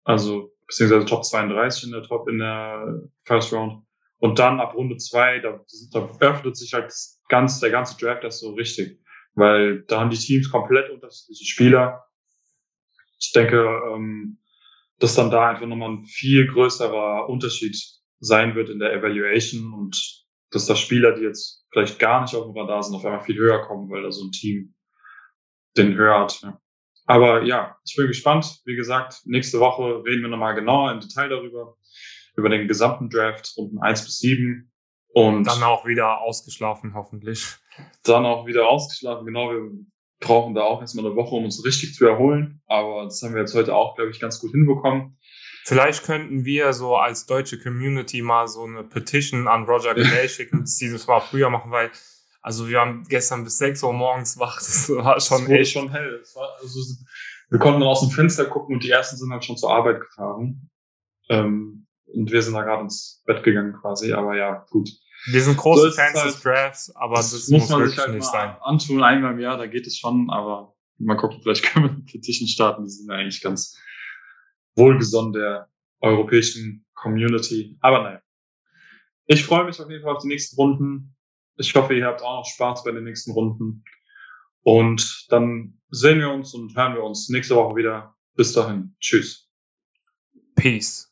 also 0.04 0.52
beziehungsweise 0.66 1.06
Top 1.06 1.24
32 1.24 1.84
in 1.84 1.92
der 1.92 2.02
Top 2.02 2.28
in 2.28 2.38
der 2.38 3.02
First 3.24 3.52
Round. 3.52 3.84
Und 4.18 4.38
dann 4.38 4.60
ab 4.60 4.74
Runde 4.74 4.96
zwei, 4.96 5.40
da, 5.40 5.60
da 5.92 6.10
öffnet 6.20 6.56
sich 6.56 6.72
halt 6.72 6.92
ganz, 7.28 7.60
der 7.60 7.70
ganze 7.70 7.98
Draft 7.98 8.24
das 8.24 8.40
so 8.40 8.54
richtig. 8.54 8.98
Weil 9.34 9.82
da 9.82 10.00
haben 10.00 10.10
die 10.10 10.16
Teams 10.16 10.50
komplett 10.50 10.90
unterschiedliche 10.90 11.44
Spieler. 11.44 12.04
Ich 13.18 13.32
denke, 13.32 13.62
ähm, 13.92 14.38
dass 14.98 15.14
dann 15.14 15.30
da 15.30 15.50
einfach 15.50 15.66
nochmal 15.66 15.90
ein 15.90 16.04
viel 16.06 16.46
größerer 16.46 17.28
Unterschied 17.28 17.76
sein 18.18 18.54
wird 18.54 18.70
in 18.70 18.78
der 18.78 18.94
Evaluation 18.94 19.74
und 19.74 20.24
dass 20.50 20.66
da 20.66 20.74
Spieler, 20.74 21.12
die 21.12 21.22
jetzt 21.22 21.65
vielleicht 21.76 21.98
gar 21.98 22.22
nicht 22.22 22.34
auf 22.34 22.44
dem 22.44 22.56
Radar 22.56 22.82
sind, 22.82 22.96
auf 22.96 23.04
einmal 23.04 23.20
viel 23.20 23.36
höher 23.36 23.60
kommen, 23.66 23.90
weil 23.90 24.02
da 24.02 24.10
so 24.10 24.24
ein 24.24 24.32
Team 24.32 24.74
den 25.76 25.94
höher 25.94 26.20
hat. 26.20 26.40
Ja. 26.40 26.58
Aber 27.04 27.42
ja, 27.42 27.76
ich 27.84 27.94
bin 27.96 28.06
gespannt. 28.06 28.62
Wie 28.64 28.76
gesagt, 28.76 29.20
nächste 29.26 29.60
Woche 29.60 30.02
reden 30.04 30.22
wir 30.22 30.28
nochmal 30.28 30.54
genauer 30.54 30.90
im 30.92 31.00
Detail 31.00 31.28
darüber, 31.28 31.76
über 32.34 32.48
den 32.48 32.66
gesamten 32.66 33.10
Draft, 33.10 33.52
Runden 33.58 33.78
1 33.78 34.04
bis 34.04 34.18
7. 34.20 34.72
Und 35.08 35.44
dann 35.44 35.62
auch 35.62 35.84
wieder 35.84 36.22
ausgeschlafen, 36.22 36.94
hoffentlich. 36.94 37.56
Dann 38.04 38.24
auch 38.24 38.46
wieder 38.46 38.68
ausgeschlafen, 38.68 39.26
genau. 39.26 39.50
Wir 39.50 39.70
brauchen 40.20 40.54
da 40.54 40.62
auch 40.62 40.80
erstmal 40.80 41.04
eine 41.04 41.14
Woche, 41.14 41.34
um 41.34 41.44
uns 41.44 41.62
richtig 41.62 41.94
zu 41.94 42.06
erholen. 42.06 42.62
Aber 42.66 43.04
das 43.04 43.20
haben 43.22 43.34
wir 43.34 43.42
jetzt 43.42 43.54
heute 43.54 43.74
auch, 43.74 43.96
glaube 43.96 44.10
ich, 44.10 44.20
ganz 44.20 44.40
gut 44.40 44.52
hinbekommen. 44.52 45.15
Vielleicht 45.66 46.04
könnten 46.04 46.44
wir 46.44 46.72
so 46.72 46.94
als 46.94 47.26
deutsche 47.26 47.58
Community 47.58 48.22
mal 48.22 48.46
so 48.46 48.62
eine 48.62 48.84
Petition 48.84 49.48
an 49.48 49.64
Roger 49.64 49.94
Goodell 49.96 50.28
schicken, 50.28 50.60
dass 50.60 50.76
die 50.76 50.88
das 50.88 51.08
mal 51.08 51.18
früher 51.18 51.50
machen, 51.50 51.72
weil 51.72 51.90
also 52.40 52.68
wir 52.68 52.78
haben 52.78 53.02
gestern 53.08 53.42
bis 53.42 53.58
6 53.58 53.82
Uhr 53.82 53.92
morgens 53.92 54.38
wach, 54.38 54.58
das 54.58 54.88
war 54.90 55.18
schon 55.20 55.42
das 55.42 55.50
echt 55.50 55.72
schon 55.72 55.90
hell. 55.90 56.22
War, 56.36 56.50
also, 56.62 56.78
wir 57.50 57.58
konnten 57.58 57.82
aus 57.82 57.98
dem 57.98 58.10
Fenster 58.10 58.44
gucken 58.44 58.76
und 58.76 58.84
die 58.84 58.90
ersten 58.90 59.16
sind 59.16 59.32
halt 59.32 59.44
schon 59.44 59.56
zur 59.56 59.72
Arbeit 59.72 60.02
gefahren. 60.02 60.70
Ähm, 61.30 61.88
und 62.14 62.30
wir 62.30 62.42
sind 62.42 62.54
da 62.54 62.62
gerade 62.62 62.82
ins 62.82 63.24
Bett 63.26 63.42
gegangen 63.42 63.72
quasi, 63.72 64.12
aber 64.12 64.36
ja, 64.36 64.64
gut. 64.70 64.88
Wir 65.32 65.42
sind 65.42 65.56
große 65.56 65.90
so 65.90 65.96
Fans 65.96 66.16
halt, 66.16 66.34
des 66.34 66.42
Drafts, 66.42 66.94
aber 66.94 67.16
das, 67.16 67.32
das 67.32 67.48
muss, 67.48 67.62
muss 67.62 67.70
man 67.70 67.80
wirklich 67.80 67.98
halt 67.98 68.14
nicht 68.14 68.24
sein. 68.24 68.54
Antun 68.60 69.02
einmal 69.02 69.32
im 69.32 69.40
Jahr, 69.40 69.58
da 69.58 69.66
geht 69.66 69.88
es 69.88 69.98
schon, 69.98 70.30
aber 70.30 70.76
mal 70.98 71.16
gucken, 71.16 71.40
vielleicht 71.42 71.64
können 71.64 71.86
wir 71.86 71.90
eine 71.90 72.04
Petition 72.04 72.46
starten, 72.46 72.84
die 72.84 72.90
sind 72.90 73.10
eigentlich 73.10 73.42
ganz 73.42 73.76
wohlgesonnen 74.76 75.32
der 75.32 75.68
europäischen 76.00 76.84
Community. 76.94 77.76
Aber 77.80 78.02
nein. 78.02 78.20
Ich 79.26 79.44
freue 79.44 79.64
mich 79.64 79.80
auf 79.80 79.90
jeden 79.90 80.02
Fall 80.02 80.14
auf 80.14 80.22
die 80.22 80.28
nächsten 80.28 80.56
Runden. 80.56 81.16
Ich 81.56 81.74
hoffe, 81.74 81.94
ihr 81.94 82.06
habt 82.06 82.22
auch 82.22 82.38
noch 82.38 82.46
Spaß 82.46 82.84
bei 82.84 82.92
den 82.92 83.04
nächsten 83.04 83.32
Runden. 83.32 83.82
Und 84.62 85.26
dann 85.30 85.80
sehen 85.90 86.18
wir 86.20 86.30
uns 86.30 86.54
und 86.54 86.76
hören 86.76 86.94
wir 86.94 87.02
uns 87.02 87.28
nächste 87.28 87.56
Woche 87.56 87.76
wieder. 87.76 88.14
Bis 88.34 88.52
dahin. 88.52 88.94
Tschüss. 89.00 89.48
Peace. 90.54 91.10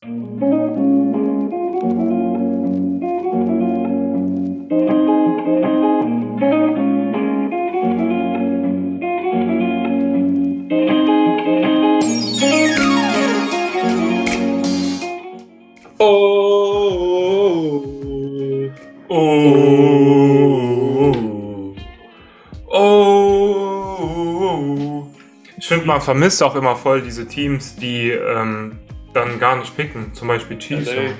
Man 25.86 26.00
vermisst 26.00 26.42
auch 26.42 26.54
immer 26.54 26.76
voll 26.76 27.02
diese 27.02 27.26
Teams, 27.26 27.76
die 27.76 28.10
ähm, 28.10 28.78
dann 29.12 29.38
gar 29.38 29.56
nicht 29.56 29.76
picken. 29.76 30.12
Zum 30.14 30.28
Beispiel 30.28 30.58
Chiefs. 30.58 30.90
LA. 30.90 31.12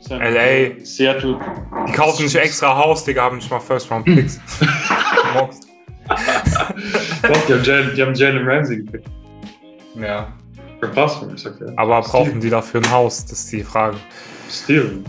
San 0.00 0.20
LA. 0.20 0.84
Seattle. 0.84 1.38
Die 1.88 1.92
kaufen 1.92 2.28
sich 2.28 2.40
extra 2.40 2.76
Haus, 2.76 3.04
Digga, 3.04 3.22
haben 3.22 3.36
nicht 3.36 3.50
mal 3.50 3.60
First 3.60 3.90
Round 3.90 4.04
Picks. 4.04 4.40
Mocks. 5.34 5.60
Doch, 7.22 7.46
die 7.46 7.52
haben 7.52 7.64
Jalen, 7.64 7.94
die 7.94 8.02
haben 8.02 8.14
Jalen 8.14 8.48
Ramsey 8.48 8.78
gepickt. 8.78 9.06
ja. 10.00 10.32
Verpasst, 10.80 11.22
ich 11.34 11.42
sag 11.42 11.60
ja. 11.60 11.66
Aber 11.76 12.00
brauchen 12.00 12.40
die 12.40 12.48
dafür 12.48 12.80
ein 12.80 12.90
Haus? 12.90 13.26
Das 13.26 13.40
ist 13.40 13.52
die 13.52 13.62
Frage. 13.62 13.98
Steal. 14.50 15.04